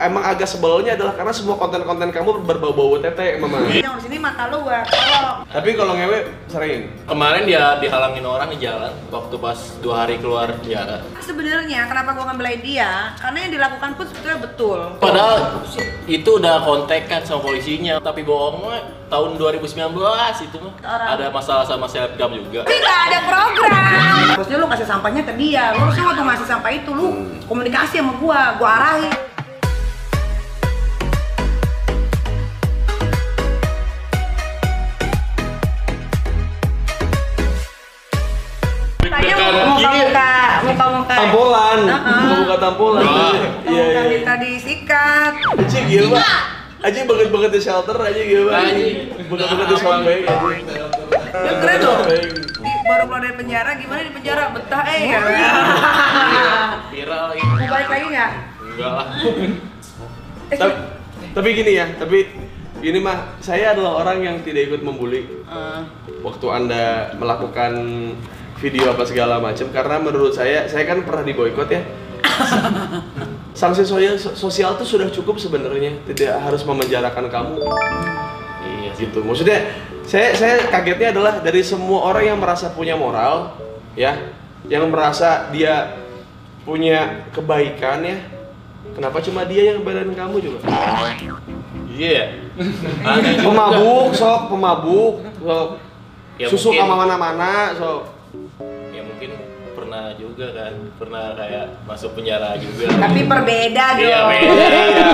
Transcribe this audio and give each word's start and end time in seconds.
Emang 0.00 0.24
agak 0.24 0.48
sebelnya 0.48 0.96
adalah 0.96 1.12
karena 1.12 1.36
semua 1.36 1.60
konten-konten 1.60 2.08
kamu 2.08 2.48
berbau-bau 2.48 2.96
tete, 2.96 3.36
mama. 3.36 3.60
Yang 3.68 4.00
di 4.00 4.02
sini 4.08 4.16
mata 4.16 4.48
lu 4.48 4.64
gua. 4.64 4.80
Tapi 5.46 5.76
kalau 5.76 5.92
ngewe 5.92 6.32
sering. 6.48 6.88
Kemarin 7.04 7.44
dia 7.44 7.76
dihalangin 7.76 8.24
orang 8.24 8.48
di 8.50 8.64
jalan 8.64 8.88
waktu 9.12 9.36
pas 9.36 9.76
dua 9.84 10.02
hari 10.08 10.16
keluar 10.16 10.48
penjara. 10.58 11.04
Sebenarnya 11.20 11.92
kenapa 11.92 12.16
gua 12.16 12.32
ngebelain 12.32 12.64
dia? 12.64 13.12
Karena 13.20 13.44
yang 13.44 13.52
dilakukan 13.52 13.90
pun 13.92 14.04
sebetulnya 14.08 14.38
betul. 14.40 14.78
Padahal 14.96 15.60
itu 16.08 16.30
udah 16.40 16.56
kontekan 16.64 17.20
sama 17.28 17.44
polisinya, 17.52 18.00
tapi 18.00 18.24
bohong 18.24 18.64
mah 18.64 18.80
tahun 19.12 19.36
2019 19.36 19.76
itu 20.40 20.56
mah 20.56 20.72
Orang. 20.88 21.08
ada 21.20 21.26
masalah 21.28 21.68
sama 21.68 21.84
selebgram 21.84 22.32
juga. 22.32 22.64
Tapi 22.64 22.80
nggak 22.80 23.00
ada 23.12 23.18
program. 23.28 24.16
Harusnya 24.40 24.56
lu 24.56 24.66
kasih 24.72 24.88
sampahnya 24.88 25.22
ke 25.28 25.36
dia. 25.36 25.76
Lu 25.76 25.84
harusnya 25.84 26.04
waktu 26.08 26.22
ngasih 26.24 26.48
sampah 26.48 26.72
itu 26.72 26.90
lu 26.96 27.28
komunikasi 27.44 28.00
sama 28.00 28.16
gua, 28.16 28.56
gua 28.56 28.72
arahin. 28.80 29.12
Tanya 39.42 39.64
muka-muka, 39.66 40.32
muka-muka. 40.62 41.14
Tampolan, 41.18 41.80
buka 42.46 42.56
tampolan. 42.62 43.06
Iya, 43.66 43.84
iya. 43.90 44.02
Minta 44.06 44.34
disikat. 44.38 45.32
Aji 45.58 45.78
gila. 45.90 46.22
Aji 46.82 47.00
banget-banget 47.06 47.50
di 47.50 47.60
shelter 47.62 47.96
aja 47.98 48.22
gila. 48.22 48.52
Aji. 48.54 48.86
Banget-banget 49.26 49.66
di 49.66 49.76
sombeng. 49.82 50.22
Ya 51.32 51.52
keren 51.58 51.78
loh. 51.82 51.98
Baru 52.82 53.04
keluar 53.06 53.20
dari 53.22 53.34
penjara, 53.34 53.70
gimana 53.78 54.00
di 54.06 54.12
penjara? 54.14 54.42
Betah 54.54 54.84
eh 54.86 55.00
ya. 55.10 55.20
Viral 56.90 57.28
ini. 57.34 57.42
Mau 57.42 57.66
balik 57.66 57.88
lagi 57.90 58.06
nggak? 58.10 58.30
Enggak 58.62 58.90
lah. 58.94 59.06
Eh, 60.52 60.58
Tapi, 60.60 60.74
tapi 61.32 61.48
gini 61.56 61.72
ya, 61.80 61.86
tapi 61.96 62.18
ini 62.84 62.98
mah 63.00 63.40
saya 63.40 63.72
adalah 63.72 64.04
orang 64.04 64.20
yang 64.20 64.36
tidak 64.44 64.68
ikut 64.68 64.82
membuli 64.84 65.24
eh, 65.48 65.80
waktu 66.20 66.46
anda 66.52 67.14
melakukan 67.16 67.72
video 68.62 68.94
apa 68.94 69.02
segala 69.02 69.42
macam 69.42 69.66
karena 69.74 69.98
menurut 69.98 70.30
saya 70.30 70.70
saya 70.70 70.86
kan 70.86 71.02
pernah 71.02 71.26
di 71.26 71.34
boykot 71.34 71.66
ya. 71.66 71.82
Sanksi 73.58 73.82
sosial 73.82 74.16
sosial 74.16 74.78
itu 74.78 74.86
sudah 74.86 75.10
cukup 75.10 75.36
sebenarnya 75.36 75.98
tidak 76.06 76.38
harus 76.40 76.62
memenjarakan 76.62 77.26
kamu. 77.26 77.58
Iya 78.62 78.90
gitu. 78.96 79.20
Maksudnya 79.26 79.58
saya 80.06 80.32
saya 80.38 80.54
kagetnya 80.70 81.10
adalah 81.10 81.42
dari 81.42 81.60
semua 81.66 82.06
orang 82.06 82.32
yang 82.32 82.38
merasa 82.38 82.70
punya 82.70 82.94
moral 82.94 83.58
ya 83.98 84.30
yang 84.70 84.86
merasa 84.88 85.50
dia 85.50 85.98
punya 86.62 87.26
kebaikan 87.34 88.06
ya 88.06 88.16
kenapa 88.94 89.18
cuma 89.18 89.42
dia 89.42 89.74
yang 89.74 89.82
badan 89.82 90.14
kamu 90.14 90.38
juga? 90.38 90.58
Iya. 91.90 92.38
Juga. 92.56 93.42
pemabuk 93.42 94.14
sok 94.14 94.40
pemabuk 94.54 95.14
sok. 95.42 95.68
Ya, 96.40 96.48
susuk 96.48 96.72
mungkin- 96.72 96.88
sama 96.88 96.94
mana-mana 97.04 97.76
sok 97.76 98.11
pernah 99.92 100.16
juga 100.16 100.46
kan, 100.56 100.72
pernah 100.96 101.24
kayak 101.36 101.66
masuk 101.84 102.16
penjara 102.16 102.56
juga. 102.56 102.88
Tapi 102.96 103.28
berbeda 103.28 103.84
dong. 104.00 104.08
Iya, 104.08 104.20
beda. 104.24 105.08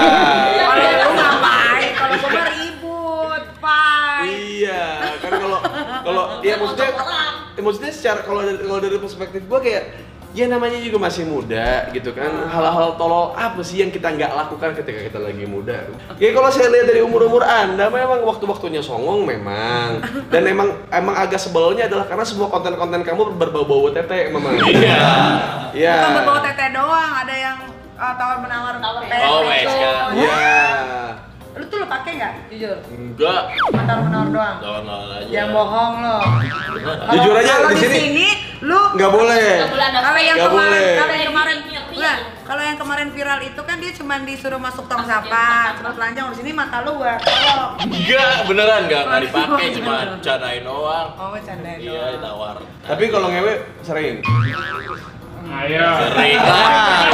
Kalau 0.54 0.90
lu 0.94 1.10
ngapain? 1.18 1.90
Kalau 1.98 2.14
mah 2.22 2.46
ribut, 2.54 3.44
Pak. 3.58 4.18
Iya, 4.30 4.86
kan 5.18 5.32
kalau 5.34 5.58
kalau 6.06 6.24
ya 6.46 6.54
maksudnya 6.62 6.90
ya 7.58 7.60
maksudnya 7.66 7.90
secara 7.90 8.22
kalau 8.22 8.40
dari 8.46 8.58
kalau 8.62 8.78
dari 8.78 8.98
perspektif 9.02 9.42
gua 9.50 9.58
kayak 9.58 9.98
ya 10.39 10.47
namanya 10.47 10.78
juga 10.78 11.03
masih 11.03 11.27
muda 11.27 11.91
gitu 11.91 12.14
kan. 12.14 12.31
Hal-hal 12.47 12.94
tolol 12.94 13.34
apa 13.34 13.58
sih 13.67 13.83
yang 13.83 13.91
kita 13.91 14.14
nggak 14.14 14.31
lakukan 14.31 14.78
ketika 14.78 15.11
kita 15.11 15.19
lagi 15.19 15.42
muda? 15.50 15.91
Ya 16.22 16.30
kalau 16.30 16.47
saya 16.55 16.70
lihat 16.70 16.86
dari 16.86 17.03
umur-umur 17.03 17.42
anda 17.42 17.91
memang 17.91 18.22
waktu-waktunya 18.22 18.78
songong 18.78 19.27
memang. 19.27 19.98
Dan 20.33 20.47
emang 20.47 20.78
emang 20.95 21.19
agak 21.19 21.42
sebelnya 21.42 21.91
adalah 21.91 22.06
karena 22.06 22.22
semua 22.22 22.47
konten-konten 22.47 23.02
kamu 23.02 23.35
berbau-bau 23.35 23.90
tete 23.90 24.30
memang. 24.30 24.55
Iya. 24.62 25.11
Iya. 25.74 25.96
Bukan 25.98 26.14
berbau 26.23 26.39
tete 26.46 26.67
doang, 26.70 27.12
ada 27.27 27.35
yang 27.35 27.58
uh, 27.98 28.14
tawar 28.14 28.39
menawar 28.39 28.74
tawar 28.79 29.02
Oh. 29.27 29.42
Iya 30.14 31.27
Lu 31.58 31.64
tuh 31.67 31.77
lu 31.77 31.86
pakai 31.86 32.13
nggak? 32.14 32.33
Jujur. 32.48 32.77
Enggak. 32.89 33.42
Tawar 33.69 33.98
menawar 34.01 34.29
doang. 34.29 34.57
Lawan-lawan 34.61 35.08
aja. 35.13 35.27
Yang 35.29 35.48
bohong 35.51 35.95
lo. 35.98 36.19
Jujur 37.11 37.35
aja, 37.35 37.52
di 37.58 37.67
di 37.69 37.77
sini- 37.77 37.98
sini 38.01 38.29
lu 38.58 38.74
nggak 38.91 39.11
boleh 39.13 39.63
kalau 39.63 40.18
yang 40.18 40.35
Nggak 40.35 40.51
kemarin 40.51 40.51
boleh. 40.51 40.97
kalau 40.98 41.14
yang 41.14 41.29
kemarin 41.30 41.57
Iya, 41.58 41.80
iya. 41.95 42.14
Kalau 42.42 42.63
yang 42.64 42.74
kemarin 42.77 43.08
viral 43.11 43.41
itu 43.41 43.61
kan 43.61 43.77
dia 43.77 43.92
cuma 43.92 44.14
disuruh 44.20 44.57
masuk 44.57 44.86
tong 44.86 45.05
sampah, 45.05 45.77
terus 45.77 45.95
telanjang 45.95 46.27
di 46.29 46.36
sini 46.39 46.51
mata 46.52 46.80
lu 46.80 46.97
gua. 46.97 47.18
Enggak, 47.77 48.35
beneran 48.47 48.86
enggak 48.86 49.02
enggak 49.05 49.20
dipakai 49.20 49.67
cuma 49.74 49.95
canain 50.17 50.63
doang. 50.63 51.08
Oh, 51.13 51.29
bercanda 51.29 51.70
Iya, 51.77 52.17
ditawar. 52.17 52.57
tapi 52.83 53.05
kalau 53.08 53.29
ngewe 53.29 53.52
sering 53.80 54.23
Ayo. 55.40 55.86
Sering. 56.04 56.38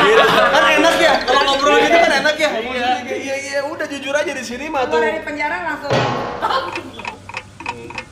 Gitu. 0.00 0.24
kan 0.46 0.64
enak 0.74 0.96
ya 0.96 1.14
kalau 1.22 1.40
ngobrol 1.44 1.76
gitu 1.76 1.96
kan 1.98 2.12
enak 2.16 2.36
ya 2.36 2.50
maksudnya 2.52 2.92
kayak 3.00 3.20
iya 3.20 3.34
iya 3.36 3.58
udah 3.62 3.86
jujur 3.86 4.12
aja 4.12 4.32
di 4.32 4.42
sini 4.42 4.66
mah 4.66 4.84
tuh 4.84 4.96
Keluar 4.96 5.10
dari 5.10 5.22
penjara 5.22 5.56
langsung 5.64 5.92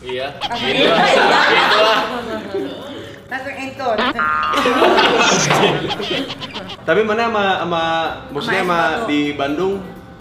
Iya. 0.02 0.26
Gitu 0.34 0.82
lah. 0.82 1.04
Gitu 1.46 1.78
lah. 1.78 2.00
langsung 3.24 3.54
intun. 3.56 3.96
tapi 6.82 7.00
mana 7.00 7.22
sama 7.24 7.44
sama 7.56 7.82
maksudnya 8.28 8.60
Sama 8.60 8.74
sama 8.74 8.78
S1. 8.98 9.06
di 9.06 9.20
Bandung 9.32 9.74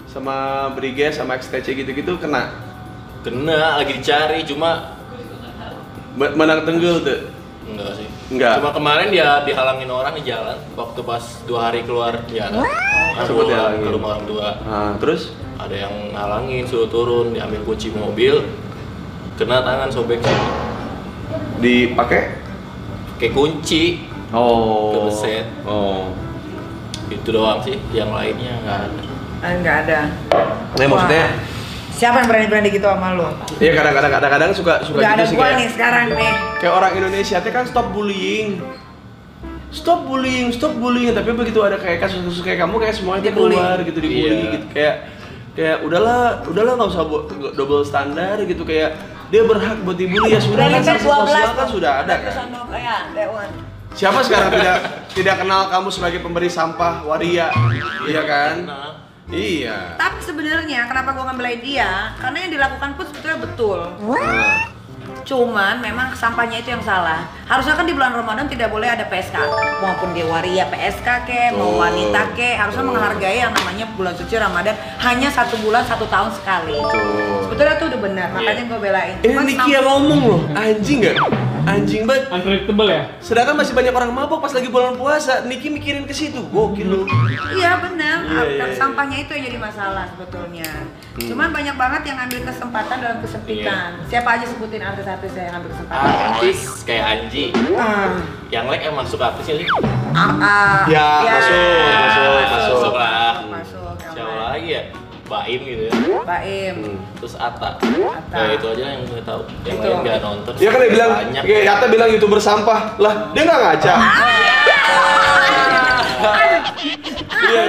sama 0.06 0.36
Briges 0.72 1.14
sama 1.16 1.34
XTC 1.34 1.66
gitu-gitu 1.76 2.16
kena 2.16 2.52
Kena 3.20 3.76
lagi 3.76 3.92
dicari 3.94 4.42
cuma 4.42 4.98
Ma- 6.12 6.32
menang 6.32 6.62
tenggel 6.62 7.00
tuh 7.00 7.20
enggak 7.64 7.96
sih. 7.96 8.08
Enggak. 8.32 8.54
Cuma 8.58 8.72
kemarin 8.72 9.12
dia 9.12 9.44
dihalangin 9.44 9.86
orang 9.86 10.16
di 10.16 10.24
jalan 10.24 10.56
waktu 10.72 11.00
pas 11.04 11.20
dua 11.44 11.68
hari 11.68 11.84
keluar 11.84 12.16
dihalangin. 13.46 13.84
ke 13.84 13.88
rumah 13.90 14.08
orang 14.10 14.24
tua. 14.24 14.48
nah 14.64 14.92
terus 14.96 15.36
Ada 15.54 15.86
yang 15.86 15.94
ngalangin, 16.10 16.66
suruh 16.66 16.90
turun, 16.90 17.30
diambil 17.30 17.62
kunci 17.62 17.94
mobil, 17.94 18.42
kena 19.36 19.62
tangan 19.62 19.86
sobek 19.86 20.18
sih. 20.18 20.38
dipakai 21.60 22.34
Kayak 23.14 23.32
kunci, 23.32 24.02
oh 24.34 25.06
Kebeset. 25.06 25.46
oh 25.62 26.10
itu 27.06 27.28
doang 27.30 27.62
sih. 27.62 27.78
Yang 27.92 28.10
lainnya 28.10 28.52
nggak 28.58 28.78
ada. 28.82 29.00
Ah, 29.38 29.50
Enggak 29.54 29.76
ada. 29.86 30.00
nah 30.72 30.86
maksudnya 30.88 31.24
Wah. 31.28 31.51
Siapa 32.02 32.18
yang 32.18 32.28
berani-berani 32.28 32.68
gitu 32.68 32.82
sama 32.84 33.14
lu? 33.14 33.30
ya 33.56 33.70
kadang-kadang 33.72 34.10
kadang-kadang 34.10 34.50
suka 34.50 34.82
suka 34.82 34.98
Udah 34.98 35.10
ada 35.12 35.22
gitu 35.22 35.30
sih 35.30 35.36
gua 35.36 35.44
kayak 35.44 35.54
nih 35.54 35.68
sekarang 35.70 36.06
nih. 36.10 36.32
kayak 36.58 36.74
orang 36.74 36.92
Indonesia 36.96 37.36
teh 37.38 37.52
kan 37.52 37.64
stop 37.64 37.86
bullying. 37.88 38.58
Stop 39.70 40.04
bullying 40.04 40.50
stop 40.50 40.74
bullying 40.74 41.14
tapi 41.14 41.30
begitu 41.32 41.62
ada 41.62 41.78
kayak 41.78 42.02
kasus-kasus 42.02 42.42
kayak 42.42 42.58
kamu 42.60 42.74
kayak 42.76 42.92
semuanya 42.92 43.22
Dibully. 43.24 43.54
keluar 43.54 43.78
gitu 43.80 43.98
dibully 43.98 44.34
Iya. 44.36 44.50
gitu. 44.52 44.66
Kayak 44.68 44.94
kayak 45.52 45.76
udahlah 45.80 46.20
udahlah 46.44 46.72
nggak 46.74 46.90
usah 46.90 47.04
bu- 47.04 47.24
double 47.52 47.80
standar 47.82 48.36
gitu. 48.42 48.62
Kayak 48.62 48.98
dia 49.30 49.42
berhak 49.46 49.78
buat 49.80 49.94
dibully 49.94 50.28
ya 50.28 50.40
sudah 50.42 50.66
kan 50.66 50.82
sosial 50.82 51.22
kan 51.54 51.68
sudah 51.70 51.92
ada 52.02 52.14
kan. 52.18 52.34
siapa 53.92 54.18
sekarang 54.20 54.50
tidak 54.50 54.76
tidak 55.12 55.34
kenal 55.38 55.68
kamu 55.68 55.88
sebagai 55.88 56.18
pemberi 56.18 56.48
sampah 56.48 57.04
waria? 57.04 57.48
Iya 58.04 58.22
kan? 58.24 58.54
Nah, 58.64 59.01
iya 59.30 59.94
Tapi 60.00 60.18
sebenarnya 60.24 60.90
kenapa 60.90 61.14
gua 61.14 61.30
ngebelain 61.30 61.62
dia? 61.62 62.16
Karena 62.18 62.48
yang 62.48 62.52
dilakukan 62.58 62.90
pun 62.98 63.04
sebetulnya 63.06 63.38
betul. 63.38 63.78
Nah, 64.02 64.82
Cuman 65.22 65.78
memang 65.78 66.10
sampahnya 66.18 66.62
itu 66.62 66.74
yang 66.74 66.82
salah. 66.82 67.26
Harusnya 67.46 67.78
kan 67.78 67.86
di 67.86 67.94
bulan 67.94 68.10
Ramadan 68.10 68.50
tidak 68.50 68.74
boleh 68.74 68.90
ada 68.90 69.06
PSK. 69.06 69.38
Maupun 69.78 70.14
dia 70.14 70.26
waria 70.26 70.66
PSK 70.66 71.08
ke, 71.26 71.54
mau 71.54 71.70
Betul. 71.70 71.82
wanita 71.82 72.22
ke, 72.34 72.48
harusnya 72.58 72.82
Betul. 72.82 72.94
menghargai 72.98 73.38
yang 73.38 73.52
namanya 73.54 73.86
bulan 73.94 74.14
suci 74.18 74.34
Ramadan 74.34 74.74
hanya 74.98 75.28
satu 75.30 75.54
bulan 75.62 75.86
satu 75.86 76.06
tahun 76.10 76.30
sekali. 76.34 76.74
Betul. 76.74 77.46
Sebetulnya 77.46 77.74
itu 77.78 77.86
udah 77.94 78.00
benar, 78.02 78.28
makanya 78.34 78.62
gue 78.66 78.78
belain. 78.82 79.14
ini 79.22 79.26
Cuman 79.30 79.44
Niki 79.46 79.70
yang 79.70 79.86
ngomong 79.86 80.20
loh 80.26 80.40
anjing 80.58 80.98
gak 81.06 81.16
anjing 81.64 82.02
banget 82.04 82.24
Unpredictable 82.28 82.88
ya? 82.88 83.02
Sedangkan 83.18 83.54
masih 83.54 83.72
banyak 83.72 83.90
orang 83.90 84.10
mabok 84.10 84.38
pas 84.38 84.50
lagi 84.50 84.66
bulan 84.66 84.94
puasa, 84.94 85.42
Niki 85.42 85.68
mikirin 85.68 86.02
ke 86.02 86.12
situ. 86.12 86.42
Gokil 86.44 86.84
lu. 86.84 87.00
Iya 87.52 87.78
benar, 87.78 88.22
Iya, 88.22 88.42
iya, 88.48 88.64
iya. 88.64 88.74
sampahnya 88.74 89.18
itu 89.18 89.30
yang 89.30 89.44
jadi 89.46 89.58
masalah 89.58 90.04
sebetulnya. 90.08 90.68
Hmm. 91.12 91.28
Cuman 91.28 91.48
banyak 91.50 91.74
banget 91.74 92.02
yang 92.04 92.16
ngambil 92.18 92.40
kesempatan 92.44 92.96
dalam 92.98 93.18
kesempitan. 93.20 93.88
Siapa 94.06 94.28
aja 94.32 94.44
sebutin 94.44 94.80
artis-artis 94.80 95.32
yang 95.32 95.52
ngambil 95.52 95.70
kesempatan? 95.70 96.06
artis 96.32 96.58
kayak 96.82 97.04
Anji. 97.04 97.44
Ah, 97.74 98.16
Yang 98.48 98.64
like 98.68 98.84
emang 98.84 99.06
suka 99.06 99.24
artisnya 99.28 99.54
sih. 99.58 99.66
ah, 100.12 100.20
ah, 100.38 100.80
Ya, 100.86 101.06
masuk, 101.22 101.56
masuk, 101.56 102.22
masuk. 102.24 102.72
Masuk 102.72 102.94
lah. 102.94 103.34
Masuk, 103.44 103.92
yang 103.98 104.12
Siapa 104.12 104.30
lain. 104.30 104.48
lagi 104.50 104.68
ya? 104.70 104.82
Baim 105.32 105.60
gitu 105.64 105.82
ya. 105.88 105.92
Baim. 106.28 106.74
Hmm. 106.84 106.98
Terus 107.16 107.34
Ata. 107.40 107.80
Atta. 107.80 108.36
Ya 108.36 108.52
itu 108.52 108.66
aja 108.68 108.84
yang 108.92 109.02
gue 109.08 109.22
tahu. 109.24 109.42
Yang 109.64 109.76
Itu. 109.80 109.88
lain 109.88 109.98
nggak 110.04 110.20
nonton. 110.20 110.52
Ya 110.60 110.68
kan 110.68 110.78
dia 110.84 110.90
bilang, 110.92 111.10
banyak. 111.16 111.42
kayak 111.48 111.62
Yata 111.64 111.86
bilang 111.88 112.08
youtuber 112.12 112.40
sampah. 112.42 112.80
Lah, 113.00 113.32
dia 113.32 113.42
nggak 113.48 113.60
ngaca. 113.64 113.94
Iya. 117.42 117.64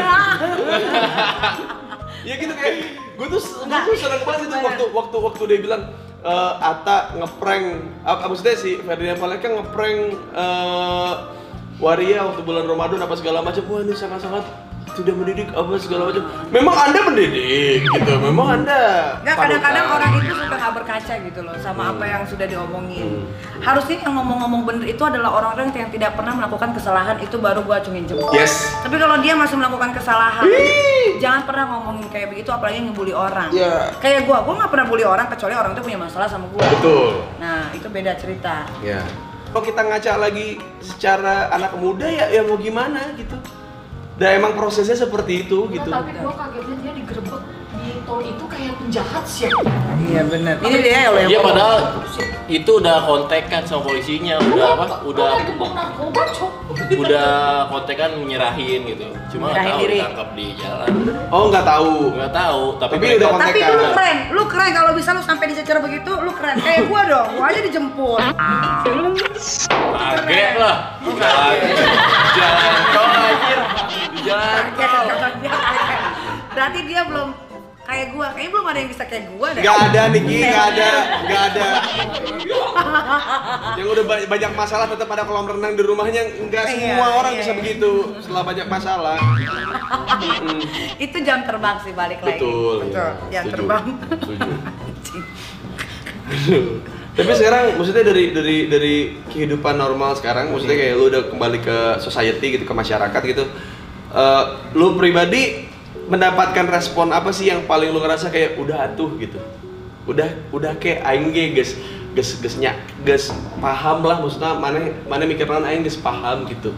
Iya 2.24 2.36
gitu 2.40 2.54
kayak 2.56 2.76
gue 3.20 3.28
tuh 3.28 3.42
gue 3.68 3.80
tuh 3.84 3.96
seneng 4.00 4.24
banget 4.24 4.48
itu 4.48 4.56
waktu 4.64 4.84
waktu 4.96 5.18
waktu 5.20 5.44
dia 5.52 5.60
bilang 5.60 5.82
eh, 6.24 6.54
Ata 6.64 7.20
ngeprank 7.20 7.66
apa 8.08 8.32
maksudnya 8.32 8.56
si 8.56 8.80
Ferdinand 8.80 9.20
Paleka 9.20 9.48
ngeprank 9.52 10.00
eh, 10.32 11.14
Waria 11.84 12.24
waktu 12.24 12.42
bulan 12.48 12.64
Ramadan 12.64 13.04
apa 13.04 13.16
segala 13.20 13.44
macam 13.44 13.60
wah 13.68 13.84
ini 13.84 13.92
sangat-sangat 13.92 14.46
tidak 14.94 15.16
mendidik 15.18 15.50
apa 15.54 15.72
segala 15.82 16.10
macam 16.10 16.24
memang 16.54 16.76
anda 16.78 17.00
mendidik 17.06 17.86
gitu 17.86 18.12
memang 18.22 18.48
anda 18.62 18.84
Nggak, 19.24 19.36
kadang-kadang 19.36 19.86
orang 19.90 20.12
itu 20.22 20.34
suka 20.34 20.56
nggak 20.56 20.74
berkaca 20.80 21.14
gitu 21.28 21.40
loh 21.44 21.56
sama 21.60 21.82
apa 21.96 22.04
yang 22.08 22.24
sudah 22.24 22.46
diomongin. 22.48 23.24
Hmm. 23.24 23.26
Harusnya 23.60 24.04
yang 24.04 24.14
ngomong-ngomong 24.16 24.62
bener 24.64 24.86
itu 24.92 25.04
adalah 25.04 25.30
orang-orang 25.40 25.72
yang 25.76 25.92
tidak 25.92 26.16
pernah 26.16 26.34
melakukan 26.36 26.72
kesalahan 26.76 27.18
itu 27.20 27.36
baru 27.40 27.64
gua 27.64 27.80
acungin 27.80 28.08
jempol. 28.08 28.32
yes 28.36 28.72
Tapi 28.84 28.96
kalau 29.00 29.20
dia 29.20 29.34
masih 29.36 29.56
melakukan 29.60 29.92
kesalahan, 29.96 30.48
Ih. 30.48 31.20
jangan 31.20 31.44
pernah 31.48 31.66
ngomongin 31.76 32.08
kayak 32.12 32.32
begitu 32.32 32.50
apalagi 32.52 32.80
ngebully 32.84 33.12
orang. 33.16 33.52
Iya. 33.52 33.92
Kayak 34.00 34.28
gua, 34.28 34.44
gua 34.44 34.54
nggak 34.64 34.72
pernah 34.72 34.86
bully 34.88 35.06
orang 35.08 35.28
kecuali 35.32 35.54
orang 35.56 35.72
itu 35.76 35.82
punya 35.84 36.00
masalah 36.00 36.28
sama 36.28 36.46
gua. 36.52 36.64
betul 36.64 37.24
Nah, 37.40 37.72
itu 37.76 37.88
beda 37.88 38.12
cerita. 38.16 38.68
Ya. 38.80 39.04
Kalau 39.54 39.64
kita 39.64 39.82
ngaca 39.86 40.12
lagi 40.18 40.58
secara 40.82 41.52
anak 41.54 41.78
muda 41.78 42.10
ya 42.10 42.26
ya 42.32 42.42
mau 42.42 42.58
gimana 42.58 43.14
gitu. 43.20 43.38
Dan 44.14 44.30
emang 44.38 44.54
prosesnya 44.54 44.96
seperti 44.96 45.44
itu 45.44 45.66
gitu. 45.70 45.90
Nah, 45.90 46.00
tapi 46.00 46.14
gua 46.16 46.34
kagetnya 46.38 46.76
dia 46.80 46.94
digerebek 46.94 47.42
di 47.76 48.00
tol 48.06 48.22
itu 48.22 48.46
kayak 48.46 48.74
penjahat 48.78 49.24
sih. 49.26 49.50
Iya 50.04 50.22
benar. 50.24 50.56
Ini 50.62 50.78
dia 50.80 50.98
loh 51.06 51.18
yang 51.18 51.28
Iya 51.28 51.40
ngomong. 51.42 51.50
padahal 51.50 51.80
itu 52.46 52.72
udah 52.74 52.98
kontekan 53.02 53.62
sama 53.64 53.82
polisinya, 53.84 54.36
udah 54.40 54.68
apa? 54.72 54.86
Udah 55.04 55.30
Udah 55.34 55.44
gebok 55.44 55.72
narkoba, 55.74 56.22
Cok. 56.30 56.52
udah 56.94 57.30
kontekan 57.68 58.10
menyerahin 58.16 58.86
gitu. 58.86 59.04
Cuma 59.30 59.50
nggak 59.50 59.66
tahu 59.66 59.84
ditangkap 59.90 60.28
di 60.32 60.46
jalan. 60.56 60.88
Oh 61.28 61.44
nggak 61.50 61.66
tahu. 61.66 61.94
Nggak 62.14 62.34
tahu, 62.34 62.64
tapi, 62.78 62.94
Tapi 62.94 63.06
udah 63.18 63.28
Tapi 63.28 63.36
kontekan. 63.42 63.58
itu 63.58 63.74
lu 63.74 63.88
keren, 63.90 64.18
lu 64.30 64.44
keren 64.46 64.72
kalau 64.72 64.92
bisa 64.94 65.10
lu 65.12 65.22
sampai 65.22 65.46
dicecer 65.50 65.78
begitu, 65.80 66.12
lu 66.14 66.32
keren. 66.32 66.56
Kayak 66.62 66.82
gua 66.88 67.02
dong, 67.04 67.28
gua 67.36 67.46
aja 67.50 67.60
dijemput. 67.60 68.22
kaget 69.92 70.54
lah. 70.56 70.76
Kaget. 71.02 71.88
Jalan 72.34 72.74
tol 72.92 73.13
jalan 74.24 74.66
tol. 74.74 75.06
Berarti 76.54 76.80
dia 76.84 77.02
belum 77.04 77.30
kayak 77.84 78.16
gua, 78.16 78.32
kayaknya 78.32 78.50
belum 78.50 78.66
ada 78.66 78.80
yang 78.80 78.90
bisa 78.90 79.04
kayak 79.04 79.26
gua 79.36 79.48
deh. 79.52 79.60
Gak 79.60 79.78
ada 79.92 80.02
Niki, 80.08 80.38
gak 80.42 80.66
ada, 80.72 80.90
gak 81.26 81.42
ada. 81.52 81.68
Yang 83.76 83.88
udah 83.92 84.04
ba- 84.06 84.28
banyak 84.30 84.52
masalah 84.56 84.88
tetap 84.88 85.10
ada 85.10 85.24
kolam 85.24 85.46
renang 85.46 85.76
di 85.76 85.84
rumahnya. 85.84 86.24
Enggak 86.40 86.64
Iya, 86.70 86.96
semua 86.96 87.08
orang 87.18 87.34
iya, 87.36 87.40
bisa 87.44 87.52
iya. 87.52 87.60
begitu 87.60 87.92
setelah 88.18 88.44
banyak 88.46 88.68
masalah. 88.68 89.20
Itu 91.06 91.18
jam 91.22 91.44
terbang 91.44 91.76
sih 91.84 91.92
balik 91.92 92.24
lagi. 92.24 92.40
Betul. 92.40 92.76
Betul. 92.88 92.96
ya. 92.96 93.08
Jam 93.30 93.44
Setuju, 93.44 93.56
terbang. 93.60 93.84
Tapi 97.14 97.30
sekarang 97.38 97.78
maksudnya 97.78 98.04
dari 98.04 98.34
dari 98.34 98.58
dari 98.66 98.96
kehidupan 99.30 99.78
normal 99.78 100.18
sekarang, 100.18 100.50
maksudnya 100.50 100.74
kayak 100.74 100.94
lu 100.98 101.06
udah 101.14 101.30
kembali 101.30 101.60
ke 101.62 101.78
society 102.02 102.58
gitu, 102.58 102.66
ke 102.66 102.74
masyarakat 102.74 103.22
gitu. 103.22 103.46
Eh, 104.14 104.44
lu 104.78 104.94
pribadi 104.94 105.66
mendapatkan 106.06 106.70
respon 106.70 107.10
apa 107.10 107.34
sih 107.34 107.50
yang 107.50 107.66
paling 107.66 107.90
lu 107.90 107.98
ngerasa 107.98 108.30
kayak 108.30 108.62
udah 108.62 108.86
atuh 108.86 109.10
gitu. 109.18 109.42
Udah 110.06 110.30
udah 110.54 110.78
kayak 110.78 111.02
aing 111.02 111.34
ge 111.34 111.58
geus 111.58 111.74
geus 112.14 112.38
geus 112.38 112.62
nya 112.62 112.78
geus 113.02 113.34
paham 113.58 114.06
lah 114.06 114.22
maksudnya 114.22 114.54
mana 114.54 114.94
mana 115.10 115.26
mikiran 115.26 115.66
aing 115.66 115.82
geus 115.82 115.98
paham 115.98 116.46
gitu. 116.46 116.70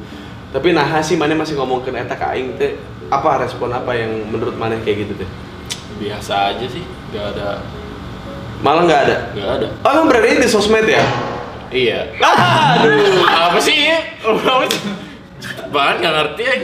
Tapi 0.56 0.72
nah 0.72 0.88
sih 1.04 1.20
mana 1.20 1.36
masih 1.36 1.60
ngomongkeun 1.60 2.00
eta 2.00 2.16
ka 2.16 2.32
aing 2.32 2.56
teh 2.56 2.80
apa 3.12 3.44
respon 3.44 3.68
apa 3.76 3.92
yang 3.92 4.32
menurut 4.32 4.56
mana 4.56 4.80
kayak 4.80 5.04
gitu 5.04 5.20
teh? 5.20 5.30
Biasa 6.00 6.56
aja 6.56 6.66
sih, 6.68 6.84
nggak 7.12 7.36
ada, 7.36 7.64
Malah 8.60 8.84
nggak 8.84 9.02
ada. 9.08 9.16
nggak 9.32 9.50
ada. 9.60 9.68
Oh 9.84 10.08
berarti 10.08 10.40
di 10.40 10.48
sosmed 10.48 10.88
ya? 10.88 11.04
Iya. 11.72 12.16
Aduh. 12.80 13.28
Apa 13.28 13.60
sih? 13.60 13.92
Apa 14.24 14.64
sih? 14.72 14.95
Banget 15.72 15.96
nggak 16.02 16.16
ngerti 16.18 16.44
ya. 16.44 16.56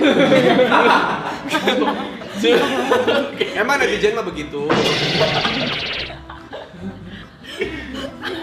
Emang 3.58 3.78
netizen 3.78 4.18
mah 4.18 4.26
begitu. 4.26 4.66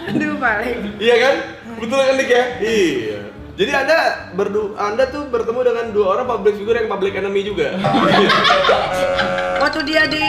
Aduh 0.09 0.35
balik. 0.39 0.77
Iya 0.97 1.15
kan? 1.19 1.35
Betul 1.79 1.99
kan 1.99 2.15
Dik 2.17 2.31
ya? 2.31 2.43
Iya. 2.63 3.19
Jadi 3.59 3.71
anda 3.75 4.31
berdu 4.39 4.71
anda 4.79 5.03
tuh 5.11 5.27
bertemu 5.27 5.59
dengan 5.67 5.85
dua 5.91 6.15
orang 6.15 6.31
public 6.31 6.63
figure 6.63 6.79
yang 6.79 6.87
public 6.87 7.11
enemy 7.19 7.43
juga. 7.43 7.75
Waktu 9.59 9.79
dia 9.83 10.07
di 10.07 10.23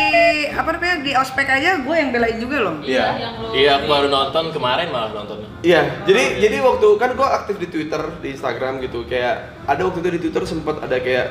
apa 0.50 0.74
namanya 0.74 0.98
di 1.06 1.14
ospek 1.14 1.46
aja, 1.46 1.78
gue 1.78 1.94
yang 1.94 2.10
belain 2.10 2.42
juga 2.42 2.58
loh. 2.58 2.82
Iya. 2.82 3.14
Iya, 3.54 3.70
aku 3.78 3.86
baru 3.86 4.10
nonton 4.10 4.50
kemarin 4.50 4.90
malah 4.90 5.14
nontonnya. 5.14 5.46
Iya. 5.62 6.02
Jadi 6.10 6.42
jadi 6.42 6.58
waktu 6.58 6.86
kan 6.98 7.14
gua 7.14 7.38
aktif 7.38 7.62
di 7.62 7.70
Twitter, 7.70 8.02
di 8.18 8.34
Instagram 8.34 8.82
gitu. 8.82 9.06
Kayak 9.06 9.59
ada 9.70 9.86
waktu 9.86 9.98
itu 10.02 10.10
di 10.10 10.20
Twitter 10.20 10.42
sempat 10.44 10.82
ada 10.82 10.98
kayak 10.98 11.26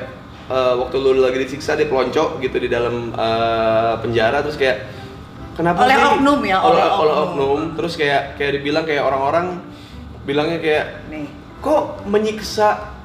eh, 0.48 0.74
waktu 0.80 0.96
lu 0.96 1.20
lagi 1.20 1.36
disiksa 1.38 1.76
di 1.76 1.84
pelonco 1.84 2.40
gitu 2.40 2.56
di 2.56 2.66
dalam 2.66 3.12
eh, 3.12 3.94
penjara 4.00 4.40
terus 4.40 4.56
kayak 4.56 4.88
kenapa 5.52 5.84
Oleh 5.84 5.92
sih 5.94 6.08
oknum 6.16 6.40
ya, 6.42 6.58
oleh, 6.58 6.80
oleh 6.80 6.88
oleh 6.88 7.14
oknum. 7.14 7.20
oknum 7.20 7.60
terus 7.76 7.92
kayak 7.94 8.40
kayak 8.40 8.52
dibilang 8.56 8.88
kayak 8.88 9.04
orang-orang 9.04 9.60
bilangnya 10.24 10.58
kayak 10.58 10.84
Nih. 11.06 11.28
kok 11.60 12.00
menyiksa 12.08 12.96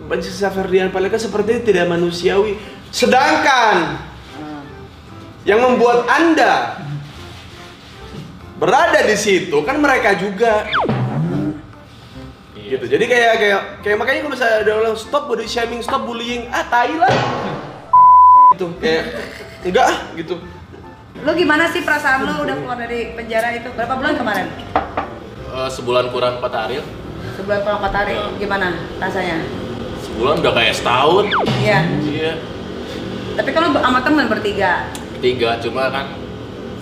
menyiksa 0.00 0.50
Ferdian 0.50 0.90
Paleka 0.90 1.16
seperti 1.16 1.62
tidak 1.62 1.86
manusiawi 1.86 2.58
sedangkan 2.90 4.10
Hmm. 4.30 4.64
yang 5.44 5.60
membuat 5.60 6.08
anda 6.08 6.80
berada 8.56 9.00
di 9.02 9.14
situ 9.14 9.54
kan 9.62 9.78
mereka 9.78 10.16
juga 10.16 10.66
Iya. 12.70 12.78
gitu 12.78 12.86
jadi 12.86 13.04
kayak 13.10 13.32
kayak 13.42 13.60
kayak 13.82 13.96
makanya 13.98 14.18
kalau 14.22 14.32
misalnya 14.38 14.56
ada 14.62 14.72
orang 14.78 14.94
stop 14.94 15.26
body 15.26 15.42
shaming 15.50 15.82
stop 15.82 16.06
bullying 16.06 16.46
ah 16.54 16.62
tai 16.70 16.94
lah 16.94 17.10
gitu 18.54 18.70
kayak 18.78 19.02
enggak 19.66 19.84
ah 19.90 19.98
gitu 20.14 20.38
Lu 21.20 21.36
gimana 21.36 21.68
sih 21.68 21.84
perasaan 21.84 22.24
lu 22.24 22.32
udah 22.48 22.56
keluar 22.56 22.80
dari 22.80 23.12
penjara 23.12 23.52
itu? 23.52 23.68
Berapa 23.76 23.92
bulan 23.92 24.16
kemarin? 24.16 24.46
Eh, 25.52 25.68
sebulan 25.68 26.08
kurang 26.16 26.40
4 26.40 26.48
hari. 26.48 26.80
Sebulan 27.36 27.60
kurang 27.60 27.78
empat 27.84 27.92
hari. 27.92 28.16
Gimana 28.40 28.72
rasanya? 28.96 29.44
Sebulan 30.00 30.40
udah 30.40 30.52
kayak 30.56 30.72
setahun. 30.80 31.28
Iya. 31.60 31.80
Iya. 32.08 32.32
Tapi 33.36 33.50
kalau 33.52 33.68
sama 33.76 34.00
temen 34.00 34.32
bertiga. 34.32 34.88
Tiga, 35.20 35.60
cuma 35.60 35.92
kan 35.92 36.08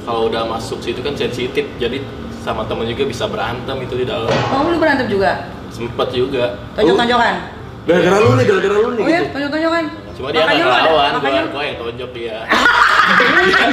kalau 0.07 0.31
udah 0.31 0.47
masuk 0.47 0.79
situ 0.87 1.03
kan 1.03 1.19
sensitif, 1.19 1.67
jadi 1.83 1.99
sama 2.39 2.63
temen 2.71 2.87
juga 2.87 3.11
bisa 3.11 3.27
berantem 3.27 3.75
itu 3.83 3.95
di 3.99 4.07
dalam. 4.07 4.31
Oh, 4.55 4.71
lu 4.71 4.79
berantem 4.79 5.11
juga? 5.11 5.51
Sempet 5.73 6.09
juga. 6.13 6.45
Tonjok-tonjokan? 6.75 7.59
gara-gara 7.89 8.17
lu 8.21 8.37
nih 8.37 8.45
gara-gara 8.45 8.77
lu 8.77 8.89
nih 8.93 9.01
Oh 9.01 9.09
iya, 9.09 9.21
gitu 9.25 9.33
tonjok-tonjokan? 9.33 9.85
Cuma 10.13 10.29
dia 10.29 10.43
nggak 10.45 10.57
ngelawan, 10.61 11.11
gua, 11.25 11.41
gua 11.49 11.63
yang 11.65 11.77
tonjok 11.81 12.11
dia. 12.13 12.37
dia 13.19 13.67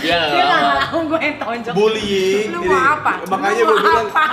dia 0.00 0.16
nggak 0.16 0.28
nggak 0.30 0.48
ngelawan. 0.48 0.76
ngelawan, 0.80 1.04
gue 1.06 1.20
yang 1.20 1.36
tonjok. 1.38 1.72
bullying 1.72 2.46
Lu 2.50 2.60
mau 2.62 2.80
apa? 2.94 3.12
makanya 3.26 3.52
Lu 3.56 3.66
gue 3.66 3.70
mau 3.70 3.82
bilang 3.82 4.08
apa? 4.08 4.24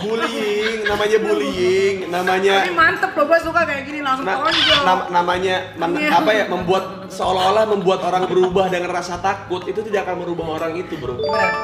bullying 0.00 0.78
namanya 0.84 1.16
bullying 1.18 1.94
namanya 2.08 2.54
Tapi 2.58 2.72
mantep 2.72 3.10
loh, 3.12 3.24
gue 3.26 3.38
suka 3.40 3.60
kayak 3.62 3.82
gini 3.84 4.00
langsung 4.00 4.24
na- 4.24 4.38
tonjok. 4.40 4.80
nam- 4.82 5.08
namanya 5.10 5.54
men- 5.76 5.94
Iya. 5.96 6.10
apa 6.12 6.30
ya 6.30 6.44
membuat 6.46 6.84
seolah-olah 7.08 7.64
membuat 7.66 8.00
orang 8.02 8.26
berubah 8.26 8.66
dengan 8.66 8.90
rasa 8.92 9.16
takut 9.16 9.62
itu 9.64 9.78
tidak 9.80 10.04
akan 10.04 10.16
merubah 10.20 10.46
orang 10.56 10.74
itu 10.74 10.94
bro 10.96 11.14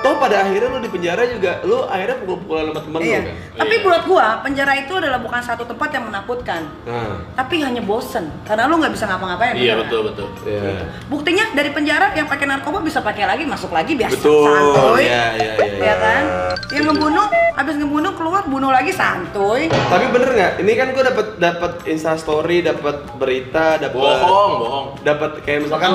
toh 0.00 0.14
pada 0.16 0.46
akhirnya 0.46 0.70
lu 0.70 0.78
di 0.78 0.88
penjara 0.88 1.26
juga 1.26 1.60
lu 1.62 1.82
akhirnya 1.84 2.16
pukul-pukulan 2.20 2.64
sama 2.68 2.80
temen 2.80 3.00
Iya. 3.00 3.18
lu 3.18 3.26
kan 3.26 3.36
Tapi 3.58 3.74
Iya. 3.74 3.84
buat 3.84 4.02
gua, 4.04 4.26
penjara 4.40 4.72
itu 4.76 4.92
adalah 4.94 5.18
bukan 5.18 5.40
satu 5.40 5.62
tempat 5.64 5.88
yang 5.90 6.04
menakutkan. 6.04 6.62
nah 6.84 7.18
Tapi 7.34 7.58
hanya 7.60 7.80
bosen, 7.80 8.30
karena 8.42 8.64
lu 8.64 8.76
nggak 8.76 8.92
bisa 8.92 9.04
ngapa-ngapain. 9.04 9.54
Iya 9.54 9.74
betul 9.76 10.00
betul. 10.04 10.28
iya 10.44 10.86
Buktinya 11.06 11.44
dari 11.52 11.70
penjara 11.72 12.06
yang 12.12 12.24
pakai 12.24 12.44
narkoba 12.44 12.78
bisa 12.78 13.00
pakai 13.00 13.24
lagi, 13.24 13.44
masuk 13.44 13.68
lagi 13.68 13.92
biasa 13.92 14.14
betul 14.14 14.46
santuy. 14.46 15.02
iya 15.02 15.22
iya 15.34 15.52
iya 15.58 15.80
Ya 15.82 15.94
kan? 15.96 16.22
Yang 16.70 16.84
ngebunuh, 16.88 17.26
habis 17.52 17.74
ngebunuh 17.74 18.12
keluar 18.12 18.42
bunuh 18.44 18.70
lagi 18.70 18.90
santuy. 18.90 19.66
tapi 19.68 20.04
bener 20.08 20.30
nggak 20.30 20.52
ini 20.58 20.72
kan 20.72 20.88
gue 20.90 21.04
dapat 21.04 21.26
dapat 21.36 21.72
insta 21.84 22.14
story 22.14 22.60
dapat 22.60 22.96
berita 23.14 23.76
dapat 23.76 23.98
Bohong, 23.98 24.52
bohong. 24.58 24.86
dapat 25.02 25.42
kayak 25.42 25.64
misalkan 25.64 25.90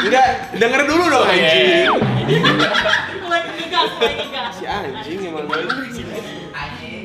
enggak 0.00 0.26
denger 0.60 0.82
dulu 0.84 1.04
dong 1.06 1.22
Oh, 1.22 1.30
iya, 1.30 1.46
anjing 1.46 1.64
iya. 1.64 1.92
Mulai 3.20 3.40
ngegas, 3.46 3.88
mulai 3.94 4.14
ngegas. 4.18 4.52
si 4.52 4.64
anjing 4.64 5.18
emang 5.24 5.44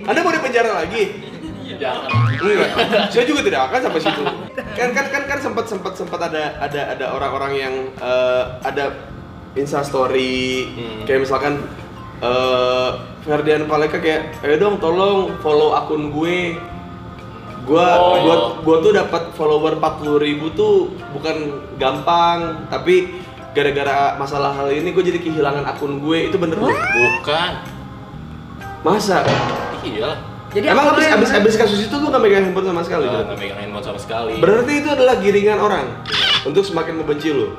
anda 0.01 0.19
mau 0.19 0.31
di 0.31 0.41
penjara 0.41 0.71
lagi 0.75 1.03
Jangan. 1.79 2.09
Enggak, 2.35 2.69
saya 3.07 3.23
juga 3.23 3.41
tidak 3.41 3.61
akan 3.65 3.79
sampai 3.81 4.01
situ. 4.01 4.23
Kan 4.75 4.89
kan 4.91 5.05
kan 5.07 5.23
kan 5.25 5.39
sempat 5.39 5.65
sempat 5.65 5.93
sempat 5.95 6.19
ada 6.21 6.59
ada 6.59 6.81
ada 6.91 7.05
orang-orang 7.09 7.51
yang 7.55 7.73
eh, 7.95 8.43
ada 8.61 8.91
Insta 9.51 9.81
story 9.81 10.69
Hmm. 10.69 11.01
kayak 11.03 11.23
misalkan 11.23 11.63
eh 12.19 12.89
Ferdian 13.19 13.63
Paleka 13.63 13.97
kayak, 13.97 14.39
ayo 14.41 14.55
dong 14.57 14.75
tolong 14.77 15.39
follow 15.39 15.71
akun 15.71 16.09
gue. 16.09 16.55
Gua 17.63 17.85
Oh. 17.95 18.15
gua 18.19 18.35
gua 18.59 18.75
tuh 18.79 18.91
dapat 18.91 19.31
follower 19.33 19.75
40 19.75 20.17
ribu 20.17 20.49
tuh 20.51 20.75
bukan 21.11 21.35
gampang, 21.75 22.65
tapi 22.67 23.19
gara-gara 23.49 24.15
masalah 24.15 24.53
hal 24.53 24.69
ini 24.69 24.89
gue 24.89 25.03
jadi 25.03 25.19
kehilangan 25.19 25.65
akun 25.65 25.99
gue 25.99 26.29
itu 26.29 26.37
bener 26.37 26.57
loh. 26.57 26.69
Bukan. 26.69 27.51
Masa? 28.81 29.25
Iya. 29.81 30.15
Jadi 30.49 30.65
Emang 30.65 30.97
abis, 30.97 31.05
abis, 31.13 31.29
abis 31.29 31.53
kasus 31.61 31.79
itu 31.85 31.93
lu 31.93 32.09
gak 32.09 32.21
megang 32.25 32.49
handphone 32.49 32.65
sama 32.73 32.81
sekali? 32.81 33.05
Nggak 33.05 33.13
Jon? 33.13 33.25
nggak 33.29 33.39
megang 33.39 33.59
handphone 33.61 33.85
sama 33.85 33.99
sekali. 34.01 34.33
Berarti 34.41 34.73
itu 34.81 34.89
adalah 34.89 35.15
giringan 35.21 35.59
orang 35.61 35.85
untuk 36.41 36.65
semakin 36.65 36.93
membenci 36.97 37.29
lu. 37.29 37.53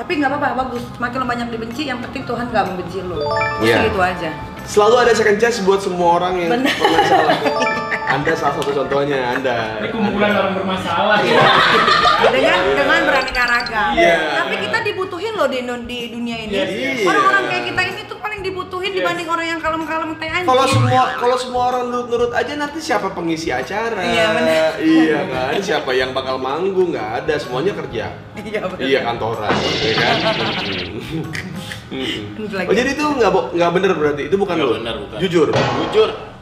Tapi 0.00 0.12
nggak 0.20 0.30
apa-apa, 0.32 0.48
bagus. 0.64 0.84
Makin 0.96 1.16
lo 1.20 1.26
banyak 1.28 1.48
dibenci, 1.52 1.82
yang 1.88 2.00
penting 2.00 2.24
Tuhan 2.24 2.48
nggak 2.48 2.64
membenci 2.72 2.98
lo. 3.04 3.20
Iya. 3.60 3.92
Gitu 3.92 4.00
aja. 4.00 4.30
Selalu 4.64 4.94
ada 5.08 5.12
second 5.12 5.38
chance 5.38 5.60
buat 5.60 5.84
semua 5.84 6.20
orang 6.20 6.40
yang 6.40 6.50
Bener. 6.56 6.72
pernah 6.72 7.04
salah. 7.04 7.36
Anda 8.06 8.32
salah 8.38 8.54
satu 8.62 8.70
contohnya, 8.70 9.34
Anda. 9.34 9.82
Ini 9.82 9.88
kumpulan 9.90 10.30
Anda. 10.30 10.40
orang 10.46 10.54
bermasalah 10.62 11.18
ya. 11.26 11.42
dengan 12.34 12.60
dengan 12.78 12.98
beraneka 13.02 13.44
ragam. 13.44 13.92
Iya. 13.98 14.18
Tapi 14.46 14.54
kita 14.62 14.78
dibutuhin 14.86 15.32
loh 15.34 15.48
di, 15.50 15.60
di 15.66 15.98
dunia 16.14 16.36
ini. 16.38 16.54
Iya. 16.54 17.02
Orang-orang 17.02 17.42
kayak 17.50 17.64
kita 17.74 17.82
ini 17.82 18.02
tuh 18.06 18.18
paling 18.22 18.40
dibutuhin 18.46 18.92
dibanding 18.94 19.28
orang 19.28 19.46
yang 19.50 19.60
kalem-kalem 19.60 20.10
teh 20.22 20.30
anjing. 20.30 20.46
Kalau 20.46 20.64
semua 20.70 21.02
kalau 21.18 21.36
semua 21.36 21.62
orang 21.74 21.82
nurut-nurut 21.90 22.32
aja 22.32 22.52
nanti 22.54 22.78
siapa 22.78 23.10
pengisi 23.10 23.50
acara? 23.50 23.98
Iya, 23.98 24.24
bener. 24.38 24.70
Iya 24.78 25.18
kan? 25.26 25.50
Siapa 25.58 25.90
yang 25.90 26.14
bakal 26.14 26.38
manggung? 26.38 26.94
Nggak 26.94 27.26
ada, 27.26 27.34
semuanya 27.42 27.74
kerja. 27.74 28.14
Iya, 28.38 28.60
bener. 28.70 28.86
Iya 28.86 28.98
kantoran, 29.02 29.50
ya 29.82 29.92
kan? 29.98 30.16
Lagi. 32.36 32.68
Oh 32.68 32.74
jadi 32.74 32.90
itu 32.98 33.04
nggak 33.06 33.30
nggak 33.54 33.70
bener 33.78 33.90
berarti 33.94 34.22
itu 34.26 34.36
bukan 34.36 34.54
lo? 34.58 34.74
bener, 34.78 34.94
bukan. 35.06 35.18
Jujur. 35.22 35.48
Jujur. 35.54 36.35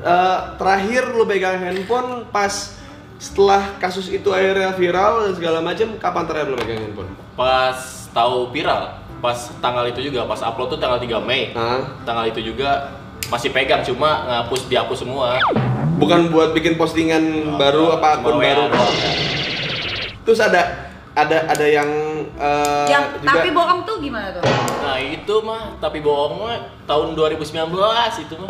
Eh, 0.00 0.38
terakhir 0.56 1.12
lu 1.12 1.28
pegang 1.28 1.60
handphone 1.60 2.24
pas 2.32 2.72
setelah 3.20 3.76
kasus 3.76 4.08
itu 4.08 4.32
akhirnya 4.32 4.72
viral 4.72 5.28
dan 5.28 5.32
segala 5.36 5.58
macam, 5.60 5.92
kapan 6.00 6.24
terakhir 6.24 6.48
lu 6.48 6.56
pegang 6.56 6.80
handphone? 6.88 7.12
Pas 7.36 8.08
tahu 8.16 8.48
viral, 8.48 8.96
pas 9.20 9.36
tanggal 9.60 9.84
itu 9.92 10.08
juga, 10.08 10.24
pas 10.24 10.40
upload 10.40 10.72
tuh 10.72 10.80
tanggal 10.80 10.96
3 10.96 11.20
Mei. 11.20 11.52
Hah? 11.52 12.00
Tanggal 12.08 12.32
itu 12.32 12.40
juga 12.40 12.96
masih 13.28 13.52
pegang, 13.52 13.84
cuma 13.84 14.24
ngapus 14.24 14.72
dihapus 14.72 15.04
semua. 15.04 15.36
Bukan 16.00 16.32
buat 16.32 16.56
bikin 16.56 16.80
postingan 16.80 17.56
baru 17.60 18.00
apa 18.00 18.24
akun 18.24 18.40
baru? 18.40 18.72
ya. 18.72 19.12
Terus 20.24 20.40
ada 20.40 20.88
ada 21.12 21.44
ada 21.44 21.66
yang 21.68 21.90
eh, 22.40 22.88
yang 22.88 23.04
juga 23.20 23.36
tapi 23.36 23.52
bohong 23.52 23.84
tuh 23.84 24.00
gimana 24.00 24.32
tuh? 24.32 24.40
Nah 24.80 24.96
itu 24.96 25.34
mah, 25.44 25.76
tapi 25.76 26.00
bohong 26.00 26.40
mah 26.40 26.56
tahun 26.88 27.12
2019 27.12 27.68
itu 28.24 28.34
mah. 28.40 28.48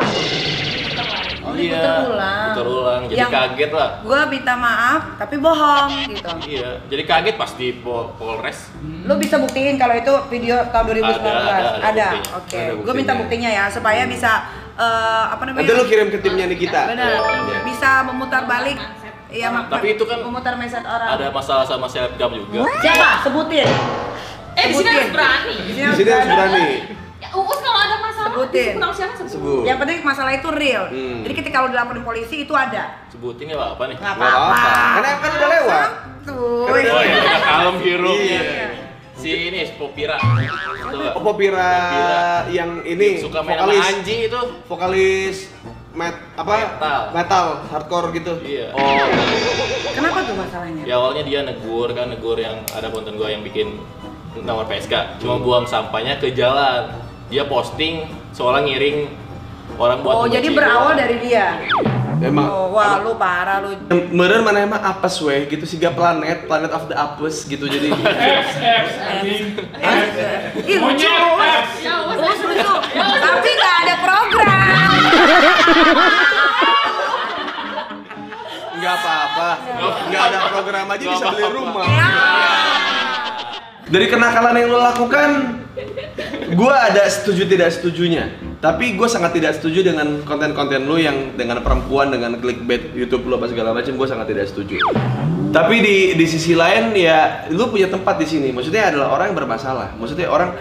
Oh, 1.41 1.53
iya, 1.53 1.73
diputer 1.73 2.05
ulang. 2.07 2.45
puter 2.47 2.65
ulang. 2.67 3.01
Jadi 3.03 3.17
Yang- 3.17 3.33
kaget 3.33 3.71
lah. 3.71 3.89
Gua 4.01 4.19
minta 4.25 4.53
maaf 4.53 5.01
tapi 5.17 5.35
bohong 5.37 5.89
gitu. 6.07 6.29
Iya, 6.47 6.69
jadi 6.85 7.03
kaget 7.03 7.35
pas 7.35 7.51
di 7.51 7.67
Pol 7.75 8.13
Polres. 8.15 8.69
Lu 8.79 9.13
bisa 9.15 9.35
buktiin 9.35 9.75
kalau 9.75 9.93
itu 9.93 10.13
video 10.29 10.61
tahun 10.69 10.85
2019. 10.87 11.01
Ada, 11.01 11.31
ada, 11.41 11.69
ada 11.81 12.07
buktinya. 12.07 12.31
Oke. 12.37 12.59
Ada 12.59 12.73
Gue 12.77 12.93
minta 12.93 13.13
buktinya. 13.13 13.49
ya 13.49 13.63
supaya 13.67 14.05
bisa 14.05 14.31
eh, 14.73 15.23
apa 15.27 15.41
namanya? 15.43 15.61
Nanti 15.63 15.73
lu 15.73 15.85
kirim 15.85 16.07
ke 16.07 16.17
timnya 16.19 16.45
Nikita. 16.45 16.81
Benar. 16.87 17.09
Iya. 17.09 17.59
Bisa 17.63 17.89
memutar 18.03 18.45
balik 18.45 18.77
Iya, 19.31 19.47
mak- 19.47 19.71
Tapi 19.71 19.95
itu 19.95 20.03
kan 20.03 20.19
memutar 20.19 20.59
mindset 20.59 20.83
orang. 20.83 21.15
Ada 21.15 21.31
masalah 21.31 21.63
sama 21.63 21.87
selebgram 21.87 22.35
juga. 22.35 22.67
Siapa? 22.83 23.23
Sebutin. 23.23 23.63
Eh 24.51 24.65
di 24.67 24.73
sini 24.75 24.89
harus 24.91 25.09
berani. 25.09 25.55
Di 25.55 25.71
Di 25.71 25.95
sini 25.95 26.09
harus 26.11 26.27
berani. 26.27 26.67
Ya, 27.31 27.39
Uus 27.39 27.59
kalau 27.59 27.79
ada 27.79 27.95
masalah 27.97 28.29
Sebutin. 28.29 28.59
disebut 28.75 28.81
sama 28.81 28.93
siapa 28.93 29.13
sebut. 29.15 29.31
Sebut. 29.31 29.63
Yang 29.63 29.77
penting 29.79 29.97
masalah 30.03 30.31
itu 30.33 30.49
real. 30.51 30.83
Hmm. 30.85 31.23
Jadi 31.23 31.33
ketika 31.33 31.57
lo 31.57 31.67
dilaporin 31.69 32.03
polisi 32.03 32.35
itu 32.43 32.51
ada. 32.51 32.83
Sebutin 33.07 33.47
nggak 33.47 33.55
apa-apa 33.57 33.83
nih. 33.87 33.95
Nggak 33.95 34.13
Nggak 34.13 34.29
apa-apa. 34.29 34.71
Karena 34.91 35.09
kan 35.15 35.31
udah 35.31 35.49
lewat. 35.49 35.89
Tuh. 36.21 36.63
Oh 36.67 36.75
iya, 36.75 36.91
udah 36.91 37.39
kalem 37.41 37.75
hirupnya. 37.79 38.41
Iya. 38.43 38.67
Si 39.13 39.29
ini 39.31 39.59
Popira. 39.77 40.17
Pira 40.17 41.13
Popira. 41.15 41.71
yang 42.49 42.83
ini 42.83 43.21
suka 43.21 43.39
main 43.39 43.55
sama 43.55 43.69
vokalis 43.69 43.85
Anji 43.87 44.17
itu. 44.25 44.41
vokalis 44.65 45.37
met 45.91 46.15
apa 46.33 46.53
Metal. 46.57 47.01
metal 47.13 47.45
hardcore 47.69 48.07
gitu. 48.11 48.33
Iya. 48.41 48.73
Oh. 48.73 49.07
Kenapa 49.91 50.19
tuh 50.25 50.35
masalahnya? 50.35 50.83
Ya 50.83 50.95
awalnya 50.97 51.23
dia 51.23 51.39
negur 51.43 51.87
kan, 51.91 52.09
negur 52.09 52.35
yang 52.35 52.59
ada 52.71 52.89
konten 52.89 53.13
gua 53.13 53.29
yang 53.29 53.39
bikin 53.41 53.77
nawar 54.41 54.65
PSK. 54.65 55.19
Cuma 55.19 55.37
buang 55.37 55.63
sampahnya 55.63 56.17
ke 56.17 56.33
jalan. 56.33 56.89
Dia 57.31 57.47
posting 57.47 58.05
seolah 58.29 58.59
ngiring 58.61 59.07
orang 59.79 60.03
buat 60.03 60.13
Oh, 60.13 60.27
jadi 60.27 60.51
berawal 60.51 60.99
dari 60.99 61.15
dia. 61.23 61.63
Emang 62.21 62.45
Oh, 62.45 62.69
wah 62.69 62.99
lu 62.99 63.15
parah 63.15 63.63
lu. 63.63 63.73
Meren 64.11 64.43
mana 64.43 64.61
emang 64.61 64.77
apes 64.77 65.17
weh 65.23 65.47
gitu 65.47 65.63
sih 65.63 65.79
planet 65.79 66.45
planet 66.45 66.69
of 66.69 66.85
the 66.85 66.93
apes 66.93 67.47
gitu 67.47 67.65
jadi. 67.65 67.87
Ih, 70.61 70.77
lucu. 70.77 71.07
Ya. 71.07 71.63
Terus 72.13 72.39
lucu. 72.43 72.71
Tapi 72.99 73.49
nggak 73.49 73.75
ada 73.79 73.95
program. 73.97 74.91
nggak 78.81 78.97
apa-apa 78.97 79.49
nggak 80.09 80.23
ada 80.25 80.39
program 80.49 80.85
aja 80.89 81.05
bisa 81.05 81.25
beli 81.29 81.45
rumah 81.53 81.85
Ya. 81.85 82.09
dari 83.85 84.09
kenakalan 84.09 84.57
yang 84.57 84.73
lo 84.73 84.81
lakukan 84.81 85.60
gue 86.51 86.73
ada 86.73 87.03
setuju 87.07 87.47
tidak 87.47 87.69
setujunya. 87.71 88.27
Tapi 88.61 88.93
gue 88.93 89.07
sangat 89.09 89.33
tidak 89.33 89.57
setuju 89.57 89.87
dengan 89.93 90.21
konten-konten 90.27 90.85
lo 90.85 90.99
yang 90.99 91.33
dengan 91.33 91.63
perempuan 91.63 92.11
dengan 92.11 92.37
clickbait 92.37 92.93
YouTube 92.93 93.25
lo 93.31 93.39
apa 93.41 93.49
segala 93.49 93.71
macam 93.73 93.95
gue 93.95 94.07
sangat 94.07 94.27
tidak 94.29 94.45
setuju. 94.51 94.77
Tapi 95.51 95.75
di 95.83 95.95
di 96.15 96.25
sisi 96.27 96.53
lain 96.55 96.95
ya 96.95 97.47
lu 97.51 97.71
punya 97.71 97.87
tempat 97.87 98.19
di 98.19 98.27
sini. 98.27 98.51
Maksudnya 98.53 98.91
adalah 98.93 99.15
orang 99.15 99.33
yang 99.33 99.37
bermasalah. 99.43 99.95
Maksudnya 99.97 100.27
orang 100.29 100.53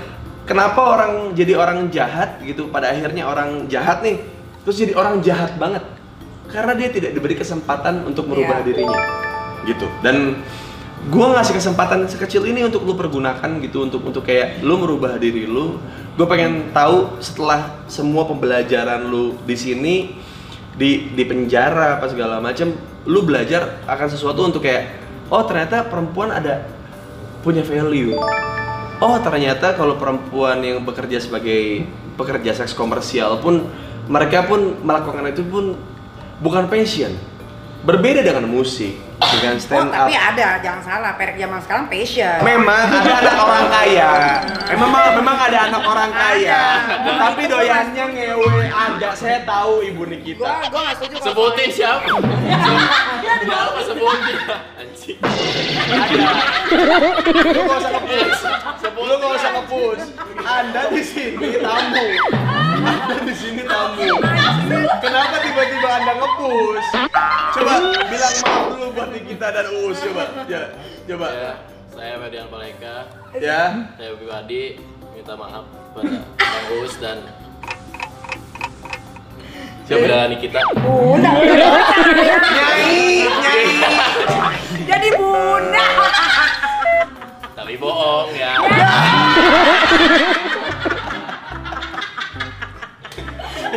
kenapa 0.46 0.80
orang 0.80 1.12
jadi 1.34 1.58
orang 1.58 1.90
jahat 1.90 2.40
gitu? 2.42 2.70
Pada 2.70 2.94
akhirnya 2.94 3.26
orang 3.26 3.66
jahat 3.66 4.02
nih 4.06 4.18
terus 4.62 4.76
jadi 4.78 4.94
orang 4.96 5.20
jahat 5.20 5.54
banget. 5.58 5.82
Karena 6.50 6.74
dia 6.74 6.90
tidak 6.90 7.14
diberi 7.14 7.38
kesempatan 7.38 8.02
untuk 8.06 8.26
merubah 8.26 8.62
Iya. 8.62 8.66
dirinya. 8.66 9.00
Gitu. 9.68 9.86
Dan 10.02 10.40
gua 11.08 11.32
ngasih 11.32 11.56
kesempatan 11.56 12.04
sekecil 12.04 12.44
ini 12.44 12.68
untuk 12.68 12.84
lu 12.84 12.92
pergunakan 12.92 13.56
gitu 13.64 13.88
untuk 13.88 14.04
untuk 14.04 14.28
kayak 14.28 14.60
lu 14.60 14.76
merubah 14.76 15.16
diri 15.16 15.48
lu. 15.48 15.80
Gue 16.18 16.28
pengen 16.28 16.68
tahu 16.76 17.16
setelah 17.24 17.80
semua 17.88 18.28
pembelajaran 18.28 19.08
lu 19.08 19.40
di 19.48 19.56
sini 19.56 19.94
di 20.76 21.08
di 21.16 21.24
penjara 21.24 21.96
apa 21.96 22.12
segala 22.12 22.44
macam 22.44 22.76
lu 23.08 23.24
belajar 23.24 23.80
akan 23.88 24.08
sesuatu 24.12 24.44
untuk 24.44 24.60
kayak 24.60 25.00
oh 25.32 25.40
ternyata 25.48 25.88
perempuan 25.88 26.28
ada 26.28 26.68
punya 27.40 27.64
value. 27.64 28.12
Oh 29.00 29.16
ternyata 29.24 29.72
kalau 29.72 29.96
perempuan 29.96 30.60
yang 30.60 30.84
bekerja 30.84 31.24
sebagai 31.24 31.88
pekerja 32.20 32.52
seks 32.52 32.76
komersial 32.76 33.40
pun 33.40 33.64
mereka 34.12 34.44
pun 34.44 34.76
melakukan 34.84 35.24
itu 35.32 35.40
pun 35.48 35.72
bukan 36.44 36.68
passion 36.68 37.16
berbeda 37.80 38.20
dengan 38.20 38.44
musik 38.44 38.92
dengan 39.20 39.56
Oh, 39.56 39.62
stand 39.62 39.90
up 39.92 40.08
tapi 40.08 40.16
ada, 40.16 40.48
jangan 40.64 40.82
salah. 40.84 41.12
Perek 41.16 41.36
zaman 41.36 41.60
sekarang 41.60 41.86
passion. 41.92 42.38
Memang 42.40 42.88
ada 42.88 43.12
anak 43.20 43.36
orang 43.46 43.66
kaya. 43.68 44.10
Eh, 44.68 44.76
memang 44.80 45.02
memang 45.20 45.36
ada 45.36 45.58
anak 45.68 45.82
orang 45.84 46.10
kaya. 46.12 46.60
Ada. 46.88 47.12
Tapi 47.20 47.42
doyannya 47.48 48.04
ngewe 48.16 48.64
ada. 48.68 49.08
Saya 49.12 49.44
tahu 49.44 49.84
Ibu 49.84 50.02
Gua 50.02 50.12
Nikita. 50.12 50.44
gua 50.72 50.80
nggak 50.88 50.96
setuju. 50.98 51.14
kalau 51.20 51.26
Sebutin 51.28 51.68
siapa? 51.68 52.10
Siapa 53.40 53.80
sebutin? 53.84 54.36
Anjing. 54.80 55.18
Lu 57.50 57.62
gak 57.68 57.78
usah 57.80 57.90
kepus. 57.92 58.38
Lu 58.96 59.14
gak 59.20 59.32
usah 59.36 59.50
kepus. 59.60 60.00
Anda 60.40 60.82
di 60.92 61.02
sini 61.04 61.48
tamu. 61.60 62.06
Anda 62.80 63.20
di 63.28 63.34
sini 63.36 63.62
tamu. 63.68 64.08
Kenapa 65.04 65.36
tiba-tiba 65.44 65.88
Anda 66.00 66.12
ngepus? 66.16 66.86
Coba 67.50 67.72
bilang 68.08 68.34
maaf 68.40 68.64
dulu 68.72 68.86
buat 68.96 69.08
Nikita 69.12 69.46
dan 69.52 69.66
Uus 69.84 70.00
coba. 70.00 70.24
Ya, 70.48 70.62
coba. 71.04 71.26
Ya, 71.28 71.52
saya 71.92 72.14
Ferdian 72.22 72.48
Paleka. 72.48 72.96
Ya. 73.36 73.62
Saya 74.00 74.10
pribadi 74.16 74.80
minta 75.12 75.34
maaf 75.36 75.64
pada 75.92 76.24
Bang 76.24 76.66
Uus 76.80 76.94
dan 76.96 77.18
Siapa? 79.84 80.06
Siapa 80.06 80.30
Nikita? 80.30 80.60
Bunda. 80.78 81.30
Nyai, 81.34 83.26
nyai. 83.26 83.66
Jadi 84.86 85.08
bunda. 85.18 85.86
Tapi 87.58 87.74
bohong 87.76 88.30
ya. 88.38 88.54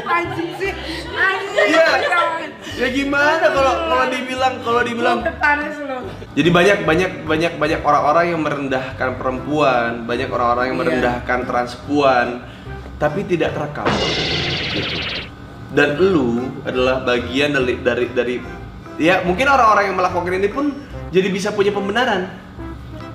Anjing 0.01 0.51
sih. 0.57 0.71
Anjing. 1.13 1.69
Iya. 1.69 1.87
Ya 2.73 2.87
gimana 2.89 3.45
kalau 3.53 3.73
kalau 3.85 4.05
dibilang 4.09 4.53
kalau 4.65 4.81
dibilang. 4.81 5.21
Jadi 6.33 6.49
banyak 6.49 6.77
banyak 6.89 7.11
banyak 7.29 7.53
banyak 7.61 7.79
orang-orang 7.85 8.25
yang 8.33 8.41
merendahkan 8.41 9.09
perempuan, 9.21 10.09
banyak 10.09 10.29
orang-orang 10.33 10.73
yang 10.73 10.77
Iya. 10.77 10.83
merendahkan 10.89 11.39
transpuan, 11.45 12.27
tapi 12.97 13.21
tidak 13.29 13.53
terekam. 13.53 13.85
Gitu. 14.73 14.97
Dan 15.73 15.97
lu 16.01 16.49
adalah 16.65 17.05
bagian 17.05 17.53
dari 17.53 17.77
dari 17.81 18.05
dari 18.09 18.35
ya 18.97 19.21
mungkin 19.25 19.45
orang-orang 19.49 19.93
yang 19.93 19.97
melakukan 19.97 20.33
ini 20.33 20.49
pun 20.49 20.65
jadi 21.13 21.29
bisa 21.29 21.53
punya 21.53 21.69
pembenaran 21.73 22.29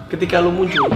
ketika 0.07 0.39
lu 0.39 0.55
muncul. 0.55 0.87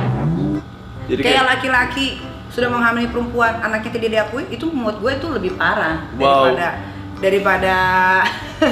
Jadi 1.11 1.19
kayak 1.19 1.45
laki-laki 1.59 2.23
sudah 2.53 2.69
menghamili 2.69 3.09
perempuan 3.09 3.59
anaknya 3.59 3.91
tidak 3.91 4.11
diakui 4.13 4.45
itu 4.47 4.69
menurut 4.69 4.99
gue 4.99 5.13
itu 5.15 5.27
lebih 5.31 5.53
parah 5.55 6.05
Wow. 6.15 6.53
daripada 6.53 6.69
daripada 7.19 7.77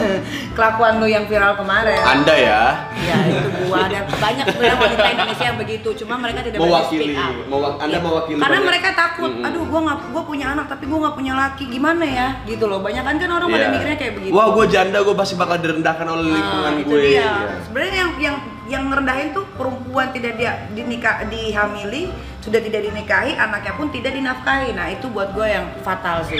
kelakuan 0.53 0.99
lu 0.99 1.07
yang 1.07 1.23
viral 1.25 1.55
kemarin 1.55 1.99
Anda 2.01 2.35
ya 2.35 2.63
ya 2.97 3.17
itu 3.25 3.49
gua 3.63 3.87
ada 3.87 4.03
banyak 4.09 4.45
sebenarnya 4.45 4.79
wanita 4.81 5.07
Indonesia 5.09 5.45
yang 5.45 5.59
begitu 5.59 5.89
cuma 5.97 6.15
mereka 6.17 6.41
tidak 6.43 6.59
mewakili, 6.59 7.05
speak 7.07 7.19
up 7.21 7.35
mewa- 7.47 7.79
Anda 7.79 7.97
Iya. 7.97 8.05
mewakili 8.05 8.37
karena 8.37 8.51
banyak. 8.57 8.69
mereka 8.69 8.89
takut 8.93 9.31
aduh 9.41 9.65
gua 9.65 9.81
nggak 9.81 9.99
gua 10.11 10.23
punya 10.25 10.47
anak 10.51 10.67
tapi 10.67 10.85
gua 10.87 10.99
nggak 11.01 11.17
punya 11.17 11.33
laki 11.37 11.65
gimana 11.69 12.05
ya 12.05 12.29
gitu 12.45 12.65
loh 12.67 12.79
banyak 12.81 13.03
kan 13.03 13.15
kan 13.17 13.31
orang 13.31 13.49
pada 13.49 13.63
Iya. 13.63 13.71
mikirnya 13.73 13.97
kayak 13.97 14.15
begitu 14.17 14.33
Wah, 14.33 14.47
gue 14.51 14.65
janda, 14.67 14.99
gue 15.01 15.15
pasti 15.15 15.35
bakal 15.37 15.57
direndahkan 15.57 16.07
oleh 16.09 16.27
lingkungan 16.29 16.73
Nah, 16.73 16.81
itu 16.81 16.89
gue. 16.89 17.01
dia. 17.05 17.15
Iya. 17.15 17.35
Sebenarnya 17.63 17.95
yang 17.97 18.11
yang 18.21 18.37
yang 18.71 18.87
ngerendahin 18.87 19.35
tuh 19.35 19.45
perempuan 19.53 20.09
tidak 20.09 20.39
dia 20.39 20.65
dinikah 20.71 21.27
dihamili, 21.27 22.09
sudah 22.39 22.59
tidak 22.59 22.87
dinikahi, 22.87 23.35
anaknya 23.35 23.75
pun 23.75 23.91
tidak 23.91 24.15
dinafkahi. 24.15 24.71
Nah, 24.73 24.87
itu 24.89 25.11
buat 25.11 25.35
gue 25.35 25.45
yang 25.45 25.67
fatal 25.83 26.23
sih. 26.23 26.39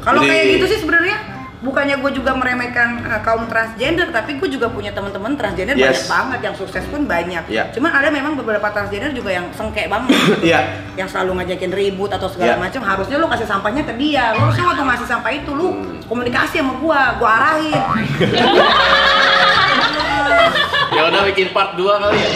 Kalau 0.00 0.20
kayak 0.20 0.44
gitu 0.54 0.64
sih 0.66 0.78
sebenarnya 0.78 1.16
bukannya 1.60 2.00
gue 2.00 2.12
juga 2.14 2.32
meremehkan 2.32 3.04
uh, 3.04 3.20
kaum 3.20 3.44
transgender, 3.44 4.08
tapi 4.08 4.36
gue 4.36 4.48
juga 4.48 4.68
punya 4.68 4.88
teman-teman 4.90 5.36
transgender 5.36 5.76
Yes. 5.76 6.04
banyak 6.04 6.06
banget 6.08 6.40
yang 6.42 6.54
sukses 6.56 6.84
pun 6.86 7.04
banyak. 7.04 7.44
Iya. 7.48 7.68
Cuman 7.72 7.92
ada 7.92 8.08
memang 8.08 8.32
beberapa 8.32 8.64
transgender 8.70 9.12
juga 9.12 9.28
yang 9.30 9.44
sengke 9.52 9.84
banget. 9.84 10.12
Iya. 10.40 10.60
yang 11.00 11.04
selalu 11.04 11.36
ngajakin 11.36 11.68
ribut 11.70 12.08
atau 12.08 12.28
segala 12.28 12.56
Iya. 12.56 12.60
macam 12.60 12.80
harusnya 12.80 13.16
lu 13.16 13.28
kasih 13.28 13.44
sampahnya 13.44 13.82
ke 13.84 13.92
dia 13.96 14.32
lu 14.32 14.40
harusnya 14.42 14.64
waktu 14.66 14.82
ngasih 14.84 15.08
sampah 15.08 15.32
itu 15.32 15.50
lu 15.52 15.68
Hmm. 15.70 15.96
komunikasi 16.04 16.60
sama 16.60 16.76
gua 16.76 17.16
gua 17.16 17.30
arahin 17.40 17.72
Ya 21.00 21.08
udah 21.08 21.24
bikin 21.24 21.48
part 21.56 21.80
2 21.80 21.80
kali 21.96 22.18
ya. 22.20 22.28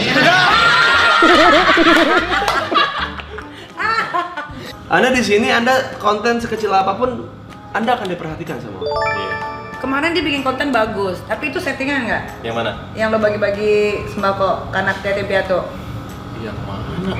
Anda 4.86 5.12
di 5.12 5.20
sini, 5.20 5.52
Anda 5.52 5.96
konten 6.00 6.40
sekecil 6.40 6.72
apa 6.72 6.96
pun, 6.96 7.28
Anda 7.72 7.92
akan 7.92 8.08
diperhatikan 8.08 8.56
sama 8.56 8.80
orang. 8.80 8.96
Iya. 9.12 9.32
Kemarin 9.76 10.16
dia 10.16 10.24
bikin 10.24 10.40
konten 10.40 10.72
bagus, 10.72 11.20
tapi 11.28 11.52
itu 11.52 11.60
settingan 11.60 12.08
nggak? 12.08 12.22
Yang 12.40 12.54
mana? 12.56 12.70
Yang 12.96 13.08
lo 13.12 13.18
bagi-bagi 13.20 13.74
sembako 14.08 14.72
ke 14.72 14.76
anak 14.80 14.96
yatim 15.04 15.28
piatu. 15.28 15.60
Yang 16.40 16.56
mana? 16.64 17.12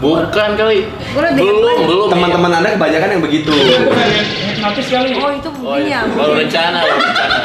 Bukan 0.00 0.50
kali. 0.56 0.88
Belum, 1.12 1.32
headline. 1.36 1.80
belum. 1.84 2.08
Teman-teman 2.08 2.50
Anda 2.54 2.68
kebanyakan 2.72 3.08
yang 3.12 3.22
begitu. 3.22 3.52
Itu 3.52 3.84
bukan 3.84 4.06
yang 4.06 4.26
hipnotis 4.48 4.86
kali. 4.88 5.10
Oh 5.12 5.28
itu 5.30 5.48
Oh, 5.50 5.76
begini 5.76 5.92
iya. 5.92 6.00
ya? 6.00 6.14
Baru 6.16 6.32
rencana, 6.32 6.78
baru 6.80 7.00
rencana. 7.02 7.36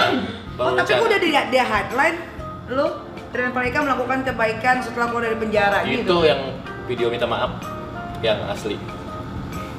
Oh 0.54 0.70
tapi 0.72 0.88
rencana. 0.88 1.04
udah 1.04 1.18
di, 1.20 1.30
di 1.34 1.58
headline, 1.60 2.18
lu 2.66 2.88
Trian 3.30 3.52
Paleka 3.52 3.82
melakukan 3.82 4.24
kebaikan 4.24 4.78
setelah 4.80 5.10
keluar 5.10 5.24
dari 5.26 5.36
penjara 5.36 5.82
Itu 5.84 6.00
gitu. 6.00 6.18
yang 6.24 6.42
video 6.86 7.10
minta 7.10 7.26
maaf 7.26 7.52
yang 8.22 8.40
asli. 8.48 8.80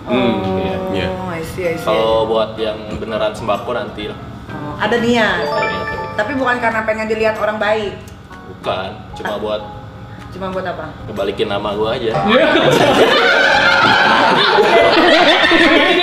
Hmm, 0.04 0.36
iya, 0.60 0.76
iya. 0.92 1.06
Oh, 1.08 1.32
I 1.32 1.40
see, 1.42 1.64
I 1.64 1.74
see. 1.74 1.86
Kalau 1.86 2.28
buat 2.28 2.60
yang 2.60 2.76
beneran 2.94 3.32
sembako 3.32 3.72
nanti 3.72 4.04
lah. 4.04 4.18
Oh, 4.52 4.76
ada 4.76 5.00
niat. 5.00 5.40
Kalau 5.40 5.64
ini 5.64 5.76
tapi 5.80 5.96
Tapi 6.14 6.32
bukan 6.36 6.56
karena 6.60 6.80
pengen 6.84 7.06
dilihat 7.08 7.36
orang 7.36 7.56
baik. 7.56 7.94
bukan, 8.54 8.88
cuma 9.14 9.34
buat 9.38 9.62
Cuma 10.28 10.50
buat 10.50 10.66
apa? 10.66 10.90
kebalikin 11.06 11.46
nama 11.46 11.72
gua 11.72 11.94
aja. 11.94 12.10
Iya. 12.26 12.46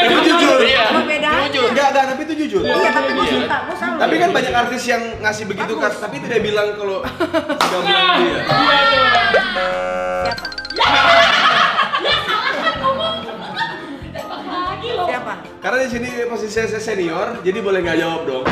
Itu 0.02 0.18
jujur. 0.24 0.60
Iya. 0.62 0.86
Itu 2.32 2.48
jujur. 2.48 2.62
Iya, 2.64 2.90
tapi 2.90 3.10
gua 3.12 3.24
Iya. 3.24 3.36
suka, 3.38 3.58
gua 3.62 3.76
selalu. 3.76 3.98
Tapi 4.00 4.16
kan 4.18 4.30
banyak 4.32 4.54
artis 4.56 4.84
yang 4.86 5.04
ngasih 5.20 5.46
begitu 5.46 5.74
kan, 5.76 5.92
tapi 5.94 6.16
tidak 6.20 6.40
bilang 6.42 6.68
kalau 6.76 6.98
sudah 7.62 7.80
bilang 7.82 8.08
dia. 8.18 8.40
Siapa? 10.22 10.46
Siapa? 14.82 15.34
Karena 15.62 15.78
di 15.86 15.90
sini 15.90 16.10
posisi 16.26 16.58
saya 16.58 16.82
senior, 16.82 17.38
jadi 17.46 17.62
boleh 17.62 17.86
nggak 17.86 17.98
jawab 18.00 18.22
dong. 18.26 18.44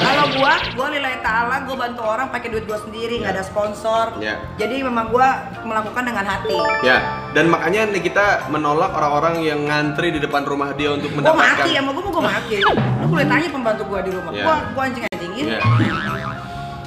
Kalau 0.00 0.26
gua, 0.34 0.54
gua 0.74 0.88
nilai 0.90 1.22
ta'ala, 1.22 1.62
gua 1.62 1.76
bantu 1.78 2.02
orang 2.02 2.26
pakai 2.28 2.50
duit 2.50 2.66
gua 2.66 2.80
sendiri, 2.80 3.22
nggak 3.22 3.38
ada 3.38 3.44
sponsor. 3.46 4.18
Ya. 4.18 4.42
Jadi 4.58 4.82
memang 4.82 5.14
gua 5.14 5.28
melakukan 5.62 6.02
dengan 6.02 6.26
hati. 6.26 6.58
Ya, 6.82 7.19
dan 7.30 7.46
makanya 7.46 7.86
nih 7.88 8.02
kita 8.02 8.50
menolak 8.50 8.90
orang-orang 8.90 9.46
yang 9.46 9.62
ngantri 9.62 10.10
di 10.10 10.18
depan 10.18 10.42
rumah 10.42 10.74
dia 10.74 10.90
untuk 10.90 11.14
Gua 11.14 11.30
mendapatkan. 11.30 11.62
maki, 11.62 11.70
sama 11.78 11.90
gua 11.94 12.02
mau 12.02 12.12
gua 12.12 12.24
maki. 12.26 12.56
Lu 13.00 13.06
boleh 13.06 13.26
tanya 13.26 13.48
pembantu 13.48 13.82
gua 13.86 14.00
di 14.02 14.10
rumah. 14.10 14.32
Ya. 14.34 14.44
Gua, 14.44 14.56
gua 14.74 14.82
anjing-anjingin. 14.90 15.46
Ya. 15.46 15.60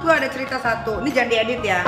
Gua 0.03 0.13
ada 0.19 0.27
cerita 0.27 0.59
satu. 0.59 0.99
Ini 0.99 1.09
jangan 1.15 1.29
diedit 1.31 1.61
ya. 1.63 1.79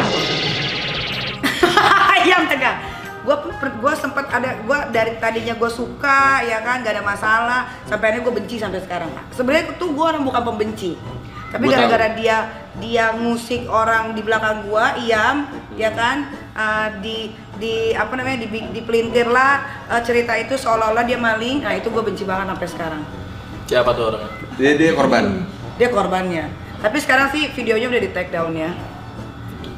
Ayam 2.15 2.47
tegang. 2.51 2.79
Gua 3.25 3.35
gua 3.81 3.93
sempet 3.97 4.23
ada 4.29 4.55
gua 4.63 4.87
dari 4.87 5.17
tadinya 5.17 5.57
gua 5.57 5.67
suka 5.67 6.45
ya 6.45 6.61
kan 6.61 6.79
gak 6.79 6.93
ada 6.95 7.03
masalah 7.03 7.61
sampai 7.83 8.13
akhirnya 8.13 8.23
gua 8.23 8.35
benci 8.37 8.55
sampai 8.55 8.79
sekarang. 8.79 9.11
Sebenarnya 9.33 9.75
tuh 9.75 9.91
gua 9.91 10.15
orang 10.15 10.23
bukan 10.23 10.41
pembenci. 10.45 10.95
Tapi 11.51 11.71
gara-gara 11.71 12.11
dia 12.15 12.37
dia 12.75 13.15
ngusik 13.15 13.67
orang 13.67 14.11
di 14.11 14.19
belakang 14.19 14.67
gua, 14.67 14.99
Iam, 14.99 15.47
ya 15.75 15.87
kan? 15.91 16.27
eh, 16.51 16.87
di 16.99 17.17
di 17.55 17.75
apa 17.91 18.13
namanya 18.13 18.41
di 18.41 18.47
dipelintir 18.71 19.25
lah 19.25 19.53
eh, 19.87 20.01
cerita 20.01 20.35
itu 20.35 20.53
seolah-olah 20.53 21.03
dia 21.03 21.15
maling. 21.15 21.61
Nah, 21.61 21.73
itu 21.73 21.87
gua 21.87 22.01
benci 22.01 22.23
banget 22.23 22.49
sampai 22.49 22.67
sekarang. 22.67 23.01
Siapa 23.65 23.89
tuh 23.91 24.03
orangnya? 24.09 24.29
Dia 24.55 24.71
dia 24.73 24.91
korban. 24.91 25.23
Dia 25.75 25.89
korbannya. 25.89 26.45
Tapi 26.77 26.97
sekarang 26.97 27.27
sih 27.29 27.49
videonya 27.49 27.87
udah 27.87 28.01
di 28.01 28.09
take 28.09 28.29
down 28.29 28.53
ya. 28.53 28.71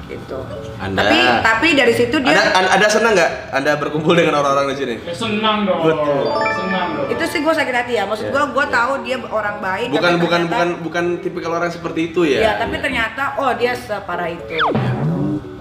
Gitu. 0.07 0.39
Anda- 0.77 1.03
Tapi 1.03 1.19
tapi 1.43 1.67
dari 1.75 1.91
situ 1.91 2.15
dia 2.17 2.31
Ada 2.31 2.79
ada 2.79 2.87
senang 2.87 3.11
nggak 3.11 3.31
Anda 3.51 3.75
berkumpul 3.75 4.15
dengan 4.15 4.39
orang-orang 4.39 4.71
di 4.71 4.77
sini? 4.77 4.95
Ya, 5.03 5.11
senang 5.11 5.67
dong. 5.67 5.83
Betul. 5.83 6.31
Senang 6.49 6.87
dong. 6.95 7.07
itu 7.11 7.23
sih 7.27 7.39
gue 7.39 7.51
sakit 7.51 7.75
hati 7.75 7.93
ya. 7.93 8.07
Maksud 8.07 8.27
gue, 8.27 8.43
gue 8.49 8.65
tahu 8.69 8.91
dia 9.03 9.19
orang 9.21 9.59
baik. 9.59 9.87
Bukan 9.91 9.99
tapi 10.09 10.15
bukan 10.17 10.41
ternyata- 10.41 10.47
bukan 10.49 10.67
bukan 10.81 11.05
tipikal 11.19 11.51
orang 11.53 11.67
seperti 11.69 12.01
itu 12.07 12.23
Ya, 12.23 12.39
ya. 12.39 12.51
tapi 12.57 12.79
ternyata 12.79 13.35
oh 13.35 13.51
dia 13.53 13.71
separah 13.73 14.29
itu. 14.29 14.47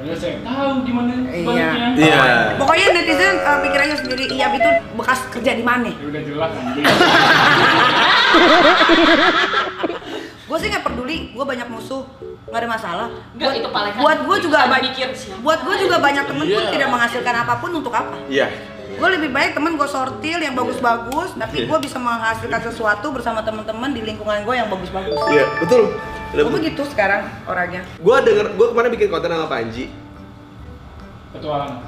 Padahal 0.06 0.22
saya 0.22 0.38
tahu 0.38 0.86
di 0.86 0.92
mana 0.94 1.12
Iya. 1.26 1.70
Iya. 1.98 2.22
Pokoknya 2.62 2.86
netizen 2.94 3.42
uh, 3.42 3.58
pikirannya 3.58 3.96
sendiri, 3.98 4.24
iya 4.30 4.46
itu 4.54 4.70
bekas 4.94 5.18
kerja 5.34 5.50
di 5.50 5.66
mana? 5.66 5.90
Ya 5.90 6.06
udah 6.06 6.22
jelas 6.22 6.50
anjing. 6.54 6.86
Gue 10.46 10.58
sih 10.62 10.70
nggak 10.70 10.86
peduli, 10.86 11.34
gue 11.34 11.42
banyak 11.42 11.66
musuh, 11.66 12.06
nggak 12.46 12.60
ada 12.62 12.70
masalah. 12.70 13.08
Enggak, 13.34 13.50
buat, 13.50 13.58
itu 13.58 13.68
Paleka 13.74 13.98
buat 13.98 14.18
gue 14.22 14.36
juga 14.46 14.58
banyak, 14.62 14.94
mikir 14.94 15.08
siapa. 15.10 15.42
buat 15.42 15.58
gue 15.58 15.74
juga 15.82 15.96
banyak 15.98 16.22
temen 16.22 16.46
pun 16.46 16.62
Iya. 16.62 16.70
tidak 16.70 16.88
menghasilkan 16.88 17.34
apa 17.42 17.54
pun 17.58 17.70
untuk 17.74 17.90
apa? 17.90 18.14
Iya. 18.30 18.46
Gue 18.96 19.08
lebih 19.10 19.34
baik 19.34 19.58
temen 19.58 19.74
gue 19.74 19.88
sortil 19.90 20.38
yang 20.38 20.54
bagus-bagus, 20.54 21.34
tapi 21.34 21.66
gue 21.66 21.78
bisa 21.82 21.98
menghasilkan 21.98 22.62
sesuatu 22.62 23.10
bersama 23.10 23.42
temen-temen 23.42 23.90
di 23.90 24.06
lingkungan 24.06 24.46
gue 24.46 24.54
yang 24.54 24.70
bagus-bagus. 24.70 25.18
Iya, 25.34 25.50
betul. 25.58 25.98
Gue 26.34 26.52
begitu 26.52 26.82
sekarang 26.90 27.30
orangnya. 27.46 27.82
Gue 28.02 28.16
denger, 28.26 28.46
gue 28.58 28.66
kemarin 28.72 28.90
bikin 28.90 29.08
konten 29.12 29.30
sama 29.30 29.46
Panji. 29.46 29.92
Petualang. 31.30 31.84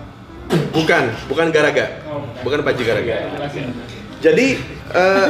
Bukan, 0.73 1.05
bukan 1.29 1.47
Garaga. 1.53 2.01
Oh, 2.09 2.25
bukan. 2.25 2.43
Bukan 2.47 2.59
Panji 2.63 2.83
Garaga. 2.87 3.15
Jelasin. 3.35 3.67
Jadi 4.19 4.47
eh, 4.95 5.29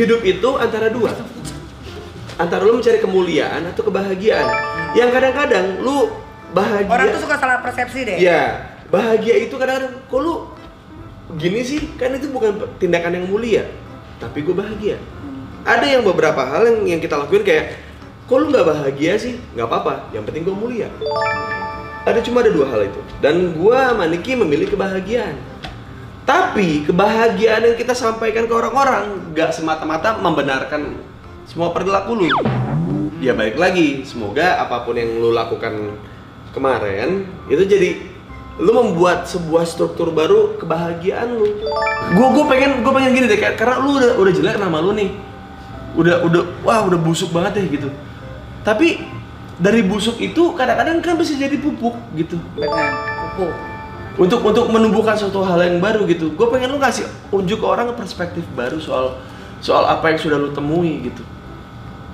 hidup 0.00 0.20
itu 0.24 0.50
antara 0.56 0.88
dua. 0.88 1.12
Antara 2.34 2.66
lu 2.66 2.80
mencari 2.80 2.98
kemuliaan 2.98 3.62
atau 3.70 3.82
kebahagiaan. 3.86 4.46
Yang 4.98 5.10
kadang-kadang 5.12 5.66
lu 5.82 6.10
bahagia. 6.54 6.90
Orang 6.90 7.06
tuh 7.14 7.22
suka 7.22 7.36
salah 7.38 7.58
persepsi 7.62 8.00
deh. 8.06 8.16
Iya, 8.18 8.74
bahagia 8.90 9.34
itu 9.44 9.54
kadang-kadang 9.54 10.02
kok 10.06 10.20
lu 10.22 10.34
gini 11.38 11.62
sih? 11.62 11.94
Kan 11.98 12.14
itu 12.14 12.30
bukan 12.30 12.58
tindakan 12.78 13.18
yang 13.18 13.26
mulia. 13.30 13.64
Tapi 14.18 14.42
gue 14.42 14.54
bahagia. 14.54 14.96
Ada 15.64 15.98
yang 15.98 16.02
beberapa 16.04 16.44
hal 16.44 16.68
yang 16.68 16.78
yang 16.96 17.00
kita 17.00 17.16
lakuin 17.16 17.42
kayak 17.42 17.76
kok 18.24 18.36
lu 18.40 18.48
nggak 18.48 18.66
bahagia 18.66 19.12
sih? 19.20 19.34
Nggak 19.52 19.66
apa-apa. 19.68 19.94
Yang 20.16 20.22
penting 20.30 20.42
gue 20.48 20.56
mulia. 20.56 20.88
Ada 22.04 22.20
cuma 22.24 22.44
ada 22.44 22.52
dua 22.52 22.68
hal 22.68 22.88
itu. 22.88 23.00
Dan 23.20 23.56
gue 23.56 23.76
sama 23.76 24.04
Niki 24.08 24.36
memilih 24.36 24.68
kebahagiaan. 24.68 25.36
Tapi 26.24 26.88
kebahagiaan 26.88 27.68
yang 27.68 27.76
kita 27.76 27.92
sampaikan 27.92 28.48
ke 28.48 28.54
orang-orang 28.56 29.28
nggak 29.36 29.52
semata-mata 29.52 30.16
membenarkan 30.20 30.96
semua 31.44 31.68
perilaku 31.76 32.16
lu. 32.16 32.28
Ya 33.20 33.36
balik 33.36 33.60
lagi, 33.60 34.04
semoga 34.08 34.56
apa 34.60 34.84
pun 34.84 34.96
yang 34.96 35.20
lu 35.20 35.32
lakukan 35.32 35.96
kemarin 36.56 37.28
itu 37.48 37.64
jadi 37.68 37.90
lu 38.56 38.70
membuat 38.72 39.26
sebuah 39.28 39.68
struktur 39.68 40.12
baru 40.16 40.56
kebahagiaan 40.56 41.28
lu. 41.36 41.60
Gue 42.16 42.26
gue 42.40 42.44
pengen 42.48 42.80
gue 42.80 42.92
pengen 42.92 43.10
gini 43.12 43.26
deh 43.28 43.40
karena 43.56 43.84
lu 43.84 44.00
udah 44.00 44.16
udah 44.16 44.32
jelek 44.32 44.56
nama 44.56 44.80
lu 44.80 44.96
nih. 44.96 45.12
Udah 45.92 46.24
udah 46.24 46.42
wah 46.64 46.88
udah 46.88 46.98
busuk 47.00 47.36
banget 47.36 47.60
deh 47.60 47.66
gitu. 47.80 47.88
Tapi 48.64 49.04
dari 49.60 49.84
busuk 49.86 50.18
itu 50.18 50.56
kadang-kadang 50.58 50.98
kan 50.98 51.14
bisa 51.14 51.38
jadi 51.38 51.54
pupuk 51.60 51.94
gitu 52.18 52.40
Benar, 52.58 52.90
pupuk. 53.30 53.52
untuk 54.18 54.40
untuk 54.42 54.66
menumbuhkan 54.72 55.14
suatu 55.14 55.44
hal 55.46 55.62
yang 55.62 55.78
baru 55.78 56.08
gitu. 56.10 56.34
Gue 56.34 56.50
pengen 56.50 56.74
lu 56.74 56.80
ngasih 56.82 57.06
unjuk 57.30 57.62
ke 57.62 57.66
orang 57.66 57.92
perspektif 57.94 58.42
baru 58.56 58.80
soal 58.82 59.20
soal 59.62 59.86
apa 59.86 60.10
yang 60.10 60.18
sudah 60.18 60.38
lu 60.40 60.50
temui 60.50 61.06
gitu. 61.06 61.22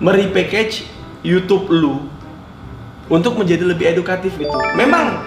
Merepackage 0.03 0.85
YouTube 1.25 1.71
lu 1.73 2.09
untuk 3.09 3.37
menjadi 3.41 3.65
lebih 3.65 3.91
edukatif 3.97 4.37
gitu. 4.37 4.55
Memang 4.77 5.19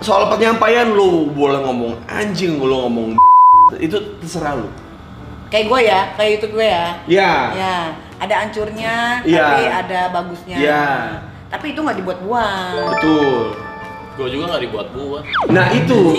soal 0.00 0.30
penyampaian 0.30 0.88
lu 0.88 1.30
boleh 1.32 1.58
ngomong 1.64 1.98
anjing, 2.06 2.56
lu 2.58 2.86
ngomong 2.86 3.18
itu 3.76 3.96
terserah 4.20 4.56
lu. 4.56 4.68
Kayak 5.48 5.64
gue 5.68 5.80
ya, 5.80 6.00
kayak 6.16 6.30
YouTube 6.38 6.52
gue 6.60 6.68
ya. 6.68 6.86
Ya. 7.08 7.32
Ya, 7.56 7.76
ada 8.18 8.34
hancurnya, 8.44 9.22
Iya. 9.22 9.46
tapi 9.46 9.62
ada 9.70 10.00
bagusnya. 10.10 10.56
Iya. 10.58 10.84
Tapi 11.48 11.66
itu 11.72 11.80
nggak 11.80 11.98
dibuat-buat. 12.02 12.98
Betul. 12.98 13.54
Gue 14.18 14.28
juga 14.34 14.44
nggak 14.52 14.62
dibuat-buat. 14.68 15.22
Nah, 15.54 15.66
itu. 15.72 15.98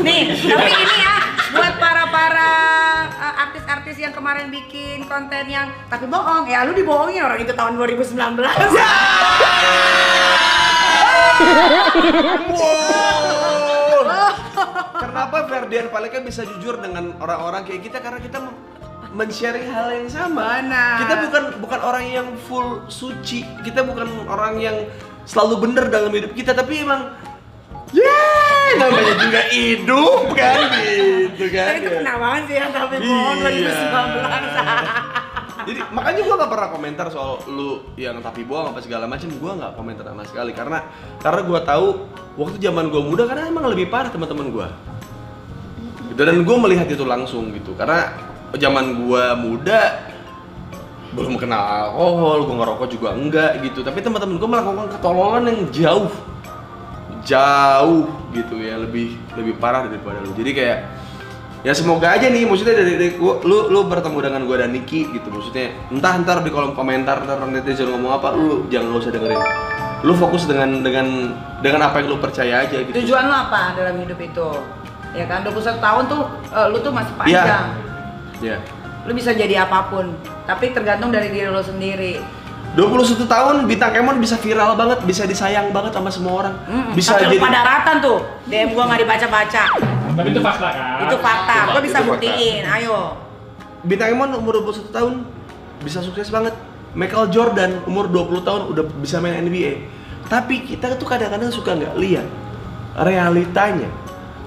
Nih, 0.00 0.34
tapi 0.34 0.70
ini 0.74 0.96
ya 0.98 1.14
buat 1.54 1.74
para 1.78 2.04
para 2.10 2.50
uh, 3.14 3.34
artis-artis 3.46 3.96
yang 3.98 4.10
kemarin 4.10 4.50
bikin 4.50 5.06
konten 5.06 5.46
yang 5.46 5.70
tapi 5.86 6.06
bohong 6.06 6.46
ya 6.46 6.66
lu 6.66 6.74
dibohongin 6.74 7.22
orang 7.22 7.38
itu 7.38 7.54
tahun 7.54 7.78
2019 7.78 8.18
Wow. 12.50 14.04
Kenapa 15.02 15.36
Ferdian 15.48 15.86
Paleka 15.88 16.20
bisa 16.20 16.44
jujur 16.44 16.78
dengan 16.78 17.16
orang-orang 17.18 17.64
kayak 17.64 17.82
kita 17.86 17.98
karena 17.98 18.20
kita 18.20 18.38
men-sharing 19.14 19.70
hal 19.70 19.90
yang 19.90 20.10
sama. 20.10 20.62
Benar. 20.62 20.98
Kita 21.04 21.14
bukan 21.26 21.42
bukan 21.62 21.80
orang 21.82 22.04
yang 22.06 22.28
full 22.46 22.86
suci. 22.86 23.42
Kita 23.62 23.82
bukan 23.82 24.06
orang 24.30 24.62
yang 24.62 24.86
selalu 25.26 25.66
benar 25.68 25.90
dalam 25.90 26.12
hidup 26.14 26.32
kita, 26.34 26.54
tapi 26.54 26.82
emang 26.82 27.14
ya 27.90 28.22
namanya 28.78 29.14
juga 29.18 29.42
hidup 29.50 30.30
kan 30.34 30.58
gitu 30.78 31.50
kan. 31.50 31.74
Itu 31.78 31.90
kena 31.90 32.14
banget 32.18 32.42
sih 32.46 32.56
yang 32.58 32.70
tapi 32.70 32.94
Iya. 33.02 33.34
2019 33.42 33.50
Jadi 35.60 35.76
makanya 35.92 36.24
gua 36.24 36.40
gak 36.40 36.52
pernah 36.56 36.72
komentar 36.72 37.12
soal 37.12 37.36
lu 37.50 37.84
yang 38.00 38.16
tapi 38.24 38.48
bohong 38.48 38.72
apa 38.72 38.80
segala 38.80 39.04
macam 39.04 39.28
gua 39.36 39.52
nggak 39.60 39.76
komentar 39.76 40.08
sama 40.08 40.24
sekali 40.24 40.56
karena 40.56 40.88
karena 41.20 41.40
gua 41.44 41.60
tahu 41.66 41.86
waktu 42.40 42.56
zaman 42.62 42.88
gua 42.88 43.02
muda 43.04 43.28
karena 43.28 43.44
emang 43.50 43.68
lebih 43.68 43.92
parah 43.92 44.08
teman-teman 44.08 44.48
gua. 44.48 44.72
Gitu 46.08 46.22
dan 46.22 46.40
gua 46.46 46.56
melihat 46.64 46.88
itu 46.88 47.04
langsung 47.04 47.52
gitu 47.52 47.76
karena 47.76 48.29
zaman 48.58 49.06
gua 49.06 49.34
muda 49.34 50.10
belum 51.10 51.34
kenal 51.36 51.58
alkohol, 51.58 52.46
gua 52.46 52.56
ngerokok 52.62 52.88
juga 52.90 53.08
enggak 53.14 53.62
gitu. 53.66 53.82
Tapi 53.82 53.98
teman-teman 53.98 54.38
gua 54.38 54.48
melakukan 54.48 54.88
ketololan 54.94 55.42
yang 55.50 55.60
jauh 55.70 56.10
jauh 57.20 58.06
gitu 58.32 58.56
ya 58.62 58.80
lebih 58.80 59.18
lebih 59.36 59.54
parah 59.58 59.84
daripada 59.86 60.22
lu. 60.24 60.32
Jadi 60.32 60.50
kayak 60.56 60.78
ya 61.60 61.72
semoga 61.76 62.16
aja 62.16 62.32
nih 62.32 62.48
maksudnya 62.48 62.72
dari, 62.72 62.96
dari 62.96 63.10
gua, 63.20 63.42
lu 63.44 63.68
lu 63.68 63.84
bertemu 63.84 64.18
dengan 64.24 64.40
gua 64.48 64.64
dan 64.64 64.72
Niki 64.72 65.12
gitu 65.12 65.28
maksudnya 65.28 65.76
entah 65.92 66.16
ntar 66.24 66.40
di 66.40 66.48
kolom 66.48 66.72
komentar 66.72 67.20
ntar 67.20 67.36
netizen 67.44 67.92
ngomong 67.92 68.16
apa 68.16 68.32
lu 68.32 68.64
jangan 68.72 68.88
lu 68.88 68.96
usah 68.96 69.12
dengerin 69.12 69.36
lu 70.00 70.16
fokus 70.16 70.48
dengan 70.48 70.80
dengan 70.80 71.36
dengan 71.60 71.92
apa 71.92 72.00
yang 72.00 72.08
lu 72.08 72.16
percaya 72.16 72.64
aja 72.64 72.80
gitu 72.80 72.96
tujuan 73.04 73.28
lo 73.28 73.36
apa 73.36 73.76
dalam 73.76 74.00
hidup 74.00 74.16
itu 74.16 74.48
ya 75.12 75.28
kan 75.28 75.44
21 75.44 75.76
tahun 75.76 76.02
tuh 76.08 76.22
eh, 76.48 76.66
lu 76.72 76.78
tuh 76.80 76.92
masih 76.96 77.12
Iya. 77.12 77.44
panjang 77.44 77.66
ya 77.76 77.89
lu 79.08 79.12
bisa 79.16 79.32
jadi 79.32 79.64
apa 79.64 79.88
pun 79.88 80.12
tapi 80.44 80.76
tergantung 80.76 81.08
dari 81.08 81.32
diri 81.32 81.48
lo 81.48 81.64
sendiri. 81.64 82.20
21 82.70 83.26
tahun 83.26 83.66
bintang 83.66 83.90
Kemon 83.90 84.22
bisa 84.22 84.38
viral 84.38 84.78
banget 84.78 85.02
bisa 85.02 85.26
disayang 85.26 85.74
banget 85.74 85.90
sama 85.90 86.06
semua 86.06 86.46
orang. 86.46 86.54
Mm, 86.70 86.94
bisa 86.94 87.18
sampai 87.18 87.26
jadi 87.26 87.36
daratan 87.42 87.96
tuh. 87.98 88.18
DM 88.46 88.70
gua 88.76 88.86
nggak 88.86 89.00
dibaca-baca. 89.02 89.64
Tapi 90.14 90.28
itu 90.30 90.40
fakta 90.42 90.68
kan? 90.70 90.84
itu 91.02 91.16
fakta. 91.18 91.56
Itu 91.58 91.70
gua 91.74 91.82
bisa 91.82 91.98
fakta. 91.98 92.08
buktiin. 92.14 92.62
Ayo. 92.70 92.98
Bintang 93.82 94.14
Kemon 94.14 94.30
umur 94.38 94.62
21 94.62 94.94
tahun 94.94 95.12
bisa 95.82 95.98
sukses 96.04 96.30
banget. 96.30 96.54
Michael 96.94 97.30
Jordan 97.30 97.82
umur 97.86 98.06
20 98.10 98.46
tahun 98.46 98.62
udah 98.74 98.84
bisa 98.98 99.22
main 99.22 99.46
NBA 99.46 100.00
tapi 100.30 100.62
kita 100.62 100.94
tuh 100.94 101.10
kadang-kadang 101.10 101.50
suka 101.50 101.74
nggak 101.74 101.98
lihat 101.98 102.26
realitanya. 103.02 103.90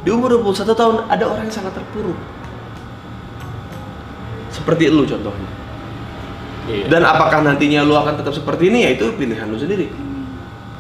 Di 0.08 0.10
umur 0.16 0.40
21 0.40 0.72
tahun 0.72 0.96
ada 1.12 1.28
orang 1.28 1.44
yang 1.52 1.56
sangat 1.60 1.76
terpuruk 1.76 2.16
seperti 4.54 4.88
lu 4.88 5.04
contohnya 5.04 5.50
Iya. 6.64 6.88
dan 6.88 7.04
apakah 7.04 7.44
nantinya 7.44 7.84
lu 7.84 7.92
akan 7.92 8.16
tetap 8.16 8.32
seperti 8.32 8.72
ini 8.72 8.88
ya 8.88 8.96
itu 8.96 9.12
pilihan 9.12 9.52
lu 9.52 9.60
sendiri 9.60 9.92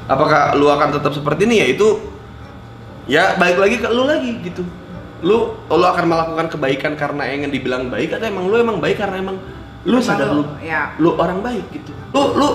apakah 0.07 0.55
lu 0.55 0.71
akan 0.71 0.95
tetap 0.95 1.11
seperti 1.11 1.43
ini 1.43 1.59
ya 1.59 1.67
itu 1.67 1.87
ya 3.03 3.35
balik 3.35 3.59
lagi 3.59 3.75
ke 3.77 3.87
lu 3.91 4.07
lagi 4.07 4.31
gitu 4.41 4.63
lu 5.19 5.51
lu 5.59 5.83
akan 5.83 6.05
melakukan 6.07 6.47
kebaikan 6.49 6.95
karena 6.95 7.27
ingin 7.27 7.51
dibilang 7.51 7.91
baik 7.91 8.15
atau 8.15 8.23
emang 8.23 8.47
lu 8.47 8.55
emang 8.55 8.79
baik 8.79 8.95
karena 8.95 9.19
emang 9.19 9.35
lu 9.83 9.99
Emang 9.99 10.07
sadar 10.07 10.31
lu, 10.31 10.47
lu 10.47 10.55
ya. 10.63 10.95
lu 10.95 11.19
orang 11.19 11.43
baik 11.43 11.67
gitu 11.73 11.91
lu 12.15 12.31
lu 12.31 12.47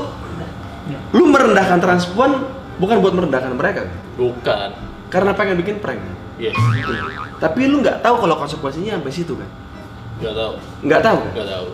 lu 1.13 1.25
merendahkan 1.29 1.85
transpuan 1.85 2.49
bukan 2.81 2.97
buat 2.99 3.13
merendahkan 3.13 3.53
mereka 3.53 3.93
Bukan. 4.17 4.73
karena 5.09 5.37
pengen 5.37 5.61
bikin 5.61 5.85
prank 5.85 6.01
Yes. 6.39 6.55
tapi 7.37 7.67
lu 7.67 7.83
nggak 7.83 7.99
tahu 7.99 8.23
kalau 8.23 8.39
konsekuensinya 8.39 8.97
sampai 8.97 9.11
situ 9.11 9.35
kan 9.35 9.51
Gak 10.19 10.35
tahu. 10.35 10.53
nggak 10.83 11.01
tahu 11.01 11.21
Gak 11.31 11.47
tahu. 11.47 11.67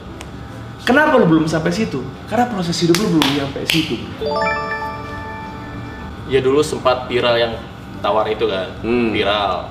kenapa 0.85 1.17
lu 1.17 1.27
belum 1.27 1.45
sampai 1.45 1.71
situ 1.71 2.01
karena 2.27 2.45
proses 2.47 2.77
hidup 2.77 2.97
lu 2.99 3.17
belum 3.17 3.29
nyampe 3.35 3.61
situ 3.65 3.97
Ya 6.25 6.41
dulu 6.41 6.61
sempat 6.61 7.05
viral 7.05 7.37
yang 7.37 7.53
tawar 8.01 8.25
itu 8.27 8.49
kan. 8.49 8.73
Hmm. 8.81 9.13
Viral. 9.13 9.69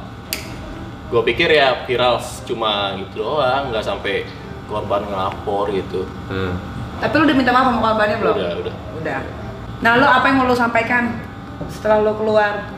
Gue 1.09 1.21
pikir 1.23 1.49
ya 1.49 1.81
viral 1.83 2.21
cuma 2.45 2.93
gitu 2.95 3.25
doang, 3.25 3.69
nggak 3.69 3.81
sampai 3.81 4.29
korban 4.63 5.01
ngelapor 5.03 5.69
gitu. 5.69 6.05
Hmm. 6.27 6.53
tapi 6.93 7.13
lu 7.19 7.25
udah 7.25 7.35
minta 7.35 7.51
maaf 7.51 7.67
sama 7.67 7.79
korbannya 7.83 8.15
belum 8.15 8.33
Udah, 8.33 8.51
udah. 8.63 8.75
udah 8.95 9.19
nah 9.81 9.97
lo 9.97 10.07
apa 10.07 10.23
yang 10.23 10.37
mau 10.39 10.47
lo 10.47 10.55
sampaikan 10.55 11.19
setelah 11.67 11.99
lo 11.99 12.15
keluar 12.15 12.69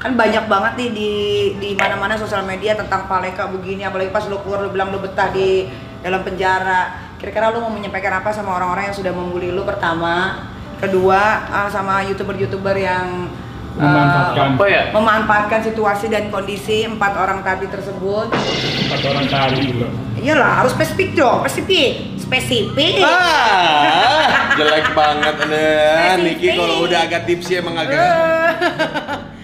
kan 0.00 0.16
banyak 0.16 0.44
banget 0.46 0.72
nih 0.76 0.90
di 0.90 1.10
di 1.54 1.70
mana-mana 1.74 2.16
sosial 2.16 2.40
media 2.42 2.72
tentang 2.72 3.04
Paleka 3.04 3.44
begini 3.46 3.84
apalagi 3.84 4.08
pas 4.08 4.24
lo 4.24 4.40
keluar 4.40 4.64
lo 4.64 4.72
bilang 4.72 4.88
lo 4.88 4.98
betah 4.98 5.28
di 5.28 5.68
dalam 6.00 6.24
penjara 6.24 6.88
kira-kira 7.14 7.52
lo 7.52 7.60
mau 7.60 7.68
menyampaikan 7.68 8.16
apa 8.16 8.32
sama 8.32 8.56
orang-orang 8.56 8.88
yang 8.88 8.96
sudah 8.96 9.12
membuli 9.12 9.52
lo 9.52 9.60
pertama 9.62 10.40
kedua 10.76 11.20
ah, 11.46 11.68
sama 11.68 12.00
youtuber-youtuber 12.02 12.72
yang 12.74 13.28
ah, 13.76 13.84
Memanfaatkan. 14.32 14.48
Apa 14.56 14.64
ya? 14.66 14.82
memanfaatkan 14.90 15.60
situasi 15.62 16.08
dan 16.08 16.26
kondisi 16.26 16.82
empat 16.82 17.12
orang 17.14 17.44
tadi 17.44 17.68
tersebut 17.68 18.32
Empat 18.32 19.00
orang 19.04 19.26
kali 19.26 19.58
juga. 19.68 19.86
iyalah 20.16 20.64
harus 20.64 20.72
spesifik 20.72 21.12
dong 21.12 21.44
spesifik 21.44 22.16
spesifik 22.16 23.04
Ah, 23.04 24.48
jelek 24.54 24.92
banget. 24.92 25.34
Spesifik. 25.36 26.20
Niki 26.20 26.48
kalau 26.54 26.76
udah 26.82 27.04
agak 27.04 27.22
tipsy 27.24 27.52
emang 27.54 27.76
agak 27.76 27.92
Eh. 27.92 28.48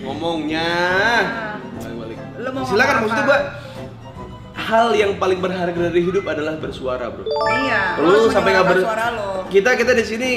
Ngomongnya. 0.07 0.71
Balik-balik. 1.77 2.17
Silakan 2.65 2.95
maksudnya 3.03 3.25
gua 3.27 3.41
hal 4.57 4.87
yang 4.97 5.13
paling 5.21 5.39
berharga 5.39 5.77
dari 5.77 6.01
hidup 6.01 6.25
adalah 6.27 6.57
bersuara, 6.57 7.13
Bro. 7.13 7.29
iya 7.61 8.01
Lu 8.01 8.27
sampai 8.27 8.57
nggak 8.57 8.67
ber 8.67 8.79
suara 8.83 9.07
lo 9.15 9.29
Kita 9.47 9.77
kita 9.77 9.93
di 9.93 10.03
sini 10.03 10.31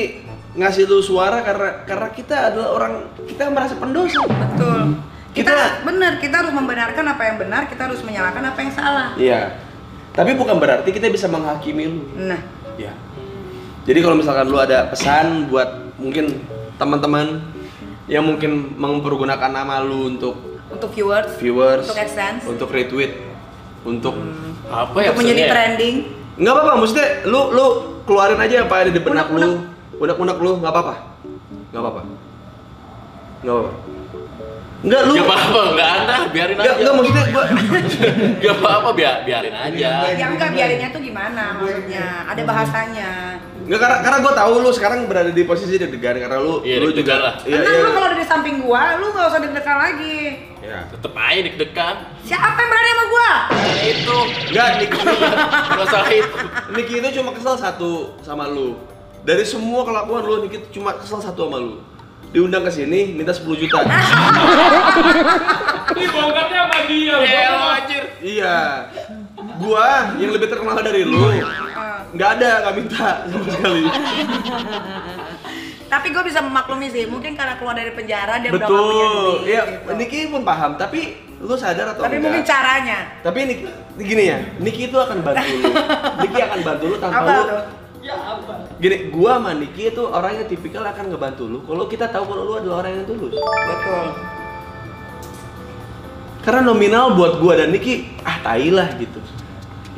ngasih 0.54 0.86
lu 0.86 1.00
suara 1.00 1.40
karena 1.42 1.88
karena 1.88 2.10
kita 2.12 2.36
adalah 2.52 2.70
orang 2.76 2.94
kita 3.26 3.48
merasa 3.50 3.74
pendosa. 3.80 4.22
Betul. 4.28 5.00
Kita, 5.30 5.54
Kita- 5.54 5.86
benar, 5.86 6.18
kita 6.18 6.36
harus 6.42 6.54
membenarkan 6.54 7.06
apa 7.06 7.22
yang 7.22 7.38
benar, 7.38 7.62
kita 7.70 7.86
harus 7.86 8.02
menyalahkan 8.02 8.44
apa 8.44 8.60
yang 8.60 8.74
salah. 8.74 9.10
Iya. 9.14 9.42
Tapi 10.12 10.34
bukan 10.36 10.58
berarti 10.58 10.90
kita 10.90 11.06
bisa 11.08 11.30
menghakimi 11.30 11.86
lu. 11.86 12.02
Nah, 12.18 12.42
Ya. 12.80 12.96
Jadi 13.84 14.00
kalau 14.00 14.16
misalkan 14.16 14.48
lu 14.48 14.56
ada 14.56 14.88
pesan 14.88 15.52
buat 15.52 15.68
mungkin 16.00 16.40
teman-teman 16.80 17.44
yang 18.10 18.26
mungkin 18.26 18.52
mempergunakan 18.76 19.48
nama 19.48 19.80
lu 19.80 20.10
untuk 20.10 20.34
untuk 20.68 20.90
viewers, 20.92 21.30
viewers, 21.38 21.86
Untuk 21.86 21.98
AdSense. 22.00 22.44
untuk 22.44 22.70
retweet, 22.70 23.14
untuk 23.82 24.14
Apa 24.66 24.98
ya? 25.00 25.10
untuk 25.10 25.22
menjadi 25.22 25.44
trending, 25.48 25.96
nggak 26.36 26.52
apa-apa. 26.52 26.72
Maksudnya 26.78 27.08
lu 27.26 27.42
lu 27.50 27.66
keluarin 28.04 28.38
aja 28.38 28.66
apa 28.66 28.76
ada 28.80 28.92
di 28.92 29.00
benak 29.00 29.30
Unek-unek. 29.30 29.46
lu, 29.48 29.52
unek-unek 30.00 30.38
lu 30.38 30.52
nggak 30.60 30.72
apa-apa, 30.72 30.96
nggak 31.70 31.80
apa-apa, 31.80 32.02
nggak 33.40 33.54
apa-apa. 33.54 33.72
Nggak 34.80 35.02
lu, 35.04 35.14
Gak 35.14 35.28
apa-apa, 35.28 35.62
nggak 35.76 35.90
ada, 35.92 36.16
biarin 36.32 36.56
aja. 36.56 36.72
nggak 36.80 36.94
maksudnya 36.96 37.24
gua 37.28 37.44
Gak 38.40 38.54
apa-apa, 38.56 38.90
biar, 38.96 39.16
biarin 39.28 39.52
aja. 39.52 39.90
ya 40.08 40.26
enggak 40.30 40.50
biarinnya 40.56 40.90
tuh 40.90 41.02
gimana 41.04 41.44
maksudnya? 41.60 42.06
Ada 42.26 42.42
bahasanya. 42.48 43.12
Nggak 43.70 43.78
karena 43.78 43.98
karena 44.02 44.18
gua 44.20 44.34
tahu 44.34 44.54
lu 44.60 44.72
sekarang 44.74 45.06
berada 45.06 45.30
di 45.30 45.46
posisi 45.46 45.78
deg-degan 45.78 46.18
karena 46.18 46.42
lu 46.42 46.66
Iya, 46.66 46.82
lu 46.82 46.90
deg-degan 46.90 47.06
juga 47.06 47.16
lah. 47.22 47.34
iya 47.46 47.54
Karena 47.56 47.70
iya. 47.70 47.86
lu 47.86 47.90
kalau 47.94 48.08
ada 48.10 48.18
di 48.18 48.26
samping 48.26 48.56
gua, 48.60 48.82
lu 48.98 49.06
nggak 49.08 49.26
usah 49.30 49.40
deg-degan 49.40 49.78
lagi. 49.78 50.18
Iya. 50.60 50.80
Tetep 50.90 51.14
aja 51.14 51.40
deg-degan. 51.46 51.96
Siapa 52.26 52.58
yang 52.58 52.66
berani 52.68 52.90
sama 52.90 53.04
gua? 53.06 53.30
Itu. 53.80 54.18
Nggak, 54.50 54.68
Niki, 54.76 54.98
Masalah 55.80 56.10
itu. 56.10 56.38
Niki 56.72 56.94
itu 56.98 57.10
cuma 57.16 57.30
kesel 57.32 57.56
satu 57.56 57.92
sama 58.20 58.50
lu. 58.50 58.74
Dari 59.22 59.46
semua 59.46 59.86
kelakuan 59.86 60.22
lu, 60.24 60.36
Niki 60.42 60.58
cuma 60.72 60.98
kesel 60.98 61.22
satu 61.22 61.46
sama 61.46 61.62
lu. 61.62 61.78
Diundang 62.30 62.62
ke 62.62 62.72
sini 62.72 63.10
minta 63.12 63.30
10 63.32 63.46
juta. 63.56 63.86
Ini 65.90 66.06
bongkarnya 66.08 66.58
sama 66.64 66.78
dia. 66.86 67.16
Ya 67.20 67.50
anjir. 67.76 68.04
iya. 68.20 68.58
Gua 69.58 70.14
yang 70.16 70.32
lebih 70.32 70.48
terkenal 70.48 70.78
dari 70.80 71.02
lu. 71.04 71.22
Nggak 72.10 72.30
ada 72.36 72.50
nggak 72.60 72.76
minta 72.76 73.08
sama 73.24 73.46
sekali 73.48 73.82
Tapi 75.90 76.08
gue 76.08 76.24
bisa 76.24 76.40
memaklumi 76.40 76.88
sih, 76.88 77.04
mungkin 77.06 77.34
karena 77.34 77.58
keluar 77.58 77.74
dari 77.74 77.90
penjara 77.90 78.38
dia 78.38 78.50
udah 78.50 78.62
punya 78.62 78.70
betul 78.70 78.86
duit. 78.86 79.40
iya 79.48 79.62
gitu. 79.66 79.90
Niki 79.96 80.20
pun 80.28 80.42
paham 80.44 80.72
tapi 80.76 81.00
lu 81.40 81.56
sadar 81.56 81.92
atau 81.92 82.04
Tapi 82.04 82.16
enggak 82.16 82.30
mungkin 82.30 82.44
caranya. 82.44 82.98
tapi 83.22 83.38
Niki 83.44 83.64
gini 84.00 84.24
ya 84.28 84.38
Niki 84.58 84.82
itu 84.86 84.98
akan 84.98 85.18
bantu 85.20 85.42
lu 85.42 85.72
Niki 86.22 86.40
akan 86.40 86.60
bantu 86.62 86.84
lu 86.86 86.96
tanpa 86.96 87.18
Apa 87.18 87.32
lu 87.32 87.42
tuh? 87.44 87.62
gini 88.78 88.98
gua 89.10 89.32
sama 89.36 89.52
Niki 89.56 89.84
itu 89.88 90.04
orang 90.04 90.32
yang 90.36 90.48
tipikal 90.48 90.84
akan 90.84 91.06
ngebantu 91.10 91.44
lu 91.48 91.60
kalau 91.64 91.86
kita 91.86 92.06
tahu 92.08 92.24
kalau 92.24 92.44
lu 92.44 92.54
adalah 92.56 92.78
orang 92.80 92.94
yang 92.96 93.06
tulus 93.06 93.34
Betul. 93.34 94.06
karena 96.40 96.62
nominal 96.64 97.14
buat 97.14 97.38
gua 97.38 97.54
dan 97.56 97.70
Niki 97.70 98.14
ah 98.22 98.38
tai 98.40 98.70
lah 98.70 98.94
gitu 98.96 99.18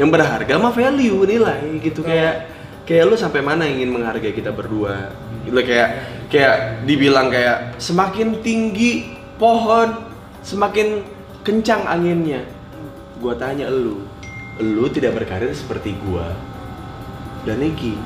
yang 0.02 0.10
berharga 0.10 0.58
mah 0.58 0.74
value 0.74 1.22
nilai 1.30 1.78
gitu. 1.78 2.02
Kayak 2.02 2.50
kayak 2.90 3.06
lu 3.06 3.14
sampai 3.14 3.46
mana 3.46 3.70
ingin 3.70 3.94
menghargai 3.94 4.34
kita 4.34 4.50
berdua? 4.50 5.14
Gitu 5.46 5.54
kayak 5.62 5.90
kayak 6.34 6.82
dibilang 6.90 7.30
kayak 7.30 7.78
semakin 7.78 8.42
tinggi 8.42 9.14
pohon 9.38 9.94
semakin 10.42 11.06
kencang 11.46 11.86
anginnya. 11.86 12.42
Gua 13.22 13.38
tanya 13.38 13.70
lu 13.70 14.02
lu 14.58 14.90
tidak 14.90 15.22
berkarir 15.22 15.54
seperti 15.54 15.94
gua 16.02 16.34
dan 17.46 17.62
Niki 17.62 17.98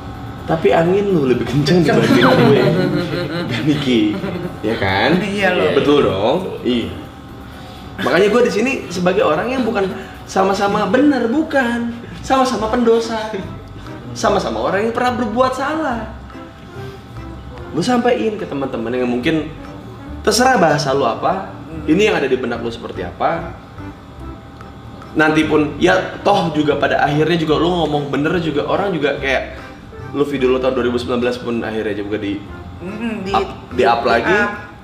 tapi 0.45 0.69
angin 0.69 1.09
lu 1.09 1.25
lebih 1.25 1.45
kencang 1.49 1.81
dibanding 1.83 2.21
gue. 2.21 2.61
Dan 3.49 3.61
Niki 3.65 4.01
ya 4.61 4.75
kan? 4.77 5.17
Iya 5.17 5.49
loh. 5.57 5.73
betul 5.73 5.97
dong? 6.05 6.37
Iya. 6.61 6.93
Makanya 8.05 8.27
gue 8.29 8.41
di 8.45 8.51
sini 8.53 8.71
sebagai 8.93 9.25
orang 9.25 9.49
yang 9.49 9.65
bukan 9.65 9.89
sama-sama 10.25 10.89
benar 10.89 11.29
bukan. 11.29 11.93
Sama-sama 12.25 12.69
pendosa. 12.73 13.31
Sama-sama 14.17 14.65
orang 14.65 14.89
yang 14.89 14.93
pernah 14.95 15.13
berbuat 15.13 15.53
salah. 15.53 16.09
Gue 17.75 17.83
sampaikan 17.83 18.39
ke 18.39 18.45
teman-teman 18.47 18.91
yang 18.95 19.09
mungkin 19.11 19.51
terserah 20.23 20.57
bahasa 20.57 20.95
lu 20.95 21.03
apa 21.03 21.51
ini 21.85 22.07
yang 22.09 22.17
ada 22.17 22.25
di 22.25 22.39
benak 22.39 22.63
lu 22.63 22.71
seperti 22.71 23.03
apa. 23.03 23.51
Nanti 25.15 25.47
pun 25.47 25.79
ya 25.79 26.19
toh 26.23 26.51
juga 26.51 26.75
pada 26.75 27.03
akhirnya 27.03 27.39
juga 27.39 27.55
lu 27.59 27.71
ngomong 27.71 28.11
bener 28.11 28.35
juga 28.39 28.67
orang 28.67 28.91
juga 28.95 29.15
kayak 29.19 29.59
lu 30.15 30.23
video 30.23 30.55
lu 30.55 30.59
tahun 30.59 30.75
2019 30.91 31.43
pun 31.43 31.55
akhirnya 31.63 31.95
juga 31.99 32.17
di 32.19 32.39
Mm, 32.75 33.23
di, 33.23 33.31
up, 33.31 33.47
di 33.71 33.83
up 33.87 34.03
lagi. 34.03 34.35
up. 34.35 34.74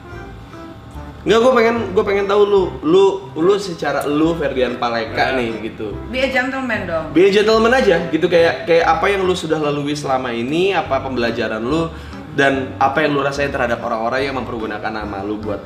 Nggak, 1.21 1.37
gue 1.37 1.51
pengen 1.53 1.75
gue 1.93 2.03
pengen 2.03 2.25
tahu 2.25 2.41
lu 2.43 2.61
lu 2.81 3.03
lu 3.35 3.53
secara 3.55 4.09
lu 4.09 4.33
Ferdian 4.33 4.81
Paleka 4.81 5.37
nih 5.37 5.53
gitu 5.63 5.93
Be 6.09 6.25
a 6.25 6.29
gentleman 6.29 6.89
dong. 6.89 7.05
be 7.13 7.21
a 7.21 7.29
gentleman 7.29 7.69
aja 7.71 8.09
gitu 8.09 8.25
kayak 8.25 8.65
kayak 8.65 8.89
apa 8.89 9.05
yang 9.05 9.21
lu 9.21 9.33
sudah 9.33 9.57
lalui 9.57 9.93
selama 9.93 10.33
ini 10.33 10.73
apa 10.73 10.97
pembelajaran 10.97 11.61
lu 11.61 11.93
dan 12.33 12.73
apa 12.77 13.05
yang 13.05 13.13
lu 13.13 13.21
rasain 13.21 13.47
terhadap 13.47 13.77
orang-orang 13.79 14.25
yang 14.25 14.35
mempergunakan 14.35 14.91
nama 14.91 15.21
lu 15.21 15.37
buat 15.37 15.61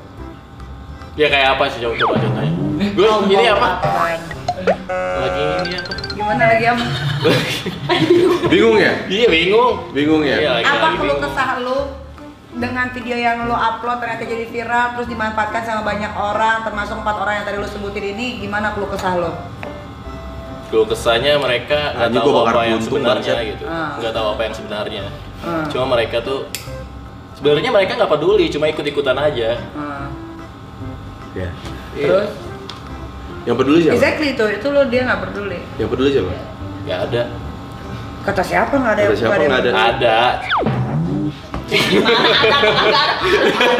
Ya 1.15 1.31
kayak 1.31 1.55
apa 1.55 1.71
sih 1.71 1.79
coba 1.79 1.95
coba 1.95 2.13
contohnya? 2.19 2.51
Gue 2.91 3.07
ini 3.31 3.47
apa? 3.47 3.69
Lagi 4.91 5.43
ini 5.63 5.73
apa? 5.79 5.91
Gimana 6.11 6.43
lagi 6.45 6.65
am? 6.67 6.79
bingung 8.45 8.75
ya 8.75 8.91
Iya 9.07 9.27
bingung. 9.29 9.73
bingung 9.91 10.21
ya 10.21 10.35
Iya, 10.35 10.51
Apa 10.67 10.99
keluh 10.99 11.17
kesah 11.17 11.63
lu 11.63 11.77
dengan 12.55 12.87
video 12.95 13.19
yang 13.19 13.43
lu 13.43 13.51
upload 13.51 13.99
ternyata 13.99 14.23
jadi 14.23 14.47
viral 14.47 14.95
terus 14.95 15.07
dimanfaatkan 15.11 15.61
sama 15.67 15.81
banyak 15.83 16.13
orang 16.15 16.63
termasuk 16.63 16.95
empat 17.03 17.15
orang 17.19 17.33
yang 17.43 17.45
tadi 17.45 17.57
lu 17.59 17.67
sebutin 17.67 18.05
ini 18.15 18.39
gimana 18.39 18.71
keluh 18.71 18.87
kesah 18.87 19.13
lu? 19.19 19.31
Keluh 20.71 20.87
kesahnya 20.87 21.35
mereka 21.35 21.93
nggak 21.93 22.09
Anjing, 22.15 22.23
tahu 22.23 22.41
apa 22.47 22.61
yang 22.63 22.79
sebenarnya 22.79 23.35
gitu. 23.43 23.63
Ah. 23.67 23.99
Nggak 23.99 24.13
tahu 24.15 24.27
apa 24.33 24.41
yang 24.47 24.55
sebenarnya. 24.55 25.03
Hmm. 25.43 25.65
Cuma 25.67 25.85
mereka 25.91 26.17
tuh 26.23 26.47
sebenarnya 27.35 27.69
mereka 27.75 27.91
nggak 27.99 28.11
peduli, 28.15 28.45
cuma 28.47 28.65
ikut-ikutan 28.71 29.17
aja. 29.19 29.49
Hmm. 29.75 30.07
ya 31.35 31.51
Terus? 31.91 32.31
yang 33.43 33.59
peduli 33.59 33.83
siapa 33.83 33.99
Exactly 33.99 34.27
itu, 34.33 34.45
itu 34.55 34.67
lo 34.71 34.87
dia 34.87 35.03
nggak 35.03 35.21
peduli. 35.27 35.59
yang 35.75 35.89
peduli 35.91 36.09
siapa 36.15 36.31
Nggak 36.87 36.99
ada. 37.11 37.23
Kata 38.25 38.41
siapa 38.41 38.73
nggak 38.79 38.93
ada 38.95 39.01
Kata 39.03 39.11
yang 39.11 39.19
siapa 39.19 39.41
nggak 39.43 39.59
ada? 39.59 39.71
Ada. 39.75 40.17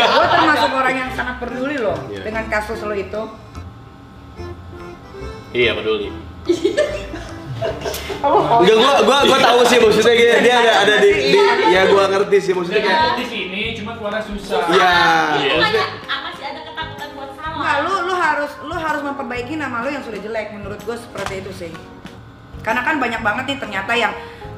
Gue 0.06 0.26
termasuk 0.26 0.72
orang 0.74 0.96
yang 0.96 1.12
sangat 1.14 1.36
peduli 1.38 1.78
loh 1.78 1.98
Iya. 2.10 2.22
dengan 2.26 2.44
kasus 2.50 2.82
lo 2.82 2.94
itu. 2.94 3.22
Iya 5.54 5.72
peduli. 5.78 6.10
Enggak, 8.26 8.68
gua 8.76 8.94
gua 9.06 9.18
gua 9.24 9.40
tahu 9.40 9.60
sih 9.64 9.80
maksudnya 9.80 10.12
dia, 10.12 10.36
dia 10.44 10.56
ada 10.60 10.74
ada 10.84 10.96
di, 11.00 11.10
di 11.32 11.40
ya 11.72 11.88
gua 11.88 12.12
ngerti 12.12 12.38
sih 12.42 12.52
maksudnya 12.52 12.84
kayak 12.84 13.16
di 13.16 13.26
sini 13.26 13.62
cuma 13.80 13.96
keluarnya 13.96 14.24
susah. 14.28 14.66
Iya. 14.68 14.98
Iya. 15.40 15.80
Apa 16.04 16.30
sih 16.36 16.44
ada 16.44 16.62
ketakutan 16.68 17.10
buat 17.16 17.32
salah? 17.38 17.80
Lu 17.86 17.94
lu 18.12 18.14
harus 18.14 18.52
lu 18.60 18.76
harus 18.76 19.02
memperbaiki 19.06 19.56
nama 19.56 19.86
lu 19.86 19.94
yang 19.94 20.04
sudah 20.04 20.20
jelek 20.20 20.52
menurut 20.52 20.82
gue 20.84 20.98
seperti 21.00 21.34
itu 21.40 21.52
sih. 21.56 21.72
Karena 22.60 22.82
kan 22.84 22.98
banyak 23.00 23.22
banget 23.24 23.44
nih 23.46 23.58
ternyata 23.62 23.92
yang 23.94 24.14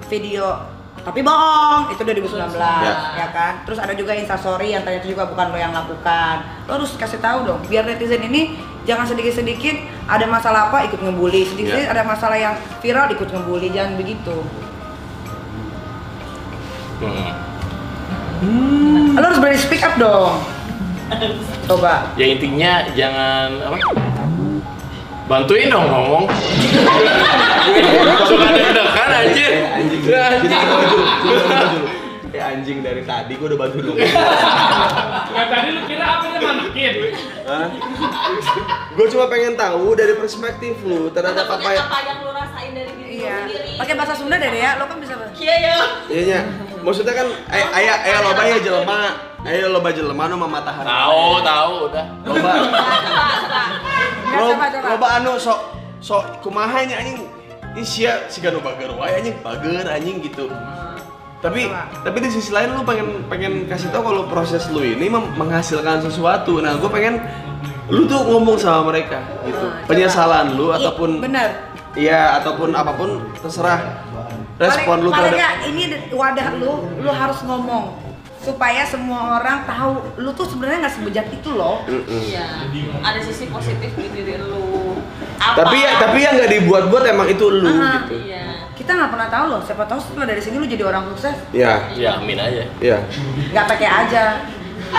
video 0.07 0.63
tapi 1.08 1.24
bohong 1.24 1.88
itu 1.89 2.04
2019 2.04 2.36
Ya. 2.60 2.93
ya 3.15 3.28
kan 3.32 3.63
terus 3.63 3.80
ada 3.80 3.96
juga 3.96 4.12
instastory 4.12 4.76
yang 4.76 4.84
ternyata 4.84 5.08
juga 5.08 5.24
bukan 5.24 5.50
lo 5.50 5.58
yang 5.58 5.72
lakukan 5.72 6.36
lo 6.67 6.76
harus 6.76 6.91
kasih 6.93 7.17
tahu 7.17 7.48
dong 7.48 7.63
biar 7.63 7.88
netizen 7.88 8.20
ini 8.22 8.60
jangan 8.84 9.08
sedikit 9.08 9.32
sedikit 9.34 9.72
ada 10.04 10.28
masalah 10.28 10.67
apa 10.67 10.84
ikut 10.84 11.00
ngebully 11.00 11.48
sedikit 11.48 11.80
Ya. 11.80 11.88
ada 11.88 12.04
masalah 12.04 12.36
yang 12.36 12.54
viral 12.78 13.08
ikut 13.10 13.24
ngebully 13.26 13.72
jangan 13.72 13.96
begitu 13.96 14.36
Hmm. 18.38 19.15
lo 19.15 19.24
harus 19.24 19.39
berani 19.39 19.58
speak 19.58 19.82
up 19.82 19.96
dong 19.96 20.43
coba 21.65 22.12
Ya 22.13 22.26
intinya 22.28 22.84
jangan 22.91 23.48
apa? 23.63 23.78
Bantuin 25.28 25.67
dong 25.67 25.84
ngomong. 25.86 26.24
Suka 28.24 28.48
deg-degan 28.50 29.07
anjir. 29.19 29.49
Eh, 29.49 29.65
anjing. 29.73 30.01
Ya, 30.03 30.21
anjing. 30.32 30.51
maju. 30.51 30.99
Eh 32.27 32.43
anjing 32.43 32.77
dari 32.84 33.01
tadi 33.01 33.34
gua 33.36 33.47
udah 33.47 33.60
bantu 33.60 33.77
dulu. 33.80 33.93
Nah, 33.95 35.45
tadi 35.47 35.69
lu 35.71 35.82
kira 35.86 36.06
apa 36.06 36.25
dia 36.27 36.39
manakin? 36.43 36.93
Hah? 37.47 37.67
Gua 38.93 39.06
cuma 39.08 39.25
pengen 39.27 39.56
tahu 39.56 39.95
dari 39.95 40.13
perspektif 40.13 40.75
lu 40.84 41.08
terhadap 41.10 41.47
apa 41.47 41.69
yang 41.71 41.88
apa 41.88 41.97
yang 42.03 42.17
lu 42.19 42.30
rasain 42.30 42.71
dari 42.75 42.91
diri 42.93 43.13
lu 43.15 43.23
iya 43.23 43.38
sendiri? 43.47 43.71
pakai 43.80 43.93
bahasa 43.95 44.13
Sunda 44.13 44.36
deh 44.36 44.51
ya 44.51 44.75
lo 44.75 44.86
kan 44.86 44.97
bisa 44.99 45.13
Iya 45.38 45.56
ya. 45.56 45.75
Iya 46.10 46.21
nya. 46.25 46.39
Maksudnya 46.84 47.13
kan 47.13 47.27
ay- 47.47 47.71
aya 47.73 47.93
aya 48.03 48.17
loba 48.21 48.43
ya 48.43 48.58
jelema. 48.60 48.99
Ayo 49.47 49.65
loba 49.71 49.89
jelema 49.95 50.23
nu 50.27 50.36
matahari. 50.36 50.84
Tahu, 50.84 51.27
tahu 51.39 51.73
udah. 51.88 52.06
Loba. 52.27 52.51
Nggak, 54.27 54.36
Lo- 54.36 54.51
coba, 54.51 54.65
coba. 54.67 54.88
Loba 54.91 55.08
anu 55.15 55.32
sok 55.39 55.60
sok 56.03 56.23
kumaha 56.43 56.84
nya 56.84 56.99
anjing. 56.99 57.23
Ih 57.77 57.85
sia 57.85 58.25
siga 58.25 58.49
nu 58.49 58.57
bager 58.57 58.89
wae 58.97 59.21
anjing, 59.21 59.37
bager 59.45 59.85
anjing 59.85 60.17
gitu. 60.25 60.49
Tapi 61.37 61.69
Coba. 61.69 61.85
tapi 62.01 62.17
di 62.25 62.29
sisi 62.33 62.49
lain 62.49 62.73
lu 62.73 62.81
pengen 62.81 63.29
pengen 63.29 63.69
kasih 63.69 63.93
tau 63.93 64.01
kalau 64.01 64.25
proses 64.25 64.65
lu 64.73 64.81
ini 64.81 65.05
menghasilkan 65.13 66.01
sesuatu. 66.01 66.57
Nah, 66.57 66.81
gue 66.81 66.89
pengen 66.89 67.21
lu 67.93 68.09
tuh 68.09 68.17
ngomong 68.25 68.57
sama 68.57 68.89
mereka 68.89 69.21
gitu. 69.45 69.69
Coba. 69.69 69.85
Penyesalan 69.85 70.57
lu 70.57 70.73
Ih, 70.73 70.81
ataupun 70.81 71.09
bener 71.21 71.49
Iya, 71.97 72.41
ataupun 72.41 72.77
apa 72.77 72.93
pun 72.93 73.09
terserah. 73.41 74.05
Respon 74.57 75.05
lu 75.05 75.13
paling, 75.13 75.33
paling 75.33 75.37
terhadap 75.37 75.69
ini 75.69 75.83
wadah 76.09 76.47
lu 76.57 76.81
lu 76.97 77.09
harus 77.13 77.45
ngomong 77.45 78.07
supaya 78.47 78.81
semua 78.81 79.19
orang 79.38 79.62
tahu 79.62 79.91
lu 80.17 80.31
tuh 80.31 80.47
sebenarnya 80.47 80.88
nggak 80.88 80.95
sebejat 80.95 81.27
itu 81.29 81.49
loh. 81.51 81.83
Iya. 82.07 82.63
Ada 83.03 83.19
sisi 83.21 83.45
positif 83.47 83.91
di 83.91 84.07
diri 84.10 84.39
lu. 84.39 84.95
Apa? 85.36 85.62
Tapi 85.62 85.75
ya 85.77 85.91
tapi 85.99 86.17
yang 86.19 86.33
nggak 86.33 86.51
dibuat-buat 86.53 87.03
emang 87.05 87.27
itu 87.27 87.45
lu 87.45 87.67
Aha. 87.67 88.07
gitu. 88.07 88.15
Iya. 88.25 88.45
kita 88.73 88.93
nggak 88.93 89.10
pernah 89.10 89.27
tahu 89.27 89.45
loh 89.49 89.60
siapa 89.60 89.83
tahu 89.83 89.97
setelah 89.97 90.25
dari 90.25 90.38
sini 90.38 90.55
lu 90.55 90.65
jadi 90.65 90.86
orang 90.86 91.10
sukses 91.12 91.33
Ya, 91.51 91.89
Ya 91.91 92.15
amin 92.15 92.38
aja. 92.38 92.63
ya. 92.79 92.97
nggak 93.51 93.65
pakai 93.67 93.89
aja 93.89 94.23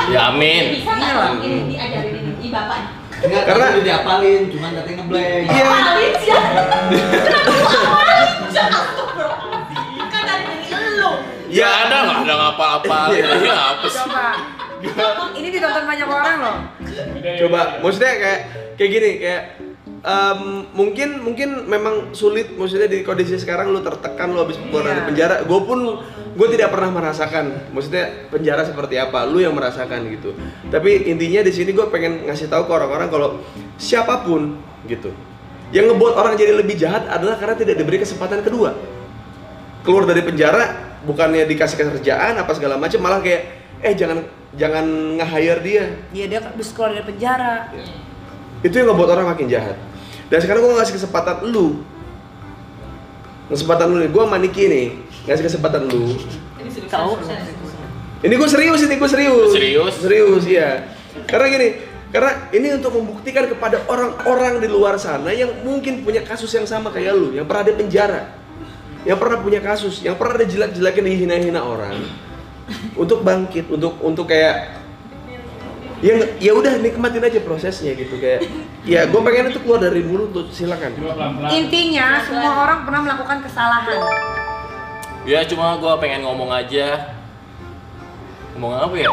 Ya 0.06 0.20
amin. 0.28 0.76
Bisa 0.76 0.92
nggak 0.92 1.08
Iya. 1.08 1.22
dong 1.24 1.38
ini 1.40 1.58
diajarin 1.68 2.14
di, 2.36 2.48
bapak? 2.50 2.78
Enggak, 3.18 3.42
Karena- 3.42 3.46
karena 3.48 3.64
udah 3.72 3.82
diapalin, 3.82 4.42
cuman 4.46 4.70
katanya 4.76 4.96
ngeblank. 5.00 5.42
Iya. 5.48 5.64
Apalin 5.64 6.12
sih. 6.14 6.30
Kenapa 7.18 7.98
lu 7.98 8.07
Ya 11.48 11.68
ada 11.84 11.96
nggak 12.04 12.18
ada 12.24 12.34
ngapa-apa. 12.36 12.98
Iya. 13.16 13.26
Ya 13.40 13.56
apa 13.74 13.86
sih? 13.86 13.98
coba 13.98 14.24
ini 15.34 15.50
ditonton 15.50 15.90
banyak 15.90 16.06
orang 16.06 16.36
loh 16.38 16.56
Coba, 17.18 17.82
maksudnya 17.82 18.14
kayak 18.14 18.40
kayak 18.78 18.90
gini, 18.94 19.10
kayak 19.18 19.42
em, 20.00 20.40
mungkin 20.70 21.08
mungkin 21.18 21.48
memang 21.66 22.14
sulit 22.14 22.54
maksudnya 22.54 22.86
di 22.86 23.02
kondisi 23.02 23.34
sekarang 23.34 23.74
lu 23.74 23.82
tertekan 23.82 24.30
lu 24.30 24.38
habis 24.38 24.54
keluar 24.54 24.86
Iya. 24.86 24.90
dari 24.94 25.02
penjara. 25.04 25.34
Gue 25.42 25.60
pun 25.66 25.78
gue 26.38 26.48
tidak 26.54 26.70
pernah 26.70 26.94
merasakan, 26.94 27.74
maksudnya 27.74 28.30
penjara 28.30 28.62
seperti 28.62 28.94
apa, 28.96 29.26
lu 29.26 29.42
yang 29.42 29.50
merasakan 29.50 30.06
gitu. 30.14 30.38
Tapi 30.70 31.10
intinya 31.10 31.42
di 31.42 31.50
sini 31.50 31.74
gue 31.74 31.86
pengen 31.90 32.30
ngasih 32.30 32.46
tahu 32.46 32.70
ke 32.70 32.72
orang-orang 32.72 33.10
kalau 33.10 33.28
siapa 33.74 34.22
pun 34.22 34.62
gitu, 34.86 35.10
yang 35.74 35.90
ngebuat 35.90 36.14
orang 36.14 36.38
jadi 36.38 36.54
lebih 36.54 36.78
jahat 36.78 37.02
adalah 37.10 37.34
karena 37.34 37.58
tidak 37.58 37.74
diberi 37.76 37.98
kesempatan 37.98 38.46
kedua. 38.46 38.78
keluar 39.78 40.04
dari 40.04 40.20
penjara 40.20 40.87
bukannya 41.02 41.44
dikasih 41.44 41.76
kerjaan 41.78 42.34
apa 42.34 42.50
segala 42.50 42.74
macam 42.74 42.98
malah 42.98 43.18
kayak 43.18 43.42
eh 43.78 43.92
jangan 43.92 44.24
jangan 44.54 44.84
nge-hire 45.14 45.60
dia 45.60 45.84
Iya 46.10 46.26
dia 46.26 46.40
habis 46.40 46.72
keluar 46.72 46.90
dari 46.90 47.04
penjara. 47.04 47.70
itu 48.58 48.74
yang 48.74 48.90
ngebuat 48.90 49.10
orang 49.12 49.26
makin 49.28 49.46
jahat 49.46 49.78
dan 50.26 50.38
sekarang 50.38 50.60
gue 50.60 50.74
ngasih 50.74 50.94
kesempatan 50.96 51.46
lu 51.46 51.86
kesempatan 53.48 53.86
lu 53.88 53.96
nih 53.98 54.10
gue 54.10 54.22
sama 54.22 54.36
Niki 54.36 54.64
nih 54.66 54.86
ngasih 55.24 55.44
kesempatan 55.46 55.82
lu 55.84 56.10
Ini 56.58 56.68
serius. 56.68 56.90
Tahu. 56.90 57.10
serius. 57.22 57.70
ini 58.18 58.34
gue 58.34 58.48
serius 58.48 58.80
ini 58.82 58.94
gue 58.96 59.08
serius 59.08 59.50
Serius? 59.52 59.94
serius 59.96 60.42
iya 60.44 60.70
karena 61.24 61.46
gini 61.48 61.68
karena 62.08 62.32
ini 62.50 62.68
untuk 62.74 62.92
membuktikan 62.94 63.44
kepada 63.46 63.84
orang-orang 63.84 64.58
di 64.58 64.68
luar 64.68 64.96
sana 64.96 65.28
yang 65.30 65.52
mungkin 65.60 66.02
punya 66.02 66.24
kasus 66.24 66.50
yang 66.50 66.64
sama 66.64 66.88
kayak 66.88 67.12
lu 67.12 67.30
yang 67.30 67.44
pernah 67.44 67.62
di 67.62 67.74
penjara 67.74 68.32
yang 69.06 69.18
pernah 69.18 69.38
punya 69.38 69.60
kasus 69.62 70.02
yang 70.02 70.18
pernah 70.18 70.42
dijelek-jelekin 70.42 71.04
dihina-hina 71.06 71.60
orang 71.62 72.02
untuk 72.98 73.22
bangkit 73.22 73.70
untuk 73.70 73.98
untuk 74.02 74.26
kayak 74.26 74.78
ya 75.98 76.14
ya 76.38 76.52
udah 76.54 76.78
nikmatin 76.78 77.22
aja 77.26 77.42
prosesnya 77.42 77.94
gitu 77.98 78.18
kayak 78.22 78.46
ya 78.86 79.06
gue 79.06 79.20
pengen 79.22 79.50
itu 79.50 79.58
keluar 79.62 79.82
dari 79.82 80.02
mulut 80.06 80.30
tuh 80.30 80.46
silakan. 80.54 80.94
Intinya 81.50 82.22
semua 82.22 82.52
orang 82.66 82.86
pernah 82.86 83.00
melakukan 83.02 83.38
kesalahan. 83.42 83.98
Ya 85.28 85.44
cuma 85.44 85.76
gua 85.76 86.00
pengen 86.00 86.24
ngomong 86.24 86.48
aja. 86.48 87.12
Ngomong 88.56 88.72
apa 88.80 88.94
ya? 88.96 89.10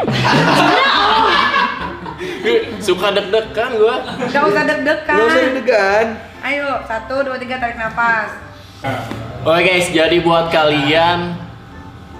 Suka 2.86 3.12
deg-degan 3.12 3.76
gua. 3.76 4.00
Gak 4.32 4.42
usah 4.48 4.62
deg-degan. 4.64 5.12
nggak 5.12 5.28
usah 5.28 5.42
deg-degan 5.44 6.06
Ayo, 6.46 6.78
satu, 6.86 7.26
dua, 7.26 7.36
tiga, 7.42 7.58
tarik 7.58 7.74
nafas. 7.74 8.32
Oke 9.46 9.60
guys, 9.62 9.88
jadi 9.88 10.20
buat 10.20 10.52
kalian 10.52 11.38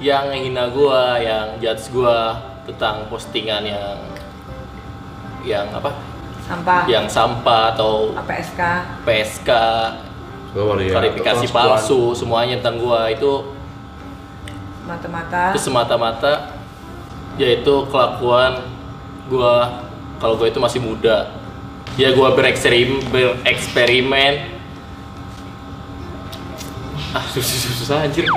yang 0.00 0.32
hina 0.32 0.72
gua, 0.72 1.20
yang 1.20 1.60
judge 1.60 1.90
gua 1.92 2.38
tentang 2.64 3.04
postingan 3.12 3.66
yang 3.66 3.98
yang 5.44 5.66
apa? 5.74 5.92
Sampah. 6.46 6.86
Yang 6.86 7.06
sampah 7.10 7.74
atau 7.74 8.14
APSK. 8.14 8.60
PSK, 9.02 9.50
Iya, 10.56 10.88
klarifikasi 10.96 11.46
palsu, 11.52 12.16
semuanya 12.16 12.56
tentang 12.62 12.80
gua 12.80 13.12
itu 13.12 13.52
Mata-mata. 14.88 15.52
itu 15.52 15.60
semata-mata 15.60 16.56
yaitu 17.36 17.84
kelakuan 17.92 18.64
gua 19.28 19.84
kalau 20.16 20.40
gua 20.40 20.48
itu 20.48 20.56
masih 20.56 20.80
muda 20.80 21.28
ya 22.00 22.14
gua 22.16 22.32
berekserim 22.32 23.04
bereksperimen 23.12 24.55
ah 27.16 27.24
susah 27.32 27.56
susah, 27.72 27.96
anjir 28.04 28.28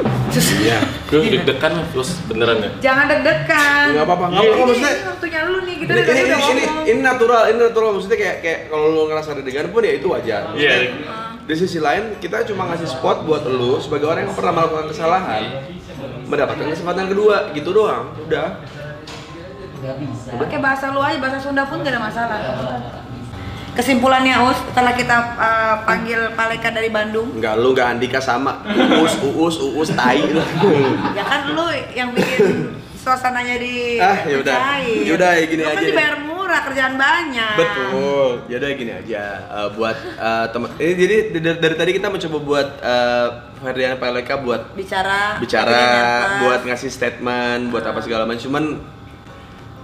iya 0.64 0.80
gue 1.12 1.20
deg-degan 1.36 1.72
lah, 1.76 1.86
terus 1.92 2.16
beneran 2.32 2.64
ya 2.64 2.70
Jangan 2.80 3.06
deg-degan. 3.12 3.86
nggak 3.92 4.06
apa-apa 4.08 4.26
nggak 4.32 4.40
Iya, 4.40 4.48
apa-apa 4.48 4.64
Ini, 4.64 4.70
maksudnya 4.72 4.94
waktunya 5.12 5.40
lu 5.44 5.60
nih, 5.68 5.76
kita 5.84 5.92
ini, 5.92 6.00
dari 6.00 6.22
udah 6.24 6.40
ini, 6.40 6.64
ini 6.88 7.00
natural, 7.04 7.42
ini 7.52 7.58
natural 7.60 7.90
maksudnya 7.92 8.18
kayak 8.18 8.38
kayak 8.40 8.60
kalau 8.72 8.86
lu 8.88 9.02
ngerasa 9.12 9.30
deg-degan 9.36 9.68
pun 9.70 9.82
ya 9.84 9.94
itu 9.94 10.08
wajar. 10.08 10.42
Iya. 10.56 10.74
Di 11.44 11.56
sisi 11.58 11.82
lain 11.82 12.04
kita 12.24 12.46
cuma 12.48 12.70
ngasih 12.72 12.88
spot 12.88 13.28
buat 13.28 13.44
lu 13.44 13.82
sebagai 13.82 14.06
orang 14.06 14.30
yang 14.30 14.36
pernah 14.38 14.54
melakukan 14.56 14.88
kesalahan 14.94 15.44
mendapatkan 16.30 16.68
kesempatan 16.70 17.10
kedua 17.10 17.52
gitu 17.52 17.74
doang. 17.74 18.14
Udah. 18.22 18.62
Pakai 20.30 20.60
bahasa 20.62 20.94
lu 20.94 21.02
aja, 21.02 21.18
bahasa 21.18 21.40
Sunda 21.42 21.66
pun 21.66 21.82
gak 21.82 21.90
ada 21.90 22.00
masalah. 22.00 22.38
Kesimpulannya 23.80 24.36
Us, 24.44 24.60
setelah 24.62 24.92
kita 24.92 25.16
uh, 25.40 25.76
panggil 25.82 26.36
Paleka 26.36 26.68
dari 26.68 26.92
Bandung, 26.92 27.32
Enggak 27.32 27.56
lu 27.56 27.72
enggak 27.72 27.88
Andika 27.90 28.20
sama. 28.20 28.60
Uus, 28.68 29.16
uus, 29.24 29.56
uus, 29.72 29.90
tai 29.94 30.20
ya 31.16 31.24
kan 31.24 31.48
lu 31.48 31.64
yang 31.90 32.12
bikin 32.12 32.76
suasananya 32.94 33.56
di 33.56 33.96
Ah, 33.98 34.28
yaudah. 34.28 34.84
Yaudah, 34.84 35.32
ya 35.34 35.46
gini 35.48 35.64
Lu 35.64 35.66
kan 35.66 35.74
aja 35.74 35.80
deh. 35.80 35.90
dibayar 35.90 36.16
murah, 36.20 36.60
kerjaan 36.62 37.00
banyak. 37.00 37.56
Betul. 37.56 38.28
Ya 38.46 38.56
udah 38.60 38.70
gini 38.76 38.92
aja 38.92 39.24
eh, 39.48 39.68
buat 39.72 39.96
eh, 39.96 40.46
teman. 40.52 40.70
Ini 40.76 40.94
jadi 40.94 41.16
dari, 41.40 41.58
dari 41.58 41.76
tadi 41.78 41.92
kita 41.96 42.08
mencoba 42.12 42.38
buat 42.38 42.68
eh, 42.78 43.28
Ferdian 43.60 43.96
Paleka 43.96 44.36
buat 44.38 44.76
Bicara, 44.76 45.40
bicara, 45.40 45.88
buat 46.44 46.68
ngasih 46.68 46.92
statement, 46.92 47.72
buat 47.72 47.88
apa 47.88 48.04
segala 48.04 48.28
macam. 48.28 48.44
Cuman 48.44 48.64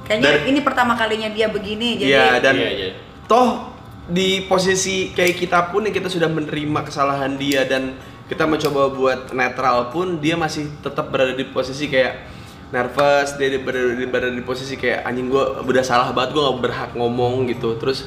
Kayaknya 0.03 0.27
dari- 0.36 0.51
ini 0.51 0.60
pertama 0.60 0.93
kalinya 0.93 1.31
dia 1.31 1.47
begini, 1.47 1.95
jadi 1.95 2.12
Iya 2.12 2.27
dan 2.38 2.53
Iya, 2.53 2.69
iya. 2.69 2.89
toh 3.25 3.71
di 4.06 4.46
posisi 4.46 5.10
kayak 5.13 5.34
kita 5.34 5.60
pun 5.74 5.89
yang 5.89 5.96
kita 5.96 6.10
sudah 6.13 6.30
menerima 6.30 6.86
kesalahan 6.86 7.34
dia 7.41 7.65
dan 7.65 7.98
kita 8.30 8.46
mencoba 8.46 8.94
buat 8.94 9.20
netral 9.34 9.89
pun 9.89 10.22
dia 10.22 10.38
masih 10.38 10.70
tetap 10.82 11.10
berada 11.10 11.34
di 11.34 11.46
posisi 11.46 11.89
kayak 11.89 12.26
nervous 12.70 13.38
dia 13.38 13.50
di- 13.54 13.62
berada 13.62 13.94
di, 13.94 14.06
berada 14.06 14.34
di 14.34 14.46
posisi 14.46 14.78
kayak 14.78 15.06
anjing 15.06 15.30
gue 15.30 15.44
udah 15.62 15.84
salah 15.86 16.10
banget 16.13 16.38
gue 16.38 16.41
nggak 16.41 16.60
berhak 16.62 16.91
ngomong 16.98 17.50
gitu. 17.50 17.78
Terus 17.82 18.06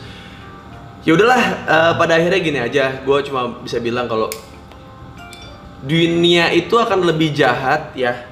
ya 1.02 1.14
udahlah 1.14 1.42
eh, 1.66 1.92
pada 1.98 2.18
akhirnya 2.18 2.40
gini 2.42 2.58
aja 2.62 3.02
gue 3.02 3.18
cuma 3.26 3.62
bisa 3.62 3.78
bilang 3.78 4.06
kalau 4.06 4.30
dunia 5.82 6.50
itu 6.50 6.74
akan 6.74 7.06
lebih 7.06 7.30
jahat 7.30 7.94
ya 7.94 8.26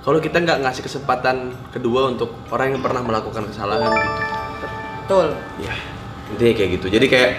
kalau 0.00 0.16
kita 0.16 0.40
nggak 0.40 0.64
ngasih 0.64 0.80
kesempatan 0.80 1.52
kedua 1.68 2.08
untuk 2.08 2.32
orang 2.48 2.72
yang 2.72 2.80
pernah 2.80 3.04
melakukan 3.04 3.44
kesalahan 3.52 3.92
gitu. 3.92 4.22
Betul. 5.04 5.28
Ya, 5.60 5.74
intinya 6.32 6.54
kayak 6.54 6.70
gitu. 6.78 6.86
Jadi 6.88 7.06
kayak 7.06 7.30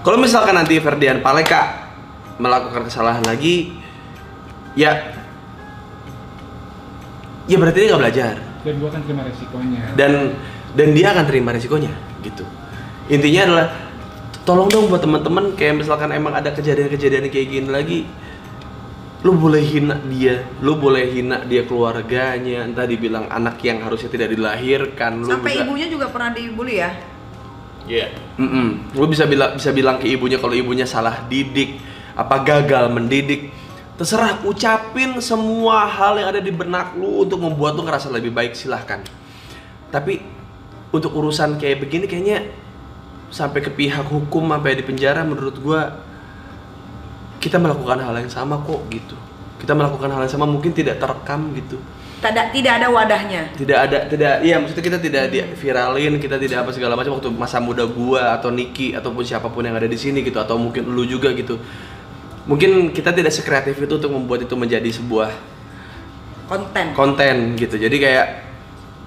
kalau 0.00 0.16
misalkan 0.16 0.54
nanti 0.54 0.78
Ferdian 0.78 1.20
Paleka 1.20 1.90
melakukan 2.38 2.86
kesalahan 2.86 3.24
lagi, 3.24 3.74
ya, 4.72 4.94
ya 7.44 7.56
berarti 7.56 7.78
dia 7.78 7.88
nggak 7.90 8.02
belajar 8.02 8.34
Dan 8.62 8.74
gua 8.78 8.88
akan 8.90 9.02
terima 9.02 9.22
resikonya. 9.24 9.80
dan 9.94 10.12
dan 10.74 10.88
dia 10.92 11.06
akan 11.10 11.24
terima 11.24 11.50
resikonya 11.50 11.92
gitu. 12.20 12.44
Intinya 13.08 13.40
adalah 13.48 13.66
tolong 14.44 14.68
dong 14.68 14.86
buat 14.86 15.00
teman-teman 15.00 15.56
kayak 15.56 15.80
misalkan 15.80 16.12
emang 16.12 16.32
ada 16.32 16.52
kejadian-kejadian 16.52 17.28
kayak 17.28 17.48
gini 17.48 17.68
lagi, 17.68 17.98
lu 19.24 19.32
boleh 19.34 19.60
hina 19.60 19.96
dia, 20.06 20.44
lu 20.60 20.76
boleh 20.76 21.08
hina 21.08 21.42
dia 21.42 21.64
keluarganya, 21.64 22.62
entah 22.62 22.84
dibilang 22.84 23.26
anak 23.28 23.58
yang 23.60 23.80
harusnya 23.80 24.08
tidak 24.08 24.30
dilahirkan, 24.30 25.24
lu 25.24 25.30
Sampai 25.30 25.56
bisa- 25.56 25.64
ibunya 25.64 25.86
juga 25.88 26.06
pernah 26.08 26.30
dibully 26.30 26.78
ya. 26.78 26.90
Iya. 27.88 28.12
Mm-mm. 28.36 28.92
Lu 28.92 29.08
bisa 29.08 29.24
bilang 29.24 29.56
bisa 29.56 29.72
bilang 29.72 29.96
ke 29.96 30.06
ibunya 30.06 30.36
kalau 30.36 30.52
ibunya 30.52 30.84
salah 30.84 31.24
didik, 31.26 31.80
apa 32.14 32.44
gagal 32.44 32.92
mendidik. 32.92 33.50
Terserah 33.98 34.44
ucapin 34.46 35.18
semua 35.18 35.88
hal 35.88 36.22
yang 36.22 36.28
ada 36.30 36.38
di 36.38 36.54
benak 36.54 36.94
lu 36.94 37.26
untuk 37.26 37.42
membuat 37.42 37.74
lu 37.74 37.82
ngerasa 37.82 38.12
lebih 38.14 38.30
baik 38.30 38.54
silahkan. 38.54 39.02
Tapi 39.90 40.22
untuk 40.94 41.16
urusan 41.16 41.58
kayak 41.58 41.82
begini 41.82 42.06
kayaknya 42.06 42.46
sampai 43.32 43.58
ke 43.64 43.74
pihak 43.74 44.06
hukum 44.06 44.54
sampai 44.54 44.78
di 44.78 44.84
penjara 44.86 45.26
menurut 45.26 45.58
gua 45.58 45.98
kita 47.42 47.58
melakukan 47.58 47.98
hal 47.98 48.14
yang 48.14 48.30
sama 48.30 48.60
kok 48.62 48.86
gitu. 48.92 49.16
Kita 49.58 49.74
melakukan 49.74 50.12
hal 50.14 50.22
yang 50.22 50.32
sama 50.32 50.46
mungkin 50.46 50.70
tidak 50.70 51.02
terekam 51.02 51.50
gitu 51.58 51.82
Tidak 52.18 52.50
tidak 52.50 52.72
ada 52.82 52.90
wadahnya. 52.90 53.42
tidak 53.54 53.78
ada 53.78 53.98
tidak 54.10 54.32
iya 54.42 54.58
maksudnya 54.58 54.82
kita 54.82 54.98
tidak 54.98 55.24
di 55.30 55.38
viralin 55.54 56.18
kita 56.18 56.34
tidak 56.34 56.66
apa 56.66 56.74
segala 56.74 56.98
macam 56.98 57.14
waktu 57.14 57.30
masa 57.30 57.62
muda 57.62 57.86
gua 57.86 58.34
atau 58.34 58.50
Niki 58.50 58.90
ataupun 58.92 59.22
siapa 59.22 59.46
pun 59.46 59.62
yang 59.62 59.78
ada 59.78 59.86
di 59.86 59.94
sini 59.94 60.26
gitu 60.26 60.42
atau 60.42 60.58
mungkin 60.58 60.82
lu 60.90 61.06
juga 61.06 61.30
gitu 61.30 61.62
mungkin 62.50 62.90
kita 62.90 63.14
tidak 63.14 63.30
sekreatif 63.30 63.78
itu 63.78 63.94
untuk 64.02 64.10
membuat 64.10 64.42
itu 64.42 64.54
menjadi 64.58 64.90
sebuah 64.90 65.30
Konten. 66.48 66.96
konten 66.96 67.36
gitu 67.54 67.76
jadi 67.76 67.92
kayak 67.92 68.26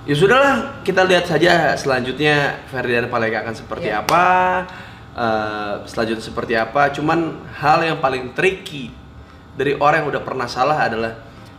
ya 0.05 0.13
sudahlah 0.13 0.79
kita 0.85 1.01
lihat 1.03 1.25
saja 1.25 1.73
selanjutnya 1.73 2.63
Ferdian 2.69 3.09
Paleka 3.09 3.41
akan 3.41 3.55
seperti 3.57 3.89
Iya. 3.89 4.05
apa 4.05 4.23
eh, 5.11 5.73
selanjutnya 5.89 6.21
seperti 6.21 6.53
apa 6.53 6.93
cuman 6.93 7.43
hal 7.57 7.81
yang 7.81 7.97
paling 7.97 8.31
tricky 8.37 8.93
dari 9.57 9.73
orang 9.75 10.05
yang 10.05 10.09
udah 10.15 10.23
pernah 10.23 10.45
salah 10.45 10.77
adalah 10.85 11.11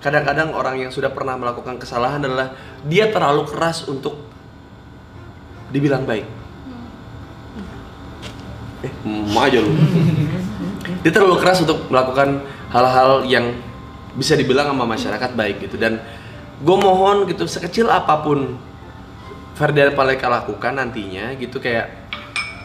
kadang-kadang 0.02 0.50
orang 0.50 0.82
yang 0.82 0.90
sudah 0.90 1.14
pernah 1.14 1.38
melakukan 1.38 1.78
kesalahan 1.78 2.18
adalah 2.18 2.58
dia 2.82 3.08
terlalu 3.08 3.46
keras 3.46 3.86
untuk 3.86 4.18
dibilang 5.70 6.02
baik. 6.02 6.26
Eh 8.82 8.92
mau 9.06 9.46
aja 9.46 9.62
lu. 9.62 9.70
Dia 11.06 11.14
terlalu 11.14 11.38
keras 11.38 11.62
untuk 11.62 11.86
melakukan 11.86 12.42
hal-hal 12.74 13.22
yang 13.30 13.54
bisa 14.18 14.34
dibilang 14.34 14.74
sama 14.74 14.84
masyarakat 14.90 15.30
baik 15.38 15.70
gitu. 15.70 15.78
Dan 15.78 16.02
gue 16.58 16.76
mohon 16.76 17.30
gitu 17.30 17.46
sekecil 17.46 17.86
apa 17.86 18.26
pun 18.26 18.58
Ferdian 19.54 19.94
Paleka 19.94 20.26
lakukan 20.26 20.82
nantinya 20.82 21.30
gitu 21.38 21.62
kayak 21.62 22.01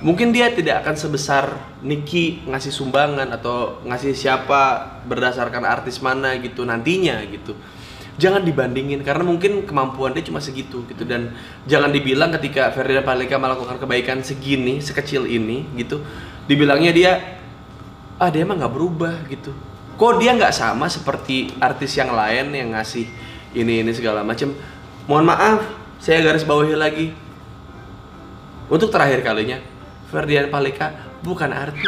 mungkin 0.02 0.30
dia 0.30 0.54
tidak 0.54 0.86
akan 0.86 0.96
sebesar 0.98 1.46
Niki 1.82 2.46
ngasih 2.46 2.74
sumbangan 2.74 3.30
atau 3.34 3.82
ngasih 3.86 4.14
siapa 4.14 4.98
berdasarkan 5.06 5.64
artis 5.66 6.02
mana 6.02 6.38
gitu 6.42 6.66
nantinya 6.66 7.22
gitu. 7.30 7.54
Jangan 8.18 8.42
dibandingin 8.42 9.06
karena 9.06 9.22
mungkin 9.22 9.62
kemampuan 9.70 10.10
dia 10.18 10.26
cuma 10.26 10.42
segitu 10.42 10.82
gitu. 10.90 11.06
Dan 11.06 11.38
jangan 11.70 11.94
dibilang 11.94 12.34
ketika 12.34 12.74
Ferdian 12.74 13.06
Paleka 13.06 13.38
melakukan 13.38 13.78
kebaikan 13.78 14.26
segini 14.26 14.82
sekecil 14.82 15.30
ini 15.30 15.70
gitu 15.78 16.02
dibilangnya 16.48 16.92
dia 16.96 17.12
ah 18.18 18.32
dia 18.34 18.42
emang 18.42 18.58
nggak 18.58 18.74
berubah 18.74 19.16
gitu. 19.30 19.54
Kok 19.98 20.18
dia 20.22 20.34
nggak 20.34 20.54
sama 20.54 20.90
seperti 20.90 21.54
artis 21.62 21.94
yang 21.98 22.14
lain 22.14 22.54
yang 22.54 22.74
ngasih 22.74 23.06
ini 23.54 23.86
ini 23.86 23.92
segala 23.94 24.26
macam 24.26 24.54
mohon 25.06 25.26
maaf 25.26 25.62
saya 26.02 26.26
garis 26.26 26.46
bawahi 26.46 26.74
lagi. 26.74 27.08
Untuk 28.68 28.92
terakhir 28.92 29.24
kalinya 29.24 29.77
Ferdian 30.08 30.48
Paleka 30.48 30.92
bukan 31.20 31.52
artis. 31.52 31.84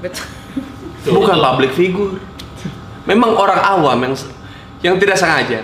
Betul. 0.00 0.26
bukan 1.12 1.36
public 1.36 1.72
figure. 1.76 2.16
Memang 3.04 3.36
orang 3.36 3.60
awam 3.60 3.98
yang 4.00 4.14
yang 4.80 4.96
tidak 4.96 5.16
sengaja. 5.16 5.60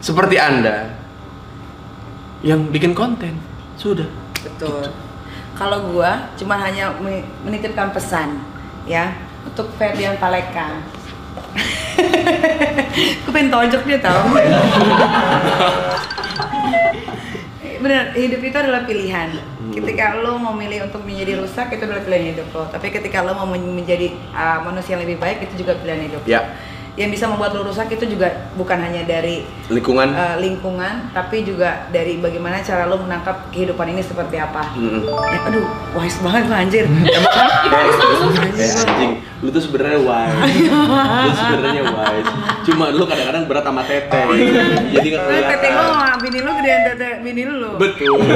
Seperti 0.00 0.36
anda. 0.36 0.92
Yang 2.40 2.60
bikin 2.72 2.92
konten. 2.92 3.40
Sudah. 3.76 4.08
Betul. 4.40 4.92
Kalau 5.54 5.92
gua 5.92 6.32
cuma 6.34 6.60
hanya 6.60 6.92
me- 7.00 7.24
menitipkan 7.44 7.92
pesan 7.92 8.40
ya 8.84 9.16
untuk 9.44 9.68
Ferdian 9.76 10.16
Paleka. 10.16 10.80
Gue 13.24 13.32
pengen 13.32 13.50
tonjok 13.50 13.82
dia 13.86 13.98
tau 13.98 14.22
Bener, 17.80 18.14
hidup 18.14 18.40
itu 18.42 18.56
adalah 18.56 18.82
pilihan. 18.84 19.28
Ketika 19.74 20.20
lo 20.20 20.38
mau 20.38 20.54
milih 20.54 20.86
untuk 20.86 21.02
menjadi 21.02 21.40
rusak 21.40 21.74
itu 21.74 21.82
adalah 21.82 22.02
pilihan 22.04 22.36
hidup 22.36 22.48
lo. 22.54 22.64
Tapi 22.70 22.92
ketika 22.94 23.24
lo 23.26 23.34
mau 23.34 23.48
men- 23.48 23.74
menjadi 23.74 24.14
uh, 24.30 24.62
manusia 24.62 24.94
yang 24.94 25.02
lebih 25.02 25.18
baik 25.18 25.50
itu 25.50 25.64
juga 25.66 25.74
pilihan 25.80 26.06
hidup. 26.06 26.22
ya 26.28 26.42
Yang 26.94 27.10
bisa 27.12 27.26
membuat 27.26 27.50
lo 27.52 27.66
rusak 27.66 27.90
itu 27.90 28.06
juga 28.06 28.30
bukan 28.54 28.78
hanya 28.78 29.02
dari 29.02 29.42
lingkungan 29.66 30.14
uh, 30.14 30.38
lingkungan, 30.38 31.10
tapi 31.10 31.42
juga 31.42 31.90
dari 31.90 32.22
bagaimana 32.22 32.62
cara 32.62 32.86
lo 32.86 32.94
menangkap 32.96 33.50
kehidupan 33.50 33.90
ini 33.90 33.98
seperti 33.98 34.38
apa. 34.38 34.70
Mm-mm. 34.72 35.02
Ya, 35.02 35.42
aduh, 35.42 35.66
wise 35.92 36.22
banget 36.22 36.46
lo 36.46 36.54
anjir. 36.54 36.86
Eh, 37.64 37.90
eh, 38.54 38.70
anjing, 38.86 39.12
lu 39.42 39.50
tuh 39.50 39.58
sebenarnya 39.58 39.98
wise. 39.98 40.38
lu 41.26 41.32
sebenarnya 41.34 41.82
wise. 41.82 42.30
Cuma 42.62 42.94
lu 42.94 43.02
kadang-kadang 43.02 43.50
berat 43.50 43.64
sama 43.66 43.82
tete. 43.82 44.20
Jadi 44.94 45.06
nggak 45.10 45.22
Lu 45.24 45.42
tete 45.50 45.68
lo 45.68 45.82
kelihatan. 45.82 45.90
sama 45.90 46.14
bini 46.22 46.38
lu 46.38 46.50
gedean 46.54 46.80
tete 46.86 47.10
bini 47.20 47.42
lu. 47.42 47.70
Betul. 47.74 48.18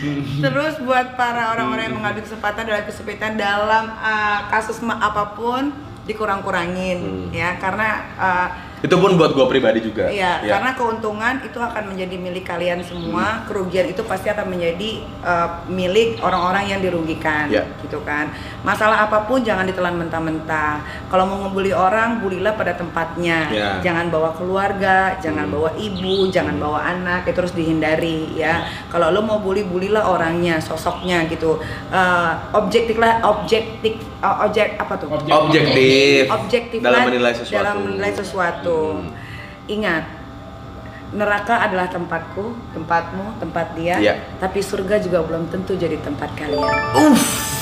Terus 0.44 0.74
buat 0.82 1.14
para 1.14 1.52
orang-orang 1.52 1.92
yang 1.92 1.96
mengambil 2.00 2.22
kesempatan 2.24 2.64
dalam 2.66 2.84
kesempitan 2.88 3.36
dalam 3.36 3.92
uh, 4.00 4.48
kasus 4.48 4.80
apa 4.80 5.36
pun 5.36 5.72
dikurang-kurangin 6.08 6.98
Hmm. 7.00 7.28
ya 7.30 7.54
karena 7.60 7.88
uh, 8.18 8.48
Itu 8.80 8.96
pun 8.96 9.12
buat 9.20 9.36
gua 9.36 9.44
pribadi 9.44 9.84
juga. 9.84 10.08
Iya, 10.08 10.40
Ya. 10.40 10.56
karena 10.56 10.72
keuntungan 10.72 11.44
itu 11.44 11.60
akan 11.60 11.92
menjadi 11.92 12.16
milik 12.16 12.48
kalian 12.48 12.80
Hmm. 12.80 12.88
semua, 12.88 13.44
kerugian 13.44 13.86
itu 13.86 14.00
pasti 14.08 14.32
akan 14.32 14.48
menjadi 14.48 15.04
uh, 15.20 15.68
milik 15.68 16.16
orang-orang 16.24 16.64
yang 16.72 16.80
dirugikan, 16.80 17.52
Ya. 17.52 17.68
gitu 17.84 18.00
kan. 18.02 18.32
Masalah 18.64 19.04
apa 19.04 19.28
pun 19.28 19.44
jangan 19.44 19.68
ditelan 19.68 20.00
mentah-mentah. 20.00 20.80
Kalau 21.12 21.28
mau 21.28 21.44
ngebully 21.44 21.76
orang, 21.76 22.24
bulilah 22.24 22.56
pada 22.56 22.72
tempatnya. 22.72 23.52
Ya. 23.52 23.70
Jangan 23.84 24.08
bawa 24.08 24.32
keluarga, 24.32 25.14
jangan 25.20 25.46
Hmm. 25.46 25.54
bawa 25.60 25.70
ibu, 25.76 26.32
jangan 26.32 26.56
bawa 26.56 26.80
anak, 26.80 27.28
itu 27.28 27.36
harus 27.36 27.52
dihindari 27.52 28.32
ya. 28.32 28.64
Kalau 28.88 29.12
lo 29.12 29.20
mau 29.20 29.38
bully, 29.38 29.68
bulilah 29.68 30.08
orangnya, 30.08 30.56
sosoknya 30.56 31.28
gitu. 31.28 31.60
Uh, 31.92 32.32
objektif 32.56 32.96
lah, 32.96 33.20
objektif, 33.22 34.00
uh, 34.20 34.36
objek 34.46 34.76
apa 34.76 34.94
tuh? 35.00 35.08
Objek. 35.10 35.32
Objektif. 35.32 36.22
objektif 36.28 36.78
dalam 36.84 37.08
menilai 37.08 37.32
sesuatu. 37.34 37.56
dalam 37.56 37.76
menilai 37.84 38.12
sesuatu. 38.12 38.78
Hmm. 39.00 39.10
Ingat, 39.70 40.04
neraka 41.14 41.54
adalah 41.66 41.86
tempatku, 41.90 42.54
tempatmu, 42.74 43.38
tempat 43.42 43.66
dia. 43.74 43.96
Iya. 43.98 44.14
Tapi 44.38 44.60
surga 44.62 45.00
juga 45.02 45.22
belum 45.26 45.50
tentu 45.50 45.74
jadi 45.74 45.98
tempat 45.98 46.30
kalian. 46.36 46.74
Uff. 47.10 47.24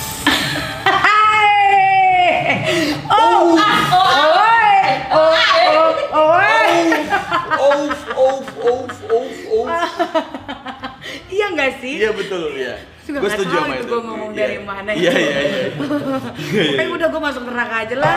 Oh, 3.09 3.57
oi, 3.57 4.89
oh, 5.13 5.37
oh, 6.17 6.33
oi. 6.33 6.73
Uff, 7.61 8.01
uff, 8.17 8.49
uff, 8.57 8.95
uff, 9.09 9.37
uff. 9.53 9.69
Iya 11.35 11.47
nggak 11.53 11.73
sih? 11.81 11.95
Iya 12.01 12.11
betul, 12.17 12.57
iya. 12.57 12.81
Gue 13.09 13.17
nggak 13.19 13.33
setuju 13.35 13.57
sama 13.57 13.75
itu 13.75 13.87
gua 13.89 14.01
ngomong 14.05 14.31
Iya. 14.31 14.39
dari 14.39 14.59
mana 14.61 14.91
Iya, 14.93 15.11
itu. 15.11 15.19
iya, 15.19 15.39
iya. 15.41 15.63
Pokoknya 15.81 16.93
udah 16.93 17.09
gue 17.09 17.23
masuk 17.25 17.43
neraka 17.45 17.77
aja 17.83 17.97
lah. 17.97 18.17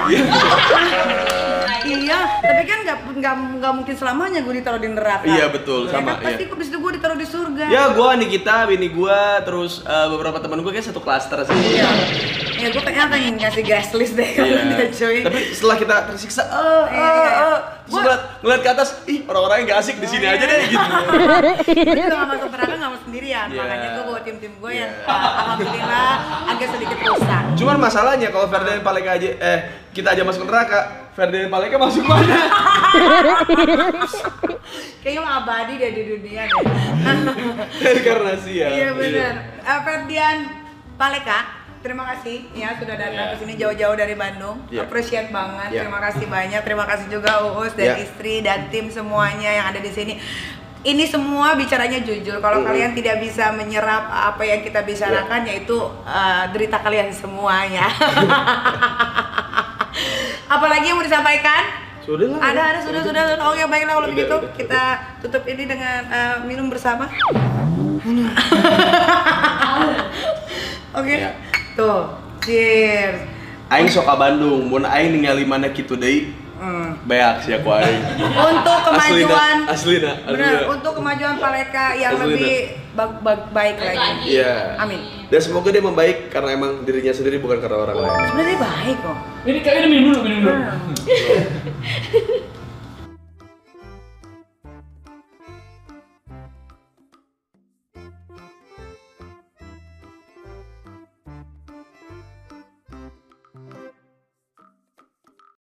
iya, 1.84 2.20
tapi 2.38 2.62
kan 2.64 2.78
nggak 2.82 2.98
nggak 3.14 3.36
nggak 3.58 3.74
mungkin 3.74 3.96
selamanya 3.96 4.40
gue 4.42 4.54
ditaruh 4.54 4.78
di 4.78 4.90
neraka. 4.90 5.26
Iya, 5.26 5.46
betul, 5.48 5.88
Ya 5.88 5.94
sama, 5.94 6.16
kan? 6.16 6.28
Pasti 6.28 6.44
iya. 6.44 6.52
habis 6.52 6.68
itu 6.68 6.78
gue 6.78 6.92
ditaruh 6.94 7.18
di 7.18 7.26
surga. 7.26 7.66
Ya, 7.68 7.84
gua 7.92 8.10
Nikita, 8.14 8.56
bini 8.66 8.88
gua, 8.90 9.20
terus 9.42 9.82
eh, 9.82 10.08
beberapa 10.08 10.38
teman 10.38 10.60
gua 10.60 10.72
kayak 10.72 10.86
satu 10.86 11.00
klaster 11.00 11.42
sih. 11.44 11.56
Iya. 11.56 11.90
Ya 12.54 12.68
gue 12.70 12.78
kayaknya 12.80 13.04
akan 13.08 13.20
ngasih 13.40 13.64
guest 13.64 13.92
list 13.96 14.14
deh 14.14 14.30
kalau 14.32 14.54
Iya. 14.54 14.64
dia 14.78 14.88
cuy. 14.92 15.18
Tapi 15.24 15.40
setelah 15.50 15.78
kita 15.78 15.96
tersiksa, 16.06 16.44
eh, 16.44 16.86
Iya, 16.92 17.02
eh, 17.02 17.18
iya. 17.18 17.32
eh, 17.42 17.58
terus 17.82 17.98
ngeliat, 17.98 18.22
ngeliat 18.40 18.62
ke 18.62 18.70
atas, 18.70 18.90
ih 19.04 19.20
orang-orang 19.26 19.56
yang 19.58 19.68
gak 19.68 19.80
asik 19.82 19.96
di 19.98 20.08
sini 20.08 20.26
Oh, 20.26 20.32
aja 20.32 20.38
iya. 20.40 20.52
deh 20.52 20.62
gitu. 20.68 20.88
Gue 21.74 21.96
juga 21.98 22.14
gak 22.14 22.30
masuk 22.30 22.50
neraka 22.52 22.74
gak 22.76 22.86
mau 22.88 23.00
sendirian, 23.02 23.48
Iya. 23.50 23.58
makanya 23.60 23.88
gue 23.92 24.04
bawa 24.06 24.20
tim-tim 24.22 24.54
gue 24.54 24.72
yang 24.82 24.92
Iya. 24.92 25.08
alhamdulillah 25.08 26.12
agak 26.48 26.68
sedikit 26.70 26.98
rusak. 27.00 27.44
Cuman 27.54 27.78
masalahnya 27.78 28.28
kalau 28.30 28.48
Ferdinand 28.48 28.82
Paleka 28.82 29.12
aja, 29.14 29.30
eh 29.32 29.60
kita 29.92 30.12
aja 30.12 30.24
masuk 30.24 30.44
neraka, 30.44 30.80
Ferdinand 31.12 31.50
Paleka 31.50 31.76
masuk 31.78 32.04
mana? 32.04 32.38
Kayaknya 35.02 35.22
abadi 35.26 35.74
deh 35.76 35.92
di 35.92 36.04
dunia 36.08 36.42
deh. 36.46 36.64
Reinkarnasi 37.82 38.52
ya. 38.54 38.68
iya 38.70 38.90
benar. 38.92 39.34
Uh, 39.60 39.80
Ferdian 39.82 40.38
Paleka, 40.96 41.40
terima 41.82 42.04
kasih 42.08 42.46
ya 42.54 42.78
sudah 42.78 42.94
datang 42.94 43.18
Iya. 43.18 43.34
ke 43.34 43.42
sini 43.42 43.54
jauh-jauh 43.58 43.96
dari 43.96 44.14
Bandung. 44.14 44.62
Iya. 44.70 44.86
Appreciate 44.86 45.30
banget. 45.30 45.70
Iya. 45.72 45.82
Terima 45.84 46.00
kasih 46.00 46.26
banyak. 46.28 46.62
Terima 46.62 46.86
kasih 46.86 47.08
juga 47.10 47.32
Uus 47.52 47.74
dan 47.74 47.98
Iya. 47.98 48.06
istri 48.06 48.36
dan 48.40 48.70
tim 48.70 48.88
semuanya 48.88 49.50
yang 49.52 49.66
ada 49.68 49.80
di 49.80 49.90
sini. 49.90 50.14
Ini 50.82 51.06
semua 51.06 51.54
bicaranya 51.54 52.02
jujur. 52.02 52.42
Kalau 52.42 52.60
Mhm. 52.60 52.66
kalian 52.66 52.92
tidak 52.92 53.22
bisa 53.22 53.54
menyerap 53.54 54.10
apa 54.10 54.42
yang 54.42 54.60
kita 54.60 54.82
bicarakan, 54.82 55.46
Iya. 55.46 55.62
yaitu 55.62 55.78
uh, 56.02 56.44
derita 56.50 56.82
kalian 56.82 57.14
semuanya. 57.14 57.86
Apalagi 60.50 60.90
yang 60.90 60.98
mau 60.98 61.06
disampaikan? 61.06 61.64
Sudah 62.02 62.26
lah. 62.28 62.42
Ada, 62.44 62.62
ada, 62.68 62.80
sudah, 62.82 63.02
sudah, 63.06 63.24
sudah. 63.30 63.46
Oke, 63.46 63.62
baiklah 63.64 63.94
kalau 63.94 64.10
begitu 64.10 64.36
kita 64.58 64.84
tutup 65.22 65.46
ini 65.46 65.64
dengan 65.64 66.02
uh, 66.10 66.36
minum 66.42 66.66
bersama. 66.66 67.06
Oke, 70.92 71.16
Ya. 71.16 71.32
tuh, 71.72 72.10
cheers. 72.42 73.22
Aing 73.70 73.88
soka 73.88 74.12
Bandung, 74.14 74.68
mun 74.68 74.84
aing 74.84 75.14
ningali 75.14 75.46
mana 75.46 75.70
kitu 75.70 75.96
deui, 75.96 76.36
Hmm. 76.62 76.94
beak 77.04 77.42
sih 77.42 77.58
aku 77.58 77.74
aing. 77.74 78.04
Untuk 78.22 78.80
kemajuan, 78.86 79.66
aslina, 79.66 80.14
aslina. 80.14 80.14
benar, 80.30 80.70
untuk 80.70 80.94
kemajuan 80.94 81.36
Paleka 81.36 81.98
yang 81.98 82.14
Aslina. 82.14 82.30
lebih 82.30 82.58
ba- 82.94 83.18
ba- 83.18 83.50
baik 83.50 83.82
lagi. 83.82 84.10
Iya. 84.30 84.78
Amin. 84.78 85.02
Dan 85.26 85.40
semoga 85.42 85.74
dia 85.74 85.82
membaik 85.82 86.30
karena 86.30 86.54
emang 86.54 86.86
dirinya 86.86 87.10
sendiri 87.10 87.42
bukan 87.42 87.58
karena 87.58 87.82
orang 87.82 87.98
lain. 87.98 88.14
Sebenarnya 88.30 88.58
baik 88.62 88.98
kok. 89.02 89.18
Ini 89.42 89.60
kayaknya 89.60 89.88
minum 89.90 90.10
dulu, 90.14 90.20
minum 90.22 90.42
dulu. 90.46 90.62